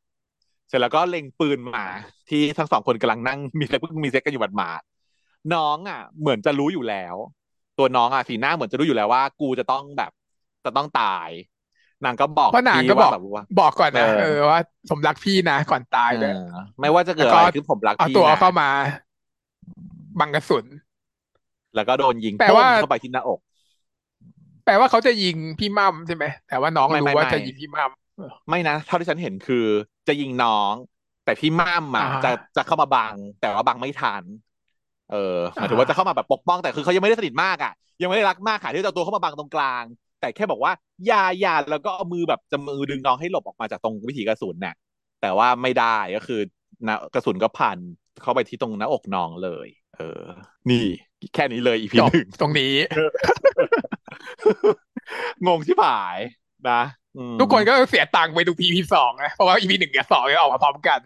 [0.68, 1.84] เสร็จแล้วก็เล็งปืนมา
[2.30, 7.16] ที่ทั้งสองคนกำลังนั่งมีเซ็กซ์มีเซ็กซ์กันอยู่หมาดๆน้องอะ เหมือนจะรู้อยู่แล้ว
[7.78, 10.12] ตัวน้องอะสีหน้าเหมือนจะรู้อยู่แล้วว่า กูจะต้องแบบ
[10.66, 11.30] จะต้องตาย
[12.06, 14.60] นางก็บอกเพราะนางพี่ก็บอกว่าแบบว่าบอกก่อนนะเออเออว่า
[14.90, 16.48] ผมรักพี่นะก่อนตายด้วยเออ
[16.80, 18.70] ไม่ว่าจะเกิดแล้วก็อะไรขึ้นผมรักเอาพี่ตัวนะเข้ามา
[20.20, 20.66] บังกระสุน
[21.76, 23.40] แล้วก็โดนยิงแปลโป้ว่างเข้าไปที่หน้าอก
[24.66, 27.92] แปลว่าเขาจะยิงพี่มั่มใช่ไหมแต่ว่าน้องไม่ไม่รู้ว่าไม่จะยิงพี่มั่ม
[28.50, 29.66] ไม่นะเท่าที่ฉันเห็นคือ
[30.08, 30.74] จะยิงน้อง
[31.26, 34.24] แต่พี่ม่ามอะอ่าจะจะเข้ามาบัง แต่ว่าบังไม่ทัน
[35.12, 39.84] เออหมายถึงอ่าว่าจะเข้ามาแบบปกป้องแต่คือเขายังไม่ได้สนิทมากอะ ยังไม่ได้รักมากค่ะที่จะเอาตัวเข้ามาบังตรงกลาง
[40.20, 40.72] แต่แค่บอกว่า
[41.08, 44.76] อย่าอย่าแล้วก็เอามือแบบจะมือดึงน้องให้หลบออกมาจากตรงวิถีกระสุนน่ะ
[45.22, 46.42] แต่ว่าไม่ได้ก็คือ
[46.88, 47.78] นะกระสุนก็พัน
[48.22, 49.68] เข้าไปที่ตรงหน้าอกน้องเลย
[50.00, 50.24] เออ
[50.70, 50.86] นี่
[51.34, 52.74] แค่นี้เลยอีพีจบหนึ่งตรงนี้
[55.48, 56.18] งงที่ผาย
[56.70, 56.82] นะ
[57.18, 61.00] อืมทุกคนก็เสียตังค์ไปดู EP สองนะเพราะว่า EP หนึ่งกับสองเนี่ยออกมาพร้อมกัน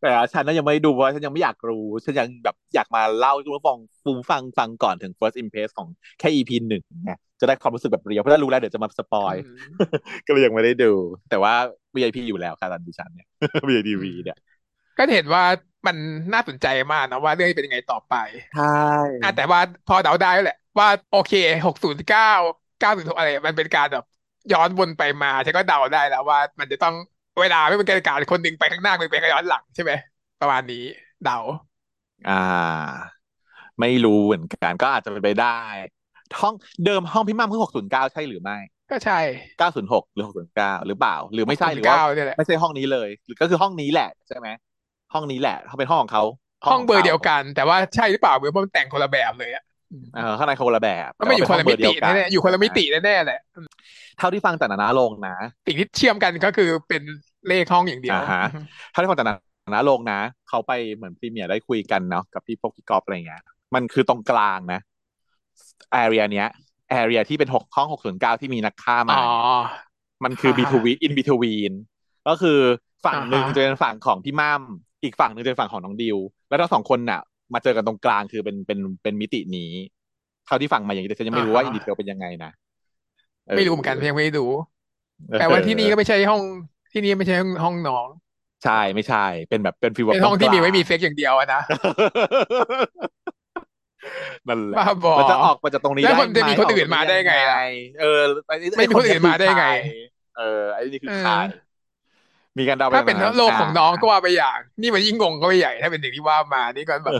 [0.00, 9.58] แต่ฉันน่ะยังไม่ได้ดูเพราะฉันยังไม่อยากรู้ ฉันยังแบบอยากมาเล่าให้คุณผู้ฟังฟูฟังฟังก่อนถึง first impress ของแค่ EP หนึ่งไงจะได้ความรู้สึกแบบเรียวเพราะถ้ารู้แล้วเดี๋ยวจะมาสปอยอืม
[10.26, 10.92] ก็เลยยังไม่ได้ดู
[11.30, 11.54] แต่ว่า
[11.94, 13.28] VIP อยู่แล้วค่ะตอนดิฉันเนี่ย
[13.68, 14.36] VIP เนี่ย
[14.98, 15.44] ก็เห็นว่า
[15.86, 15.96] มัน
[16.32, 18.14] น่าสนใจมากนะว่าเรื่องจะเป็นยังไงต่อไป
[18.54, 18.64] ใช่
[19.22, 21.32] อะแต่ว่าพอเดาได้แล้วแหละ ว่าโอเค
[21.66, 22.30] หกศูนย์เก้า
[22.80, 24.04] เก้าศูนย์อะไรมันเป็นการแบบ
[24.52, 26.94] ย้อนวนไปมาฉันก็เดาได้แล้วว่า มันจะต้อง
[27.40, 29.92] เวลาไม่เป็นการการคนหนึ่งไปข้างหน้าคนหนึ่งไปย้อนหลังใช่ไหม
[30.40, 30.84] ประมาณนี้
[31.24, 31.38] เดา
[32.28, 32.42] อ่า
[33.80, 35.58] ไม่รู้เหมือนกันก็อาจจะเป็นไปได้
[36.40, 36.54] ห้อง
[36.84, 38.56] เดิมห้องพี่มั่มคือ609ใช่หรือไม่
[38.90, 39.18] ก็ใช่
[39.62, 44.48] 906 หรือ 609 หรือเปล่า หรือไม่ใช่ หรือว่า609เนี่ยแหละไม่ใช่ห้องนี้เลยหรือก็คือห้องนี้แหละใช่ไหม
[45.12, 46.24] ห้องนี้แหละเขาเป็นห้องของเขา
[46.66, 49.64] ห้องเบอร์ขเดียวกัน แต่ว่าใช่หรือเปล่าเบอร์เพราะมันแต่งคนละแบบเลยอะ
[50.14, 53.40] เออข้างในเขาคนละแบบมันไม่อยู่คนละมิติแต่ว่าเป็นห้งเบอร์เดียวกัแน่ๆอยู่คนละมิติแน่ๆแหละ
[54.18, 55.36] เท่าที่ฟังจากนานาลงนะ
[55.66, 57.02] สิ่งที่เชื่อมกันก็คือเป็น
[57.48, 58.44] เลขห้องอย่างเดียวอ่าฮะ
[58.90, 59.36] เท่าที่ฟังจากนา
[59.74, 63.42] นาลงนะเขาไปเหมือนพรีเมียร์ได้คุยกันเนาะกับพี่พวกพี่กอฟอะไรเงี้ย
[63.74, 64.80] มันคือตรงกลางนะ
[65.92, 66.48] แอเรียเนี้ย
[66.90, 69.30] แอเรียที่เป็นหกห้องหกศูนย์เก้าที่มีนักฆ่ามาอ๋อ
[70.24, 71.72] มันคืออ่า between in between
[72.28, 72.58] ก็คือ
[73.04, 74.62] ฝั่งหนึ่งอ่าฮะจะเป็นฝั่งของพี่มั่ม
[75.04, 77.20] อีกฝั่งหนึ่งจะเป็นฝั่งของน้องดิว แล้วทั้งสองคนน่ะ
[77.54, 79.70] มาเจอกันตรงกลางคือเป็นเป็นเป็นมิตินี้
[80.46, 82.50] เท่าที่ฟังมาอย่างนี้แต่ฉันยังไม่รู้ว่าอินดีเทลเป็นยังไงนะ
[83.56, 84.44] ไม่รู้เหมือนกันยังไม่ได้ดู
[85.40, 86.42] แต่ว่าที่นี่ก็ไม่ใช่ห้อง
[86.92, 88.06] ที่นี่ไม่ใช่ห้องห้องน้อง
[88.64, 91.60] ใช่ไม่ใช่ เป็นแบบเป็นฟีลเป็นห้องที่มีไว้มีเซ็กอย่างเดียวอะนะ
[94.48, 97.58] นั่นแหละบ้าบอมันจะออกมาจากตรงนี้แล้วได้มันจะมีไหคนอื่นมาได้ไงล่ะ
[98.00, 99.66] เอออ้ไม่มีคนอื่นมาได้ไง
[100.38, 101.32] เออไอ้นี่คือเออใคร
[102.58, 107.16] มีการเดาไปถ้าเป็นแบบโลกของน้องก็ว่าไปอย่าง นี่มันยิ่งงงก็ไปใหญ่ถ้าเป็นอย่างที่ว่ามานี่ก็แบบ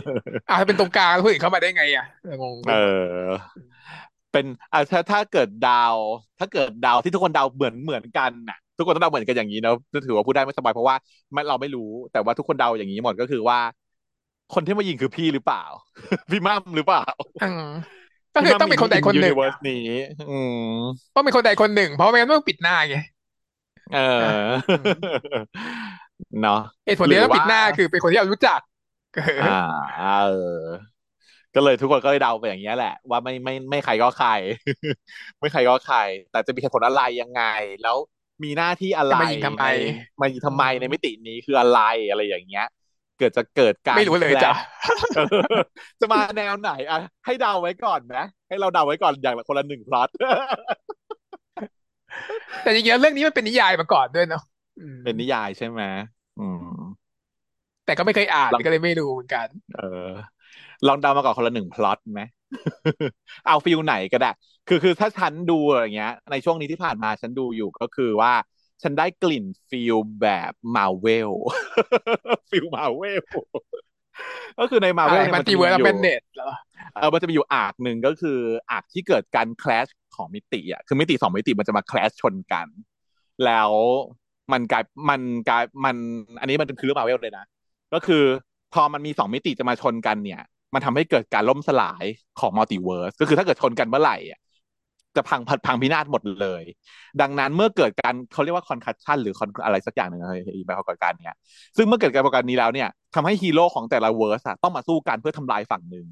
[0.47, 2.73] อ่าถ้าเป็นตรงกลางแล้วคนอื่นเข้ามาได้ไงอะเอองงเออ
[4.31, 5.97] เป็นอะถ้าถ้าเกิดดาว
[6.39, 9.75] ถ้าเกิดดาวที่ทุกคนดาวเหมือนเหมือนกันน่ะ ทุกคนต้องเดาเหมือนกันอย่างนี้เนอะ
[10.05, 10.95] ถือว่าพูดได้ไม่สบายเพราะว่า
[11.33, 13.59] ไม่เราไม่รู้ แต่ว่าทุกคนเดาอย่างนี้หมดก็คือว่า
[14.53, 15.63] คนที่มายิงคือพี่หรือเปล่า
[16.31, 17.03] พี่มั่มหรือเปล่า
[17.39, 17.59] อืม
[18.33, 19.85] ก็คือต้องเป็นคนใดคนหนึ่งยูนิเวิร์สนี้
[20.29, 20.57] อืม
[21.13, 22.95] ต้องเป็นคนใดคนหนึ่ง เพราะไม่งั้นต้องปิดหน้าไง
[23.93, 24.39] เออ
[26.41, 28.59] เนาะเหตุผลที่ต้องปิดหน้าคือเป็นคนที่เรารู้จัก
[29.15, 30.63] เอออ่าเออ
[31.55, 34.29] ก็เลยทุกคนก็เลยเดาไปอย่างเงี้ยแหละ ว่าไม่ไม่ไม่ใครก็ใคร
[35.39, 35.97] ไม่ใครก็ใคร
[36.31, 37.43] แต่จะมีเหตุผลอะไรยังไง
[37.83, 37.97] แล้ว
[38.43, 39.65] มีหน้าที่อะไรจะมายิงทำไมใน
[40.21, 41.79] มายิงทำไมในมิตินี้คืออะไร
[42.09, 42.67] อะไรอย่างเงี้ย
[43.19, 44.53] เกิดจะเกิดการไม่รู้เลยจ้ะ
[45.15, 45.19] เอ
[45.57, 45.61] อ
[45.99, 50.09] จะมาแนวไหนอะให้เดาไว้ก่อนนะให้เราเดาไว้ก่อนอย่างละคนละหนึ่งพล็อต
[52.61, 54.41] แต่จริงๆแล้วเรื่องนี้มันเป็นนิยายมาก่อนด้วยเนาะ
[54.77, 55.81] อืมเป็นนิยายใช่ไหม
[56.37, 56.65] อืม
[57.85, 60.11] แต่ก็ไม่เคยอ่านลองก็เลยไม่รู้เหมือนกัน เออ
[60.87, 62.21] ลองเดามาก่อนคนละหนึ่งพล็อตไหม
[63.45, 64.31] เอา feel ไหนก็ได้
[64.67, 68.33] คือคือถ้าฉันดูอย่างเงี้ย ในช่วงนี้ที่ผ่านมาฉันดูอยู่ก็คือว่า
[68.83, 71.31] ฉันได้กลิ่น feel แบบ Marvel
[72.49, 73.23] feel Marvel
[74.59, 76.51] ก็คือในมาอะไรเนี่ย multiverse มันนติจะเวิมีอยู่เป็นเน็ตเหรอ
[76.95, 82.67] เออมันจะมีอยู่ arc หนึ่งก็คืออาร์คที่เกิดการคล s ช ของมิติอะคือมิติสองมิติมันจะมา clash ชนกัน
[83.45, 83.71] แล้ว
[84.51, 85.95] มันกลายมันกลายมัน
[86.39, 87.45] อันนี้มันคือเรื่องมาเวลเลยนะ
[87.93, 88.23] ก็คือ
[88.73, 90.41] พอมันมีสองมิติจะมาชนกันเนี่ย
[90.73, 92.05] มันทำให้เกิดการล่มสลาย
[92.39, 94.39] ของ multiverse ก็คือถ้าเกิดชนกันเมื่อไหร่อะ
[95.15, 96.63] จะพังพัพังพินาศหมดเลย
[97.21, 100.33] ดังนั้นเมื่อเกิดการเขาเรียกว่าคอนคัชชันหรือ con อะไรสักอย่างหนึ่งอะไร
[100.65, 101.35] แบบปรากฏการณ์เนี้ย
[101.77, 106.07] ซึ่งเมื่อเกิดการปรากฏการณ์นี้แล้วเนี่ยทำให้ฮีโร่ของแต่ละ verse อะต้องมาสู้กันเพื่อทำลายฝั่งหนึ่ง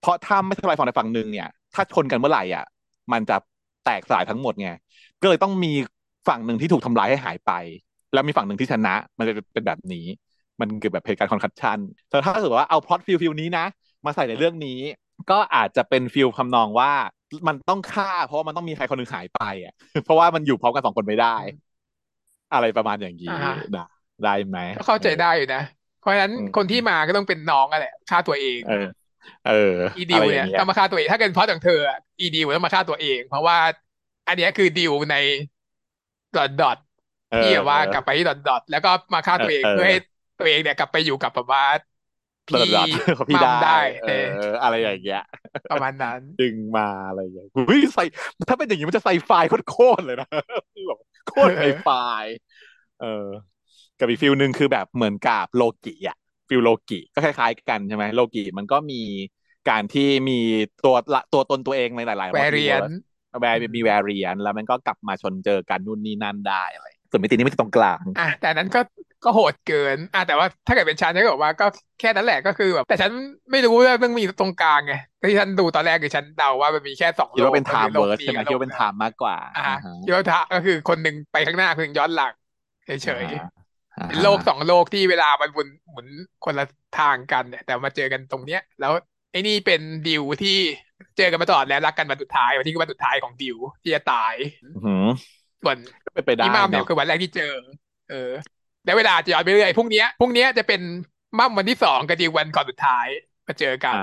[0.00, 2.64] เพราะถ้าไม่ทำลายฝั่งใดฝั่งหนึ่งเนี่ย ถ้าชนกันเมื่อไหร่อะ
[3.12, 3.36] มันจะ
[3.84, 4.68] แตกสลายทั้งหมดไง
[5.20, 5.72] ก็เลยต้องมี
[6.28, 7.52] ฝั่งหนึ่งที่ถูกทำลายให้หายไป
[8.12, 10.06] แล้วมีฝั่งหนึ่งที่ชนะ มันจะเป็นแบบนี้
[10.60, 11.78] มันเกิดแบบเหตุการณ์ concussion
[12.10, 13.66] แต่ถ้าเกิดว่าเอาพล็อต feel feel นี้นะ
[14.04, 14.78] มาใส่ในเรื่องนี้
[15.30, 16.92] ก็อาจจะเป็น feel ทำนองว่า
[17.48, 21.36] มันต้องฆ่า เพราะว่ามันต้องมีใครคนหนึ่งหายไปอะ เพราะว่ามันอยู่พร้อมกันสองคนไม่ได้
[22.52, 23.86] อะไรประมาณอย่างนี้อ่าฮะนะ
[24.22, 25.62] ได้ไหมก็เข้าใจได้อยู่นะ
[25.98, 28.60] เพราะฉะนั้นอืมคนที่มาก็ต้องเป็นน้องอะแหละฆ่าตัวเอง
[29.42, 33.56] เออเอออีดิอะวไรอเนี่ย่ายงเงี้ยต้องมาฆ่าตัวเองถ้าเกิดเพราะของเธออะอีดิวต้องมาฆ่าตัวเอง เพราะว่า
[34.26, 35.14] อันเนี้ยคือดิวใน
[36.34, 36.76] ดอทดอท
[37.30, 39.94] เออที่แบบว่ากลับไปที่ดอทดอทแล้วก็มาฆ่าตัวเองเออเพื่อให้
[40.38, 41.62] ตัวเองเนี่ยกลับไปอยู่กับแบบว่า
[42.54, 43.68] ระพี่ดับของพี่มัมได้ได้
[44.00, 44.12] เอเอออ
[44.62, 45.20] อะไรอย่างเงี้ย
[45.68, 48.02] ประมาณนั้น ดึงมาอะไรอย่างเงี้ยเฮ้ยใส่
[48.48, 50.26] ถ้าเป็นอย่างนี้มันจะใส่ไฟล์โคตรๆเลยนะ
[50.74, 51.86] คือแบบโคตรใส่ไฟ
[52.22, 52.30] ล์
[52.98, 53.06] เออ
[53.98, 56.16] กับอีกฟิลหนึ่งคือแบบเหมือนกับโลกิอะ
[56.52, 59.02] ฟิลโลกิก็คล้าย ๆ กันใช่ไหมโลกิมันก็มี
[59.70, 60.38] การที่มี
[60.84, 62.94] ตัวละตัวตนตัวเองในหลายๆแวเรียน multiverse
[63.40, 68.80] แวร์มีแวรเรียนแล้วมันก็กลับมาชนเจอกันนู่นนี่นั่นได้อะไรส่วนมิตินี้ไม่ตรงกลางอะแต่อันนั้นก็
[69.24, 71.66] ก็โหดเกินอะแต่ว่าถ้าเกิดเป็นฉันฉันก็บอกว่าก็
[72.00, 73.12] แค่นั้นแหละก็คือแบบแต่ฉัน
[73.50, 74.94] ไม่รู้ว่ามันมีตรงกลางไง
[75.28, 82.32] ที่ฉันดูตอนแรกคือฉันเดาว่ามันมีแค่สองคิดว่าเป็นโลกไทม์ก็เวิร์สคือใช่ไหมโลกคิดว่าเป็นไทม์มากกว่าอะอ่าฮะคิดว่าทะก็คือคนหนึ่งไปข้างหน้าคนหนึ่งย้อนหลัง
[82.86, 83.61] เฉยอ่าๆ
[84.06, 86.06] เป็นโลกสองโลกที่เวลามันหมุนหมุน
[86.44, 88.92] คนละทางกันเนี่ยแต่มาเจอกันตรงเนี้ย แล้ว
[89.30, 90.50] ไอ้นี่เป็นดิวที่
[91.16, 95.04] เจอกันมาตลอดแล้วรักกันวันสุดท้ายวันที่คือวันสุดท้ายของดิวที่จะตายอื้อหือ
[95.62, 97.52] ส่วนก็เป็นไปได้อีมัมเนี่ยเนาะคือวันแรกที่เจอ
[98.08, 98.30] เออ
[98.84, 100.80] แล้วเวลาจะย้อนไปเรื่อยพรุ่งเนี้ยพรุ่งเนี้ยจะเป็น
[101.38, 103.06] มัมวันที่สองกับดิววันก่อนสุดท้าย
[103.46, 103.98] มาเจอกันอ่า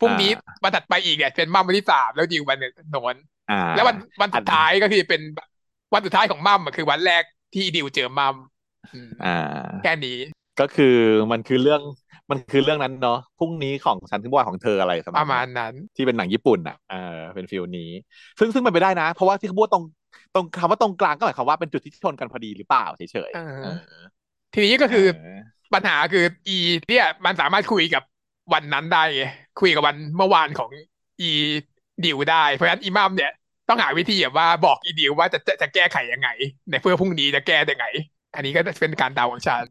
[0.00, 3.16] พรุ่งนี้อ่าวันถัดไปอีกเนี่ยเป็นมัมวันที่สามแล้วดิววันเนี่ยโนน
[3.50, 5.20] อ่าแล้ววันวันสุดท้ายก็คือเป็น
[5.94, 7.22] วันสุดท้ายของมัมอะคือวันแรก
[7.54, 8.36] ที่ดิวเจอมัม
[8.94, 9.36] อืมอ่า
[9.84, 10.18] แค่นี้
[10.60, 10.96] ก็คือ
[11.32, 11.82] มันคือเรื่อง
[12.30, 17.90] มันคือเรื่องนั้นเนาะพรุ่งนี้ของฉันที่ว่าของเธออะไรประปมาณระมาณนั้นนั้น ที่เป็นหนังญี่ปุ่นอะเออเป็นฟิลนี้
[18.38, 19.84] ซึ่งซึ่งมันไปได้นะ เพราะว่าที่เขาพูดตรง
[20.34, 23.68] ตรงคำว่าตรงกลางก็หมายความว่าเป็นจุดที่ชนกันพอดีหรือเปล่าเฉยๆเออเอ
[24.00, 24.04] อ
[24.54, 25.40] ทีนี้ก็คือเออ
[25.74, 26.56] ปัญหาคืออี
[26.88, 28.02] เนี่ยมันสามารถคุยกับ
[28.52, 29.24] วันนั้นได้ไง
[29.60, 30.70] คุยกับวันเมื่อวานของ
[31.20, 31.30] อี
[32.04, 33.32] ดิวได้เพราะฉะนั้นอีมัมเนี่ย
[33.68, 36.28] ต้องหาวิธีแบบว่าบอกอีดิวว่าจะจะจะแก้ไขยังไง
[36.70, 37.86] ในเพื่อพรุ่งนี้จะแก้ยังไง
[38.38, 39.64] อันนี้ก็เป็นการเดาของฉัน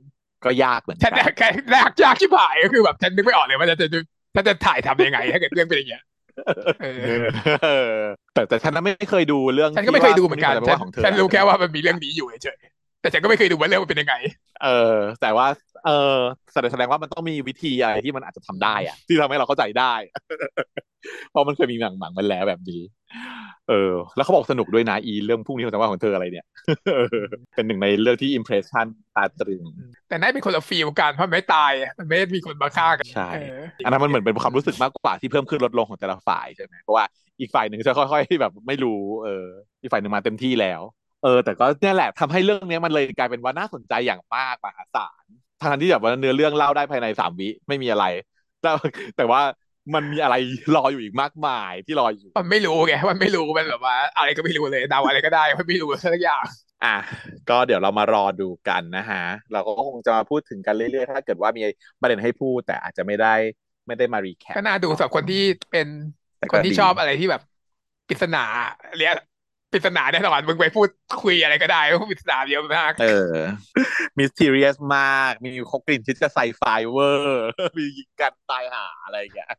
[0.45, 6.03] ก็ยากเหมือนฉักันนแค่ยากยากชิบหายก็คือแบบฉันนึกไม่ออกเลยว่าจะจะจะจะถ่ายทำยังไงถ้าเกิดเรื่องเป็นอย่างเงี้ย
[6.81, 6.87] เอ
[7.21, 7.25] อ
[7.63, 7.93] เออ
[8.33, 14.15] แต่แต่ฉันน่ะไม่เคยดูเรื่องฉันก็ไม่เคยดูเหมือนกันที่ฉัว่านของเธอฉันรู้แค่ว่ามันมีเรื่องนี้อยู่เฉยๆแต่ฉันก็ไม่เคยดูว่าเรื่องมันเป็นยังไง
[14.63, 15.47] เออ แต่ว่า
[15.85, 16.17] เออ
[16.53, 19.93] แสดงแสดงว่ามันต้องมีวิธีอะไรที่มันอาจจะทำได้อะที่ทำให้เราเข้าใจได้
[21.31, 22.81] เพราะมันเคยมีหนังหนังมันแล้วแบบนี้
[23.69, 26.45] เออ แล้วเขาบอกสนุกด้วยนะอีเรื่องพรุ่งนี้ของจังหวะของเธออะไรเนี่ย
[26.87, 27.17] เออ
[27.55, 29.63] เป็นหนึ่งในเรื่องที่อิมเพรสชันตาตรึง
[30.09, 37.05] แต่นั่นเป็นคนละฟีลกันเพราะมันไม่ตายอะมันไม่ได้มีคนมาฆ่ากันใช่เอออันนั้นมันเหมือนเป็นความรู้สึกมากกว่าที่เพิ่มขึ้นลดลงของแต่ละฝ่ายใช่ไหมเพราะว่า
[37.39, 39.45] อีกฝ่ายหนึ่งจะค่อยๆแบบไม่รู้เออ
[39.81, 40.81] อีกฝ่ายหนึ่งมาเต็มที่แล้ว
[41.23, 45.25] เออแต่ก็เนี่ยแหละทำให้เรื่องเนี้ยมันเลยกลายเป็นว่าน่าสนใจอย่างมากมหาศาล
[45.61, 48.05] ทั้งที่แบบว่าเนื้อเรื่องเล่าได้ภายในสามวิไม่มีอะไร
[48.61, 48.67] แต่
[49.15, 49.41] แต่ว่า
[49.93, 50.35] มันมีอะไร
[50.75, 56.45] รออยู่อีกมากมายที่รออยู่มันไม่รู้ไงมันไม่รู้มันแบบว่า อะไรก็ไม่รู้เลยเดาอะไรก็ได้มันไม่รู้สักอย่าง
[56.83, 56.95] อะ
[57.49, 61.61] ก็เดี๋ยวเรามารอดูกันนะฮะ เราก็คงจะมาพูดถึงกันเรื่อยๆ ถ้าเกิดว่ามี
[62.01, 63.33] ประเด็นให้พูดแต่อาจจะไม่ได้
[63.87, 65.37] ไม่ได้มารีแคปก็น่าดูสำหรับคนที่
[65.69, 65.87] เป็น
[66.37, 67.41] แต่คก็นที่ดีชอบอะไรที่แบบ
[68.07, 68.39] ปริศนา
[68.95, 69.15] เรียก
[69.71, 70.89] ปริศนาแน่นอนมึงไปพูด
[71.23, 73.35] คุยอะไรก็ได้เพราะปริศนาเยอะมาก เออ
[74.17, 77.47] มิส t ีเรียสมาก มีเขากลิ่นที่จะไซไฟเวอร์
[77.77, 79.49] มียิงกันตายหาอะไรอย่างเงี้ย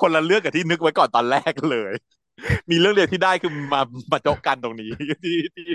[0.00, 1.94] คนละเรื่องกับที่นึกไว้ก่อนตอนแรกเลย
[2.70, 3.80] มีเรื่องเดียวที่ได้คือมา
[4.12, 5.68] มาโจกกันตรงนี้ที่ที่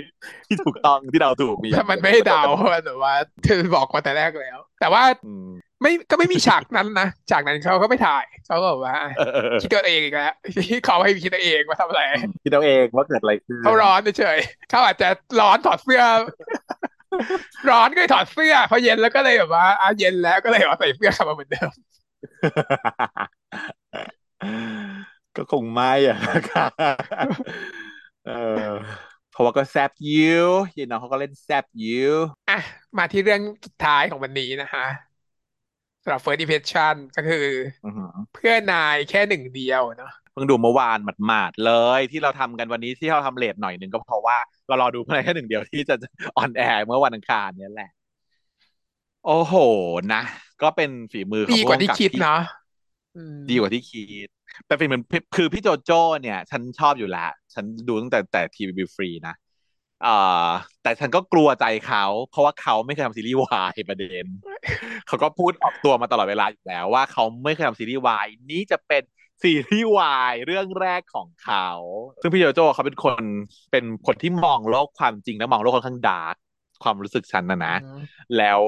[0.46, 3.14] ที่ถูกต้องที่เราถูกมีถ้ามันไม่ให้เดาเพราะว่าแบบว่า
[3.44, 5.48] เธอบอกมาแต่แรกแล้ว แต่ว่าอืม
[5.82, 10.34] ไม่ก็ไม่มีฉากนั้นนะฉากนั้นเขาก็ไม่ถ่ายเขาก็แบบว่าเออเออเออคิดตัวเองอีกแล้ว
[10.66, 12.02] ที่เขาให้คิดตัวเองว่าทำอะไร
[12.44, 15.08] คิดเอาเองว่าเกิดอะไรขึ้นเขาร้อนเฉยๆเขาอาจจะ
[15.40, 16.02] ร้อนถอดเสื้อ
[17.70, 21.70] ร้อนก็เลยถอดเสื้อพอเย็นแล้วก็เลยแบบว่าอะเย็นแล้วก็เลยเอาใส่เสื้อกลับมาเหมือนเดิม
[25.36, 26.18] ก็คงไม่อะ
[26.50, 26.66] ค่ะ
[28.26, 28.30] เอ
[28.64, 28.68] อ
[29.32, 30.48] เพราะว่าก็แซบยิว
[30.78, 32.14] ยายน้องเขาก็เล่นแซบยิว
[32.50, 32.58] อะ
[32.98, 37.46] มาที่เรื่องสุดท้ายของวันนี้นะคะสำหรับ first impression ก็คือ
[37.84, 44.36] อือหือเพื่อนายแค่หนึ่งเดียวเนาะเพิ่งดูเมื่อวานหมาดๆเลย ที่เราทำกันวันนี้ที่เราทำ late หน่อยหนึ่งก็เพราะว่า
[44.66, 45.94] เรารอดูเพื่อนายแค่หนึ่งเดียวที่จะ
[46.36, 47.90] on air เมื่อวันอังคารเนี่ยแหละ
[49.24, 49.54] โอ้โห
[50.12, 50.22] นะ
[50.62, 52.40] ก็เป็นฝีมือของดีกว่าที่คิดเนาะ
[53.16, 54.28] อืมดีกว่าที่คิด
[54.66, 55.02] แต่เป็นเหมือน
[55.36, 59.47] คือพี่โจโจ้เนี่ย ฉันชอบอยู่แล้วฉันดูตั้งแต่แต่ทีวีฟรีนะเอ่อ
[60.82, 64.24] แต่ฉันก็กลัวใจเขา เพราะว่าเขาไม่เคยทำซีรีส์วายประเด็น
[65.08, 69.02] เขาก็พูดออกตัวมาตลอดเวลาอยู่แล้วว่าเขาไม่เคยทำซีรีส์วายนี่จะเป็น
[69.42, 71.68] ซีรีส์วายเรื่องแรกของเขา
[72.20, 73.22] ซึ่งพี่โจโจ้เขาเป็นคน
[73.72, 76.34] เป็นคนที่มองโลกความจริงและมองโลกค่อนข้าง dark
[76.82, 78.00] ความรู้สึกฉันนะนะอืม
[78.36, 78.60] แล้ว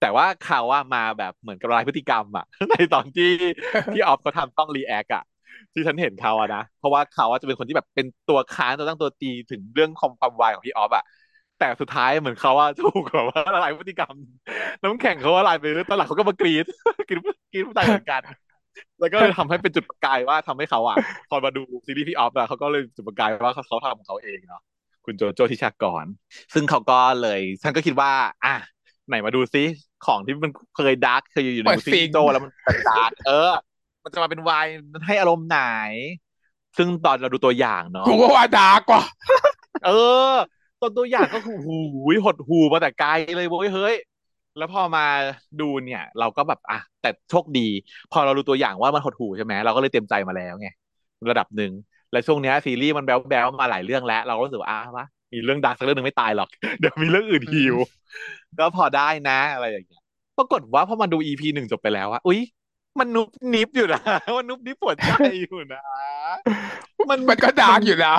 [0.00, 3.32] แต่ว่าเขาว่ามาแบบเหมือนกับละลายพฤติกรรมอะในตอนที่
[3.92, 5.24] ที่ออฟเขาทำต้อง react อะ
[5.78, 11.04] ที่ฉันเห็นเขาอะนะ เพราะว่าเขาอะจะเป็นคนที่แบบเป็นตัวค้านตัวตั้งตัวตีถึงเรื่องความความวายของพี่ออฟอะ
[11.58, 14.14] แต่สุดท้ายเหมือนเขาว่าถูกแบบว่าละลายพฤติกรรม
[14.82, 16.66] น้ำแข็งเขาละลายไปเรื่อยตอนหลังเขาก็มากรี๊ด
[17.08, 17.20] กรี๊ด
[17.52, 18.22] กรี๊ดผู้ชายเหมือนกัน
[19.00, 20.96] แล้วก็เลยทำให้เป็นจุดประกายว่าทำให้เขาอะ
[21.30, 24.62] พอมาดูซีรีส์พี่ออฟอะเขาก็เลยจุดประกายว่าเขาเขาทำของเขาเองเนาะ
[25.04, 26.04] คุณโจโจทิชากร
[26.54, 28.12] ซึ่งเขาก็เลยฉันก็คิดว่า
[28.44, 28.54] อะ
[29.08, 29.64] ไหนมาดูซิ
[30.06, 33.50] ของที่มันเคย dark เคยอยู่ในเปิดซีซิรีงส์โจแล้วมันเป็น dark เออ
[34.04, 35.60] มันจะมาเป็นวายมันให้อารมณ์ไหน
[36.76, 39.02] ซึ่งตอนเราดูตัวอย่างเนาะกูก็ว่าดาร์กกว่า
[39.86, 39.90] เอ
[40.32, 40.34] อ
[40.80, 41.78] ตอนตัวอย่างก็คือหู
[42.14, 43.94] ยหดหูมาแต่ไกลเลยเว้ยเฮ้ย
[44.58, 45.04] แล้วพอมา
[45.60, 47.68] ดูเนี่ย เราก็แบบอะแต่โชคดี
[48.12, 50.68] พอเราดูตัวอย่างว่ามันหดหูใช่ไหมเราก็เลยเตรียมใจมาแล้วไง
[51.30, 51.72] ระดับหนึ่ง
[52.12, 56.48] และช่วงเนี้ยซีรีส์มันแบ๊วแบ๊วมาหลายเรื่องแล้ว เราก็รู้สึกว่าอะวะมีเรื่องดักสักเรื่องหนึ่งไม่ตายหรอก
[56.80, 57.74] เดี๋ยวมีเรื่องอื่นฮิว
[58.58, 60.02] ก็พอได้นะอะไรอย่างเงี้ย
[60.38, 62.40] ปรากฏว่าพอมาดู EP หนึ่งจบไปแล้วอะอุ๊ย
[62.98, 64.00] มันหนุบหนิบอยู่นะ
[64.36, 65.82] มันหนุบหนิบปวดใจอยู่นะ
[67.10, 68.14] มันมันก็ dark อยู่นะ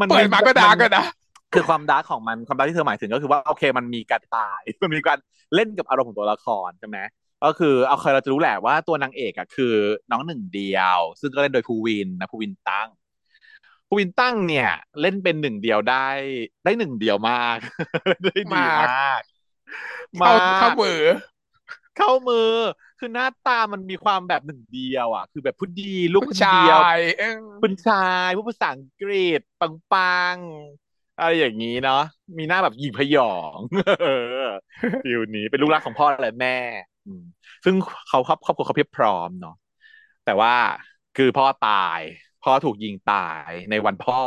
[0.00, 1.06] มันเปิดมาก็ dark มักันนนะ
[1.54, 5.18] คือความ dark ของมันความ dark ที่เธอหมายถึงก็คือว่าโอเค มันมีการตาย มันมีการ
[5.54, 6.98] เล่นกับอารมณ์ของตัวละครใช่ไหม
[7.44, 9.74] ก็คือเอาเคยเราจะรู้แหละว่าตัวนางเอกอะคือ
[10.10, 12.88] น้องหนึ่งเดียว ซึ่งก็เล่นโดยภูวินนะภูวินตั้ง
[13.88, 14.70] ภูวินตั้งเนี่ย
[15.00, 16.06] เล่นเป็นหนึ่งเดียวได้
[16.64, 17.56] ได้หนึ่งเดียวมาก
[18.24, 19.20] ได้ดีมากมาก
[20.18, 21.00] เข้าเข้ามือ
[21.98, 22.50] เข้ามือ
[22.98, 32.02] คือหน้าตามันมีความแบบหนึ่งเดียวอะ คือแบบผู้ดีลูกผู้คนชาเดียวยเออคุณชายผู้ภาษาอังกฤษปังๆอะไรอย่างนี้เนาะ
[32.38, 33.58] มีหน้าแบบหยิงพยอง
[34.02, 34.08] เอ
[34.44, 34.46] อ
[35.04, 36.56] ฟิลนี้เป็นลูกรักของพ่อและแม่
[37.06, 37.22] อืม
[37.64, 37.74] ซึ่ง
[38.08, 39.56] เขาครอบครอบครัวเขาเพียบพร้อมเนาะ
[40.24, 40.54] แต่ว่า
[41.16, 42.00] คือพ่อตาย
[42.44, 44.20] พ่อถูกยิงตายในวันพ่อ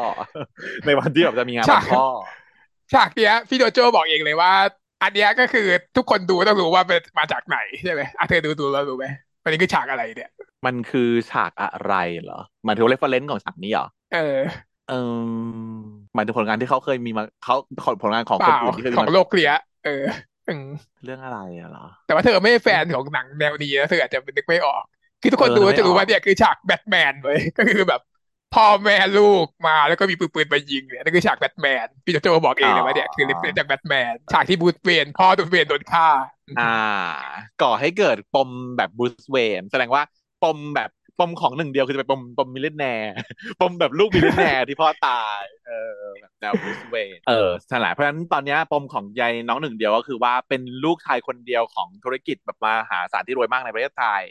[0.85, 2.06] ในวันที่แบบจะมีงานวันพ่อ
[2.94, 4.53] ฉากเนี้ยพี่โดโจบอกเองเลยว่า
[5.01, 5.67] อันเนี้ยก็คือ
[5.97, 9.05] ทุกคนดูต้องรู้ว่าเป็นมาจากไหนใช่ไหมอะเธอดูดูแล้วรู้ไหม
[9.43, 10.30] วันนี้คือฉากอะไรเนี่ย
[10.65, 11.93] มันคือฉากอะไร
[12.23, 14.38] เหรอหมายถึงเรฟเฟรนซ์ของฉากนี้เหรอเออ
[14.89, 14.95] เออ
[16.15, 17.55] หมายถึงผลงานที่เขาเคยมีมาเขา
[18.03, 19.51] ผลงานของเปคนล่าอื่นที่เคยมีของมาโลกเกลีย
[19.85, 20.03] เออ
[20.47, 20.65] อืม
[21.03, 24.84] เรื่องอะไรอะเหรอ แต่ว่าเธอไม่ใช่แฟนของหนังแนวนี้นะเธออาจจะนึกไม่ออก
[25.22, 28.01] คือทุกคนเออดูนึกไม่จะรู้ออกว่าเนี่ยคือฉากแบทแมนเลยก็คือแบบ
[28.56, 36.07] พ่อแม่ลูกมาแล้วก็มีปืนปืนไปยิงเนี่ยนั่นคือฉากแบทแมนพี่โจโจบอกเองเลยว่าเนี่ยคือ reference จากแบทแมนฉากที่บรูซเวย์นพ่อบรูซเวย์นโดนฆ่า
[36.60, 36.76] อ่า
[37.61, 40.03] ก่อให้เกิดปมแบบบรูซเวย์นแสดงว่า
[40.44, 43.14] ปมแบบปมของหนึ่งเดียวคือจะเป็นปมปม millionaire
[43.61, 54.23] ปมแบบลูก millionaire ที่พ่อตาย เออแบบแนวบรูซเวย์นเออใช่แหละเพราะฉะนั้นตอนเนี้ยปมของยายน้องหนึ่งเดียวก็คือว่าเป็นลูกชายคนเดียวของธุรกิจแบบมหาศาลที่รวยมากในประเทศไทย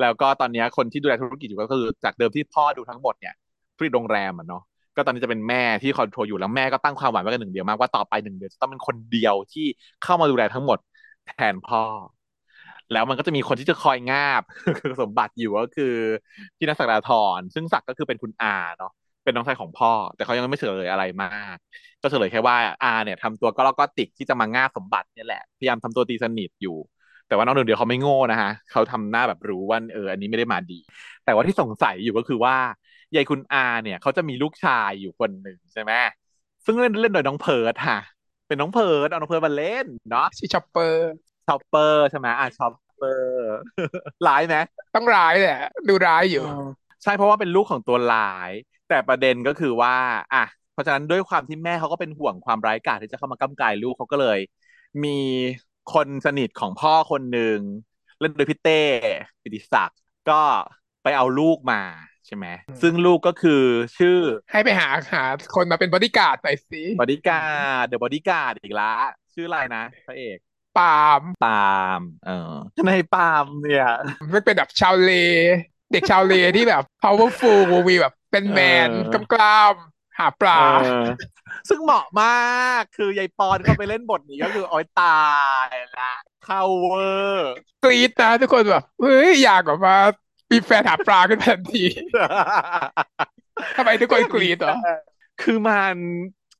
[0.00, 3.34] แล้วก็ตอนเนี้ยคนที่ดูแลธุรกิจอยู่ก็คือจากเดิมที่พ่อดูทั้งหมดเนี่ย
[3.76, 4.62] ธุรกิจโรงแรมอะเนาะ
[4.96, 9.66] ก็ตอนนี้จะเป็นแม่ที่คอนโทรลอยู่แล้วแม่ก็ตั้งความหวังไว้กับหนึ่งเดียวมากว่าต่อไปหนึ่งเดียวจะต้องเป็นคนเดียวที่
[10.02, 10.78] เข้ามาดูแลทั้งหมด
[11.26, 11.82] แทนพ่อ
[12.92, 14.42] แล้วมันก็จะมีคนที่จะคอยงาบ
[15.00, 15.94] สมบัติอยู่ก็คือ
[16.56, 18.92] พี่นักศักดาธรซึ่งศักดิ์ก็คือเป็นคุณอาเนาะ
[19.24, 21.56] เป็นน้องชายของพ่อ แต่เขายังไม่เฉลยอะไรมาก
[22.02, 26.76] ก็เฉลยแค่ว่าอาเนี่ยทำตัวก็แล้วก็ติกที่จะมาง่าสมบัติเนี่ยแหละพยายามทำตัวตีสนิทอยู่
[27.28, 30.78] แต่ว่าน้องหนึ่งเดียวเขาไม่โง่นะฮะเขาทำหน้าแบบรู้ว่าเอออันนี้ไม่ได้มาดี
[31.24, 32.56] แต่ว่าที่สงสัยอยู่ก็คือว่า
[33.14, 35.92] ยายคุณอาเนี่ยเขาจะมีลูกชายอยู่คนหนึ่งใช่ไหม
[36.64, 37.98] ซึ่งเล่นเล่นโดยน้องเพิร์ดค่ะ
[38.46, 41.10] เป็นน้องเพิร์ดเอาน้องเพิร์ดมาเล่นเนาะชื่อชอปเปอร์
[41.46, 43.56] ชอปเปอร์ใช่ไหมอะชอปเปอร์
[44.26, 44.56] ร้ายไหม
[44.94, 46.44] ต้องร้ายเลยอะดูร้ายอยู่
[47.02, 48.50] ใช่เพราะว่าเป็นลูกของตัวร้าย
[48.88, 49.94] แต่ประเด็นก็คือว่า
[50.34, 54.38] อะเพราะฉะนั้นด้วยความที่แม่เขาก็เป็นห่วงความร้ายกาจที่จะเข้ามากล้ำกรายลูกเขาก็เลย
[55.04, 55.18] มี
[55.92, 57.58] คนสนิทของพ่อคนหนึ่ง
[58.20, 58.82] เล่นโดยพี่เต้
[59.42, 60.00] ปิติศักดิ์
[60.30, 60.40] ก็
[61.02, 61.80] ไปเอาลูกมา
[62.26, 62.46] ใช่ไหม
[62.82, 63.62] ซึ่งลูกก็คือ
[63.98, 64.18] ชื่อ
[64.52, 65.24] ให้ไปหาหา
[65.54, 67.42] คนมาเป็นบอดี้การ์ดหน่อยสิบอดี้กา
[67.74, 68.92] ร์ด The Bodyguard อีกละ
[69.34, 70.38] ชื่ออะไรนะพระเอก
[70.78, 72.52] ปาล์มปาล์มเออ
[72.86, 73.88] ในปาล์มเนี่ย
[74.32, 75.12] มันเป็นแบบชาวเล
[75.92, 81.06] เด็กชาวเลที่แบบ powerful มีแบบเป็นแมนเออกล้ามๆหาปลาเออ
[81.68, 85.24] ซึ่งเหมาะมากคือยายปอนเข้าไปเล่นบทนี้ก็คือโอ้ยตา
[85.66, 86.12] ยละ
[86.44, 87.52] เข้าเวอร์
[87.84, 89.98] กรี๊ดนะทุกคนแบบเฮ้ยอยากแบบว่า
[90.50, 91.84] มีแฟนหาปลาขึ้นมาทันที
[93.76, 94.76] ทำไมทุกคนกรี๊ดเหรอ
[95.42, 95.96] คือมัน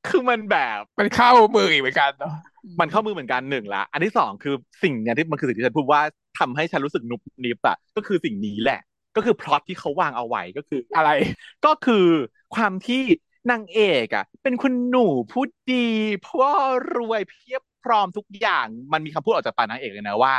[0.09, 2.35] คือมันแบบมันเข้ามืออีกเหมือนกันเนาะ
[2.81, 6.03] มันเข้ามือเหมือนกันหนึ่งละ อันที่สองคือสิ่งเนี้ยที่มันคือสิ่งที่ฉันพูดว่า
[6.39, 8.81] ทำให้ฉันรู้สึกนุบนิบอะก็คือสิ่งนี้แหละ
[9.17, 11.11] ก็คือพล็อตที่เขาวางเอาไว้ก็คืออะไร
[11.67, 12.07] ก็คือ
[12.55, 13.03] ความที่
[13.51, 15.87] นางเอกอะเป็นคุณหนูพูดดี
[16.27, 16.53] พ่อ
[16.97, 20.35] รวยเพียบ พร้อมทุกอย่างมันมีคำพูดออกจากปากนางเอกเลยนะว่า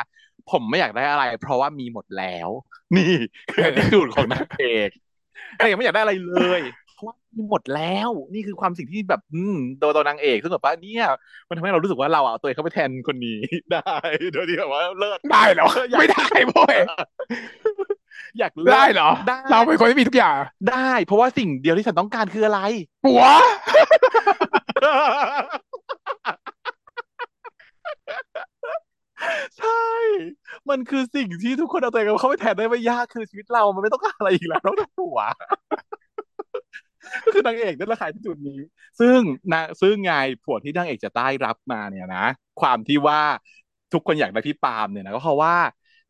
[0.51, 2.49] ผมไม่อยากได้อะไร เพราะว่ามีหมดแล้ว
[2.95, 3.11] นี่
[3.53, 4.89] คือที่ดูดของนางเอก
[5.57, 6.61] นางเอกไม่อยากได้อะไรเลย
[6.95, 11.05] เพราะว่ามีหมดแล้ว นี่คือความสิ่งที่แบบ อืมโดยตัวนางเอกซึ่งแบบว่าเนี่ย
[11.47, 13.39] มันทำให้เรารู้สึกว่าเราอะเอาตัวเองเข้าไปแทนคนนี้
[13.71, 13.95] ได้
[14.33, 16.77] โดยที่แบบว่าเลิศได้เหรออยากไม่ได้โว้ย
[18.39, 20.35] อยากลิศได้เหรอได้เราเป็นคนที่มีทุกอย่าง
[20.69, 22.59] ได้ เพราะว่าสิ่งเดียวที่ฉันต้องการคืออะไร
[23.05, 23.23] ปัว
[29.59, 29.83] ใช่
[30.69, 35.19] มันคือสิ่งที่ทุกคนเอาตัวเองเข้าไปแทนได้ไม่ยากคือชีวิตเรา มันไม่ต้องการอะไรอีกแล้วนอกจากผัว
[37.23, 38.59] ก็คือนางเอกนั่นแหละค่ะที่จุดนี้
[38.99, 39.19] ซึ่ง
[39.53, 40.13] นะซึ่งไง
[40.43, 42.25] ผัวที่นางเอกจะได้รับมาเนี่ยนะ
[42.61, 43.21] ความที่ว่า
[43.93, 45.55] ทุกคนอยากได้พี่ปาล์มเนี่ยนะก็เพราะว่า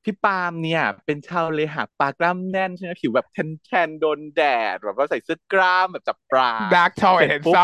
[0.03, 3.27] พี่ปาล์มเนี่ย เป็นชาวเลหาปลากล้ามแน่นใช่ไหมผิวแบบ
[3.65, 4.41] แทนๆโดนแด
[4.73, 7.63] ดแบบว่าใส่เสื้อกล้ามแบบจับปลาดาร์กทอยเห็นซ้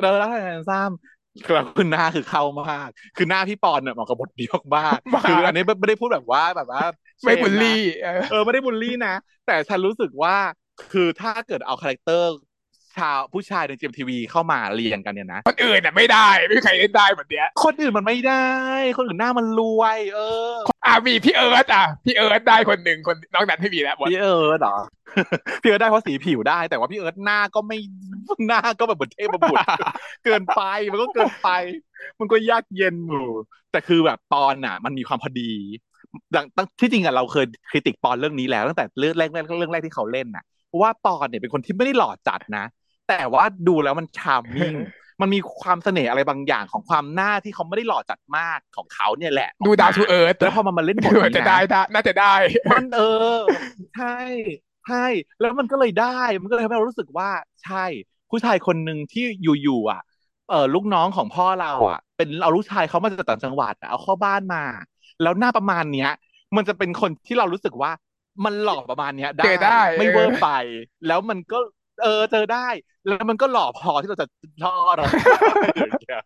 [0.00, 4.46] แล้วแล้วแทนซ้ำ คือคือหน้าคือเข้ามาก คือหน้าพี่ปอนเนี่ยเหมาะกับบทนี้
[4.76, 9.14] มากๆคืออันนี้ไม่ไม่ได้พูดแบบว่าแบบว่าำไม่เชบุลนะลี่เออเออไม่ได้บูลลี่นะ
[9.46, 10.36] แต่ฉันรู้สึกว่า
[10.92, 12.30] คือถ้าเกิดเอาคาแรคเตอร์
[12.98, 18.46] ชาวผู้ชายในเจมทีวีเข้ามาเรียงกันเนี่ยนะคนอื่นอะไม่ได้ไม่มีใครเล่นได้เหมือนเนี้ยคนอื่นมันไม่ได้
[18.96, 20.20] คนอื่นหน้ามันรวย เอ
[20.52, 20.54] อ
[20.86, 24.76] อะมีพี่เอิร์ธอะพี่เอิร์ธได้คนหนึ่งคนนอกนั้นไม่มีแล้วหมดพี่เอิร์ธเหรอ
[25.62, 27.78] พี่เอิร์ธได้เพราะสีผิวได้ แต่ว่าพี่เอิร์ธหน้าก็ไม่
[28.46, 29.66] หน้าก็แบบเหมือนเทพบุตร
[30.24, 31.50] เกินไปมันก็เกินไป
[32.18, 33.28] มันก็ยากเย็นอยู่
[33.72, 35.52] แต่คือแบบปอนอะ มันมีความพอดี
[36.34, 42.64] ตั้งตั้งที่จริงอะเราเคย critic ปอนเรื่องนี้แล้วตั้งแต่เรื่องแรกเรื่องแรกที่เขาเล่นน่ะเพราะว่าปอนเนี่ยเป็นคนที่ไม่ได้หล่อจัดนะ
[43.08, 44.74] แต่ว่าดูแล้วมัน charming
[45.20, 52.34] มันมีความเสน่ห์อะไรบางอย่างของความหน้าที่เขาไม่ได้หล่อจัดมากของเขาเนี่ยแหละ ดูดาวทูเอิร์ธแล้วพอมันมาเล่นบทดูนี้จะนะได้ได้น่าจะได้
[52.72, 53.02] มันเอ
[53.36, 53.38] อ
[53.96, 54.18] ใช่
[54.88, 55.04] ใช่
[55.40, 57.30] แล้วมันก็เลยได้มันก็เลยทำให้เรารู้สึกว่า
[57.64, 57.84] ใช่
[58.30, 59.24] ผู้ชายคนหนึ่งที่
[59.62, 60.02] อยู่ๆอะ
[60.50, 64.64] เออลูกน้องของพ่อเราอะ เป็นเอาลูกชายเขามาจากต่างจังหวัดอะเอาเข้าบ้านมา
[65.22, 66.10] แล้วหน้าประมาณเนี้ย
[66.56, 67.90] มันจะเป็นคนที่เรารู้สึกว่า
[68.44, 70.48] มันหล่อประมาณเนี้ยเจอได้ ไม่เออเวอร์ไป
[71.06, 71.58] แล้วมันก็
[72.02, 72.58] เออเจอได้
[73.06, 74.26] แล้วมันก็หล่อพอที่เราจะ
[74.62, 75.06] รอดเรา
[75.76, 76.18] อย่างเงี้ย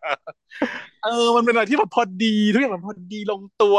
[1.01, 3.77] เออมันเป็นอะไรที่แบบพอดีทุกอย่างมันพอดีลงตัว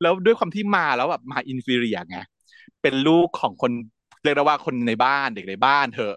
[0.00, 2.16] แล้วด้วยความที่มาแล้วแบบมาอินฟิเรียไง
[2.82, 3.72] เป็นลูกของคน
[4.22, 6.14] เรียกได้ว่าคนในบ้านเด็กในบ้านเถอะ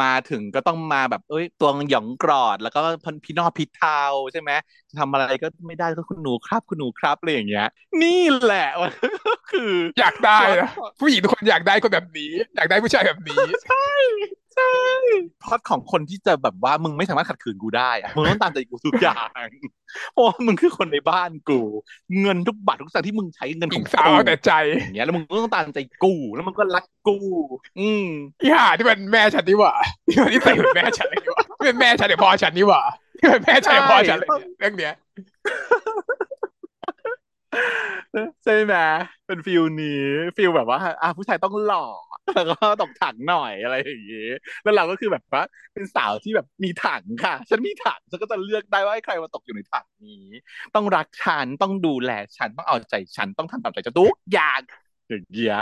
[0.00, 2.78] มาถึงก็ต้องมาแบบเอ้ยตัวหยองกรอด แล้วก็
[3.24, 3.92] พี่นอพี่เทา
[4.32, 4.50] ใช่ไหม
[4.81, 7.66] จะ ทำอะไรก็ไม่ได้ก็คุณหนูครับคุณหนูครับอะไรอย่างเงี้ย
[8.02, 8.92] นี่แหละมัน
[9.28, 10.70] ก็คือ อยากได้นะ
[11.00, 13.86] ผู้หญิงทุกคนอยากได้คนแบบนี้ อยากได้ผู้ชายแบบนี้ใช่
[14.54, 14.64] ใช่
[15.42, 19.28] พล็อตของคนที่จะแบบว่ามึงไม่สามารถขัดขืนกูได้อะมึงต้องตามใจกูทุกอย่าง
[20.12, 21.60] เพราะว่ามึงคือคนในบ้านกู
[22.20, 24.50] เงินทุกบาททุกสตางค์ที่มึงใช้เงินหขญิองงสาวกูเอาแต่ใจ
[24.80, 27.16] อย่างเงี้ยแล้วมึงก็ต้องตามใจกูแล้วมึงก็รักกู
[27.78, 28.04] อืม
[28.42, 29.74] อีห่าที่มันแม่ฉันนี่หว่า
[30.08, 33.01] ที่มันที่ใส่เหมือนแม่ฉันเลยนี่หว่าที่เป็นแม่ฉันหรือพ่อฉันนี่หว่าที่เป็น
[33.42, 34.92] แม่ฉันหรือพ่อฉันเลยเนี่ยเรื่องเนี้ย
[38.44, 38.74] ใช่ไหม
[39.26, 40.02] เป็น feel นี้
[40.36, 41.84] feel แบบว่าอะผู้ชายต้องหล่อ
[42.34, 44.28] แล้วก็ตกถังหน่อยอะไรอย่างงี้
[44.62, 45.42] แล้วเราก็คือแบบว่า
[45.74, 50.26] เป็นสาวที่แบบมีถังค่ะ ฉันมีถังฉันก็จะเลือกได้ว่าให้ใครมาตกอยู่ในถังนี้
[50.74, 54.60] ต้องรักฉันต้องดูแลฉันต้องเอาใจฉันต้องทำตามใจฉันทุกอย่าง
[55.08, 55.56] อย่างเงี้ย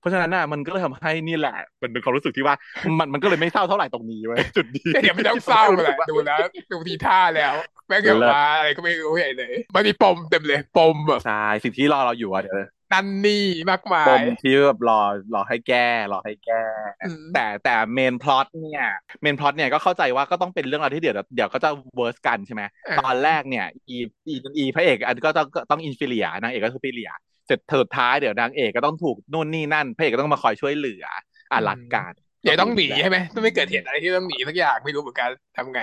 [0.00, 2.54] เพราะฉะนั้นน่ะมันก็เลยทำให้นี่แหละมันเป็นความรู้สึกที่ว่า
[2.98, 6.38] มันมันก็เลยไม่เศร้าเท่าไหร่ตรงนี้เว้ยจุดนี้เดี๋ยวไม่ต้องเศร้าแหละดูแล้ว
[6.72, 7.54] ดูทีท่าแล้ว
[7.88, 12.56] แม่งเกี่ยวมาอะไรก็ไม่รู้ใหญ่เลยมันมีปมเต็มเลยปมแบบใช่สิ่งที่รอเราอยู่อะเดี๋ยว
[12.92, 15.00] นั่นนี่มากมาปยมที่แบบรอ
[15.34, 16.62] รอให้แก้รอให้แก้
[17.04, 18.86] อืมแต่แต่เมนพล็อตเนี่ย
[19.22, 23.96] เมนพล็อตเนี่ยก็เข้าใจว่าก็ต้องเป็นเรื่องราวที่เดี๋ยวเดี๋ยวก็จะเวิร์สกันใช่ไหมอ่าตอนแรกเนี่ยอี
[24.28, 27.10] อีอีพระเอกอันก็ต้องก็ต้องอินฟิเลียนางเอกก็คือฟิเลีย
[27.48, 31.04] เสร็จสุดท้ายเดี๋ยวนางเอกก็ต้องถูกนู่นนี่นั่นพระเอกก็ต้องมาคอยช่วยเหลือ
[31.52, 32.12] อะหลักการ
[32.42, 35.80] เดี๋ยวต้องหนีใช่ไหมต้องไม่เกิดเหตุอะไรที่ต้องหนีสักอย่างไม่รู้เหมือนกันทำไง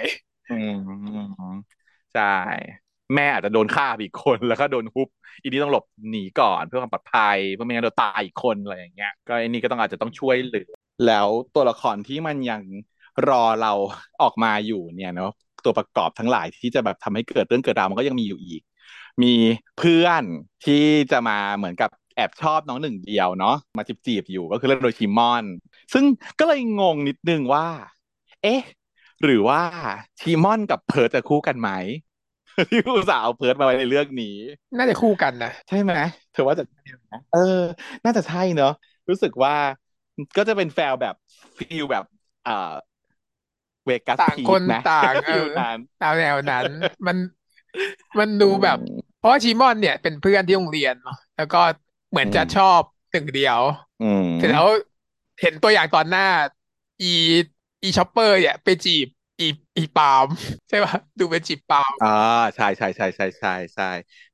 [0.51, 0.59] อื
[1.51, 1.55] ม
[2.15, 2.35] ใช่
[3.15, 5.09] แม่อาจจะโดนฆ่าไปอีกคนแล้วก็โดนฮุบ
[5.41, 10.71] อีนี่ต้องหลบหนีก่อนเพื่อความปลอดภัยเพราะไม่งั้นเดี๋ยวตายอีกคนอะไรอย่างเงี้ยก็ไอ้นี่ก็ต้องอาจจะต้องช่วยเหลือ
[11.07, 12.61] แล้วตัวละครที่มันยัง
[13.29, 13.73] รอเรา
[14.21, 15.31] ออกมาอยู่เนี่ยเนาะ
[15.65, 18.61] ตัวประกอบทั้งหลายที่จะแบบทำให้เกิดเรื่องเกิดราวมันก็ยังมีอยู่อีก
[19.23, 19.33] มี
[19.77, 20.23] เพื่อน
[20.65, 25.45] ที่จะมาเหมือนกับแอบชอบน้องหนึ่งเดียวเนาะมาจีบจีบๆอยู่ก็คือเรื่องโดยชิมอน
[25.93, 26.05] ซึ่ง
[26.39, 27.67] ก็เลยงงนิดนึงว่า
[28.43, 28.61] เอ๊ะ
[29.23, 29.61] หรือว่า
[30.21, 31.69] ชิมอนกับเพิร์ทจะคู่กันไหม
[32.71, 34.35] ที่อุตส่าห์เอาเพิร์ทมาไว้ในเรื่องนี้
[34.77, 35.93] น่าจะคู่กันนะใช่ไหม
[36.33, 37.39] เธอว่าจะใช่ไหมเออ
[38.03, 38.71] น่าจะใช่เนอะ
[39.09, 39.53] รู้สึกว่า
[40.37, 41.15] ก็จะเป็นแฟลแบบ
[41.57, 42.03] ฟิลแบบ
[42.43, 42.73] เอ่อ
[43.85, 46.67] เวกัสต่างพีคนนะต่างเอฟิลอนั้นตามแนวนั้น
[47.07, 47.17] มัน
[48.19, 48.77] มันดูแบบ
[49.17, 51.61] เพราะว่าชิมอนเนี่ยเป็นเพื่อนที่โรงเรียนเนาะแล้วก็
[52.11, 52.81] เหมือนจะชอบ
[53.11, 53.59] หนึ่งเดียว
[54.01, 54.67] อืมเสร็จแล้ว
[55.41, 56.27] เห็นตัวอย่างตอนหน้า
[57.01, 57.13] อี
[57.83, 59.07] อีช็อปเปอร์เนี่ยไปจีบ
[59.39, 59.47] อี
[59.77, 60.27] อีปาล์ม
[60.69, 62.07] ใช่ป่ะดูเป็นจีบปาล์มอ่า
[62.55, 63.83] ใช่ใช่ใช่ใช่ใช่ใช่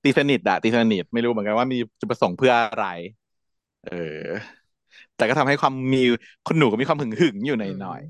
[0.04, 2.86] ตีสนิทอะตีสนิทไม่รู้เหมือนกันว่ามีจุดประสงค์เพื่ออะไร
[3.84, 3.92] เออ
[5.16, 6.00] แต่ก็ทำให้ความมี
[6.48, 8.02] คนหนูก็มีความหึงหึงอยู่หน่อยหน่อย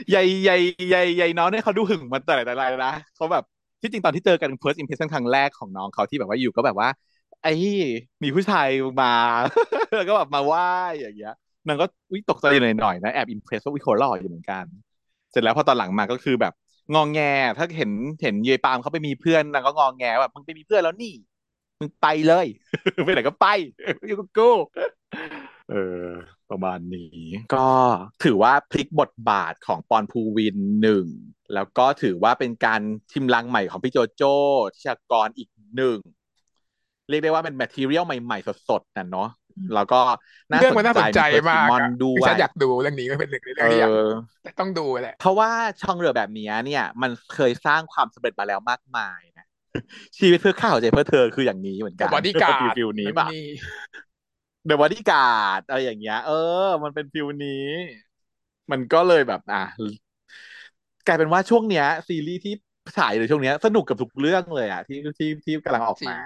[0.00, 0.60] ๆยายยาย
[0.92, 3.44] ยายยายน้องเนี่ยเขาดูหึงมาแต่ไหนแต่ไรแล้วนะเขาแบบ
[3.82, 6.88] ที่จริงตอนที่เจอกัน first impression ครั้งแรกของน้องเขาที่แบบว่าอยู่ก็แบบว่า
[7.42, 7.52] ไอ้
[8.22, 8.68] มีผู้ชาย
[9.02, 9.12] มา
[9.96, 10.66] แล้วก็แบบมาไหว้
[10.98, 11.34] อย่างเงี้ย
[11.66, 14.64] นางก็วิตกใจหน่อยๆนะแอบอิมเพรสว่าวิโคล่ออยู่เหมือนกัน
[15.30, 16.52] เสร็จแล้วพอตอนหลังมาก็คือแบบ
[16.94, 17.20] งองแง
[17.58, 17.90] ถ้าเห็น
[18.22, 21.14] เห็นเยายปามเขาไปมีเพื่อนนางก็งองแงแบบมึงไปมีเพื่อนแล้วนี่
[21.80, 22.46] มึงไปเลย
[23.04, 23.46] ไปไหนก็ไป
[24.08, 24.50] อยู่กับกู
[25.70, 25.74] เอ
[26.06, 26.06] อ
[26.50, 27.20] ประมาณนี้
[27.54, 27.68] ก็
[28.24, 31.06] ถือว่าพลิกบทบาทของปอนภูวินหนึ่ง
[31.54, 32.80] แล้วก็ถือว่าเป็นการ
[33.12, 34.34] ทิมลังใหม่ของพี่โจโจ้
[34.74, 35.98] ทิชากรอีกหนึ่ง
[37.08, 39.28] เรียกได้ว่าเป็นแมทเทียลใหม่ ๆ สดๆน่ะเนาะ
[39.74, 40.00] แล้วก็
[40.50, 44.10] น่าเรื่องมันน่าสนใจเฟิร์สมากมอนอะด้คือวฉันยอยากดูเรื่องนี้ก็เป็นหนึ่งในเอเรื่องที่อยากอ
[44.42, 45.50] แต่ต้องดูแหละ เพราะว่า
[45.82, 49.46] ช่องเรือแบบนี้เนี่ย มันเคยสร้างความสำเร็จมาแล้วมากมายนะ
[50.18, 53.44] ชีวิตเพื่อข้าวใจเพื่อเธอคืออย่างนี้เหมือนกันบอดี้การ์ดฟิลนี้ป่ะนี่
[54.66, 55.16] เดอะบอดี้กา
[55.48, 56.30] ร์ดอะไรอย่างเงี้ย เอ
[56.64, 57.66] อ มันเป็น feel นี้
[58.70, 59.62] มันก็เลยแบบ อะ
[61.06, 62.54] กลายเป็นว่าช่วงเนี้ย ซีรีส์ที่
[62.96, 66.20] ฉายในช่วงเนี้ย สนุกกับทุกเรื่องเลยอะที่ที่ที่กำลังออกจริงมา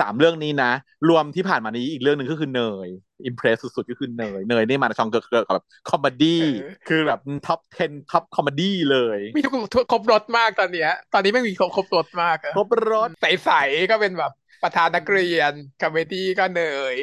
[0.00, 0.72] สามเรื่องนี้นะ
[1.08, 2.88] รวมที่ผ่านมานี้อีกเรื่องหนึ่งก็คือเนย
[3.26, 6.42] impress สุดๆ ก็คือเนยเนยนี่มาในช่องเกี่ยวกับแบบ comedy
[6.88, 14.32] คือแบบ top 10 top comedy เลย มีทุกทุกครบรสมากตอนเนี้ย ตอนนี้ไม่มีครบครบรสมากอะครบรสใสๆก็เป็นแบบ
[14.62, 15.52] ประธานนักเรียน
[15.82, 16.62] คอมเมดี้ก็เน
[16.94, 16.96] ย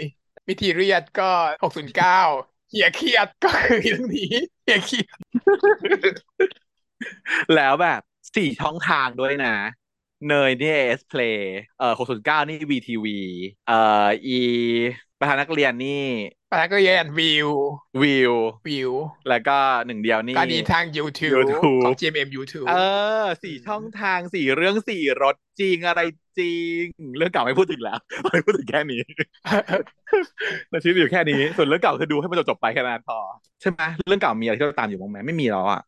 [0.47, 1.23] มิทีเรียดก็
[1.61, 2.19] หกศูนย์เก้า
[2.69, 5.17] เฮียเครียดก็คือเรื่องนี้เฮียเครียด
[7.55, 8.01] แล้วแบบ
[8.35, 9.49] สี่ช่องทางด้วยนะ
[10.27, 11.47] เนยนี่เอสเพลย์
[11.77, 13.11] เอ่อ609นี่บีทีวี
[13.65, 13.73] เอ่อ
[14.25, 14.31] อี
[15.25, 16.05] ประธานนักเรียนนี่
[16.51, 17.49] ประธานนักเรียนวิว
[18.01, 18.33] วิว
[18.67, 18.91] วิว
[19.29, 22.75] แล้วก็หนึ่งเดียวนี่ก็ดีทาง YouTube YouTube ของ GMM YouTube เอ
[23.21, 26.01] อสี่ช่องทางสี่เรื่องสี่รถจริงอะไร
[26.39, 26.83] จริง
[27.17, 27.99] เรื่องเก่าไม่พูดถึงแล้ว
[28.33, 29.01] ไม่พูดถึงแค่นี้
[30.69, 33.17] แต่ชีวิตอยู่แค่นี้ ส่วนเรื่องเก่าคือดูให้มันจบๆไปแค่นั้นพอ
[33.61, 35.81] ใช่ไหมเรื่องเก่ามีอะไรที่เราตามอยู่บ้างไหมไม่มีแล้วอะ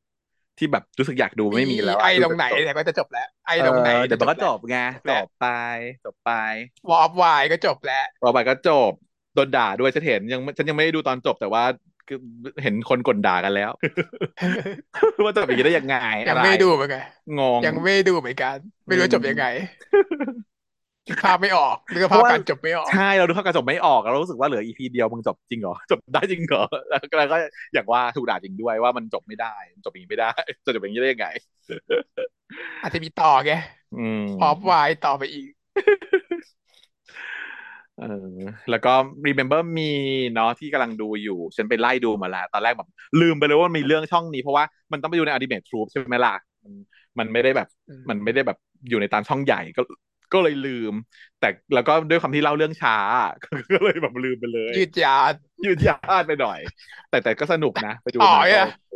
[0.57, 5.47] ที่แบบรู้สึกอยากดูไม่มีแล้วะไอ้ตรงไหนเนี่ยก็จะจบแล้ว ไอ้เอตรงไหนอเดี๋ยวมันก็จบไงแล้จวบไป
[6.05, 6.31] จบไป
[6.89, 8.91] วอลวายก็จบแล้วต่อไปก็จบ
[9.37, 11.63] โดนด่าด้วยฉันเห็นยังฉันยังไม่ได้ดูตอนจบแต่ว่า
[12.07, 12.19] คือ
[12.63, 13.71] เห็นคนกลด่ากันแล้ว
[15.25, 15.95] ว่าจะแบบนี้ได้ยังไง
[16.29, 17.03] ยังอะไรไม่ดูเหมือนกัน
[17.39, 18.57] งงยังไม่ดูเหมือนกัน
[18.87, 19.45] ไม่รู้อืมจบยังไง
[21.09, 27.37] นึกภาพไม่ออกนึกเพภาพราะว่าการจบไม่ออกใช่เราดูภาพการจบไม่ออกเรารู้สึกว่าเหลืออีพีเดียวมึงจบจริงเหรอจบได้จริงเหรอแล้วก็แล้วก็
[27.73, 30.31] อย่างว่าถูกด่าจริงด้วยว่ามันจบไม่ได้มันจบอย่างนี้ไม่ได้
[30.65, 31.27] จะจบอย่างนี้ได้ยังไง
[32.81, 33.53] อาจจะมีต่อไง
[33.99, 35.49] อืมออฟวายต่อไปอีก
[38.01, 38.05] เอ
[38.35, 38.37] อ
[38.69, 38.93] แล้วก็
[39.25, 39.91] remember me
[40.33, 42.89] เนาะที่กำลังดูอยู่ ฉันไปไล่ดูมาแล้ว ตอนแรกแบบ
[43.21, 46.73] ลืมไปเลยว่ามีเรื่องช่องนี้เพราะว่ามันต้องไปดูใน Ultimate Troop ใช่ไหมล่ะมัน
[47.19, 48.57] มันไม่ได้แบบอืมมันไม่ได้แบบ
[48.89, 49.81] อยู่ในตามช่องใหญ่ก็
[50.33, 50.93] ก็เลยลืม
[51.39, 52.97] แต่แล้วก็ด้วยความที่เล่าเรื่องช้า
[53.73, 55.23] ก็เลยแบบลืมไปเลย ยืดยาว
[55.65, 56.59] ยืดยาดไปหน่อย
[57.09, 58.93] แต่แต่ก็สนุกนะ ไปดูต่อมาเนี่ก็ยโอเค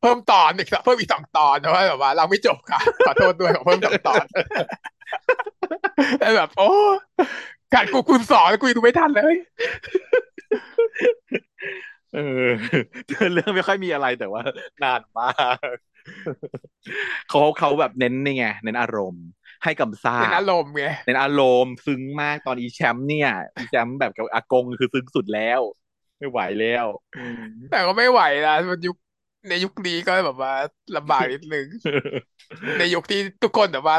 [0.00, 4.24] เพิ่มตอนอีกสักเพิ่มอีกสองตอนเพราะว่าแบบว่า เราไม่จบค่ะขอโทษด้วยขอเพิ่มสองตอน
[6.20, 6.68] แล้วแบบ โอ้
[7.74, 9.36] การกูคูณสองแล้วกูยังดูไม่ทันเลย
[12.14, 12.48] เออ
[13.32, 14.42] เรื่องไม่ค่อยมีอะไรแต่ว่า
[14.82, 15.30] นานมา
[15.74, 15.76] ก
[17.28, 19.26] เขาเขาแบบเน้นนี่ไงเน้นอารมณ์
[19.64, 25.60] ให้กำซ่าเป็นอารมณ์ไงเน้นอารมณ์ซึ้งมากตอนอีแชมป์เนี่ยอีแชมป์แบบกับอากงคือซึ้งสุดแล้ว
[26.18, 26.86] ไม่ไหวแล้ว
[27.16, 28.96] อืมแต่ก็ไม่ไหวนะมันยุค
[29.48, 30.52] ในยุคนี้ก็แบบว่า
[30.96, 31.66] ลำบากนิดนึง
[32.78, 33.96] ในยุคที่ทุกคนแบบว่า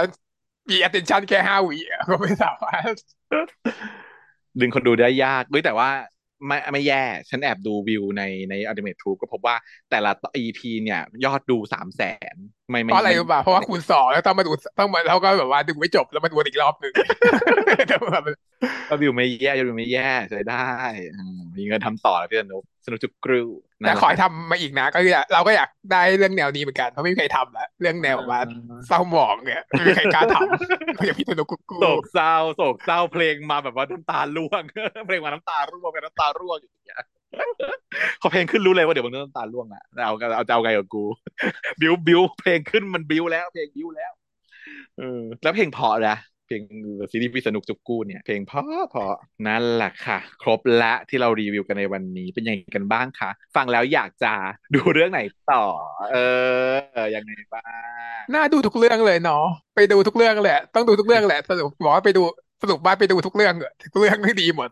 [0.69, 2.93] มี attention แค่ห้าวิอะก็ไม่สามารถ
[4.59, 5.89] ดึงคนดูได้ยากด้วยแต่ว่า
[6.47, 9.55] ไม่ไม่แย่ ฉันแอบดูวิวในใน Ultimate Troop ก็พบว่า
[9.89, 12.01] แต่ละ EP เนี่ย ยอดดูสามแส
[12.33, 12.35] น
[12.69, 16.93] ไม่เพไม่ราะอะไรไม่รู้ป่ะเพราะว่าคูณสองแล้วต้องมาดูต้องมาแล้วก็แบบว่าดูไม่จบแล้วมาดูอีกรอบหนึ่ง
[17.87, 18.23] แต่แบบ
[18.89, 20.55] ก็วิวไม่แย่ยอดวิวไม่แย่ใช้ได้
[21.13, 23.43] อืมมีเงินทำต่อแล้วพี่สนุก สนุกจุกกรู
[23.81, 28.41] นั่แต่นแหละขอให้ทำมาอีกนะ ก็คือเราก็อยากได้เรื่องแนวนี้เหมือนกันเพราะไม่มีใครทำแล้วเรื่องแนวแบบว่า
[28.87, 34.61] เศร้าหมองเนี่ยไม่มีใครกล้าทำอย่างพี่ธนุกุ๊กกูโศกเศร้าโศกเศร้าเพลงมาแบบว่าน้ำตาร่วง
[35.07, 37.01] เพลงมาน้ำตาร่วงเป็นน้ำตาร่วงอย่างเงี้ย
[38.21, 41.03] พอเพลงขึ้นรู้เลยว่าเดี๋ยวมันน้ำตาร่วงอะเอาเอาจะเอาไงกับกู
[41.81, 44.11] บิวบิวเพลงขึ้นมันบิวแล้ว เพลงบิวแล้ว
[44.97, 46.63] เออแล้วเพลงเพราะนะ เพลง
[47.11, 49.15] ซีรีส์พิสนุกจุกกู้เนี่ยเพลงเพราะเพราะ
[49.47, 54.33] นั่นแหละค่ะ ครบละที่เรารีวิวกันในวันนี้เป็นยังไงกันบ้างคะ ฟังแล้วอยากจะ
[54.75, 55.65] ดูเรื่องไหนต่อ
[56.11, 56.17] เอ
[56.97, 57.65] อยังไงบ้า
[58.17, 59.45] งน่าดูทุกเรื่องเลยเนาะ
[59.75, 62.21] ไปดูทุกเรื่องแหละ ต้องดูทุกเรื่องแหละสรุปบอกว่าไปดู
[62.61, 64.69] สรุปว่าไปดูทุกเรื่องเหอะทุกเรื่องไม่ดีหมด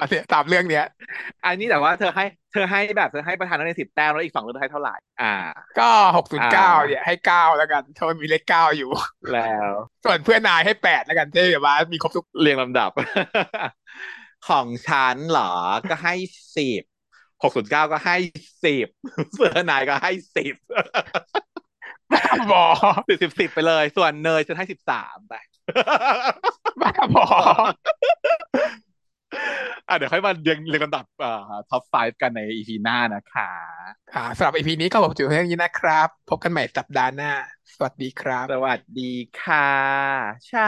[0.00, 0.84] อนเนี้ยสามเรื่องเนี้ย
[1.46, 5.34] อันนี้แต่ว่าเธอให้เธอให้แบบเธอให้ประธานนักเรียนสิบแต้มแล้วอีกสองเรื่องเธอให้เท่าไหร่ อ่า
[5.78, 8.90] ก็หกศูนย์เก้าอ่าเนี่ยให้เก้าแล้วกันเพราะมันมีเลขเก้าอยู่
[9.32, 9.72] แล้ว
[10.04, 12.90] ส่วนเพื่อนนายให้แปดแล้วกันที่แบบว่ามีครบทุกเรียงลำดับ
[14.48, 15.52] ของฉันเหรอ
[15.90, 16.14] ก็ให้
[16.56, 16.82] สิบ
[17.42, 18.16] หกศูนย์เก้าก็ให้
[18.64, 18.86] สิบ
[19.34, 20.54] เสือนายก็ให้สิบ
[22.12, 22.64] บ้าบอ
[23.08, 25.34] สิบสิบสิบไปเลย ส่วนเนยฉันให้สิบสามไป
[26.82, 27.26] บ้าบอ
[29.88, 33.50] อะเดี๋ยวค่อยมาเรียงเรียงลำดับอ่าท็อปไฟกันในอีพีหน้านะคะ
[34.14, 37.30] ค่ะสำหรับ EP นี้ก็ผมจุดเท่านี้นะครับ พบกันใหม่สัปดาห์หน้า
[37.74, 39.68] สวัสดีครับ สวัสดีค่ะ
[40.46, 40.66] เช้า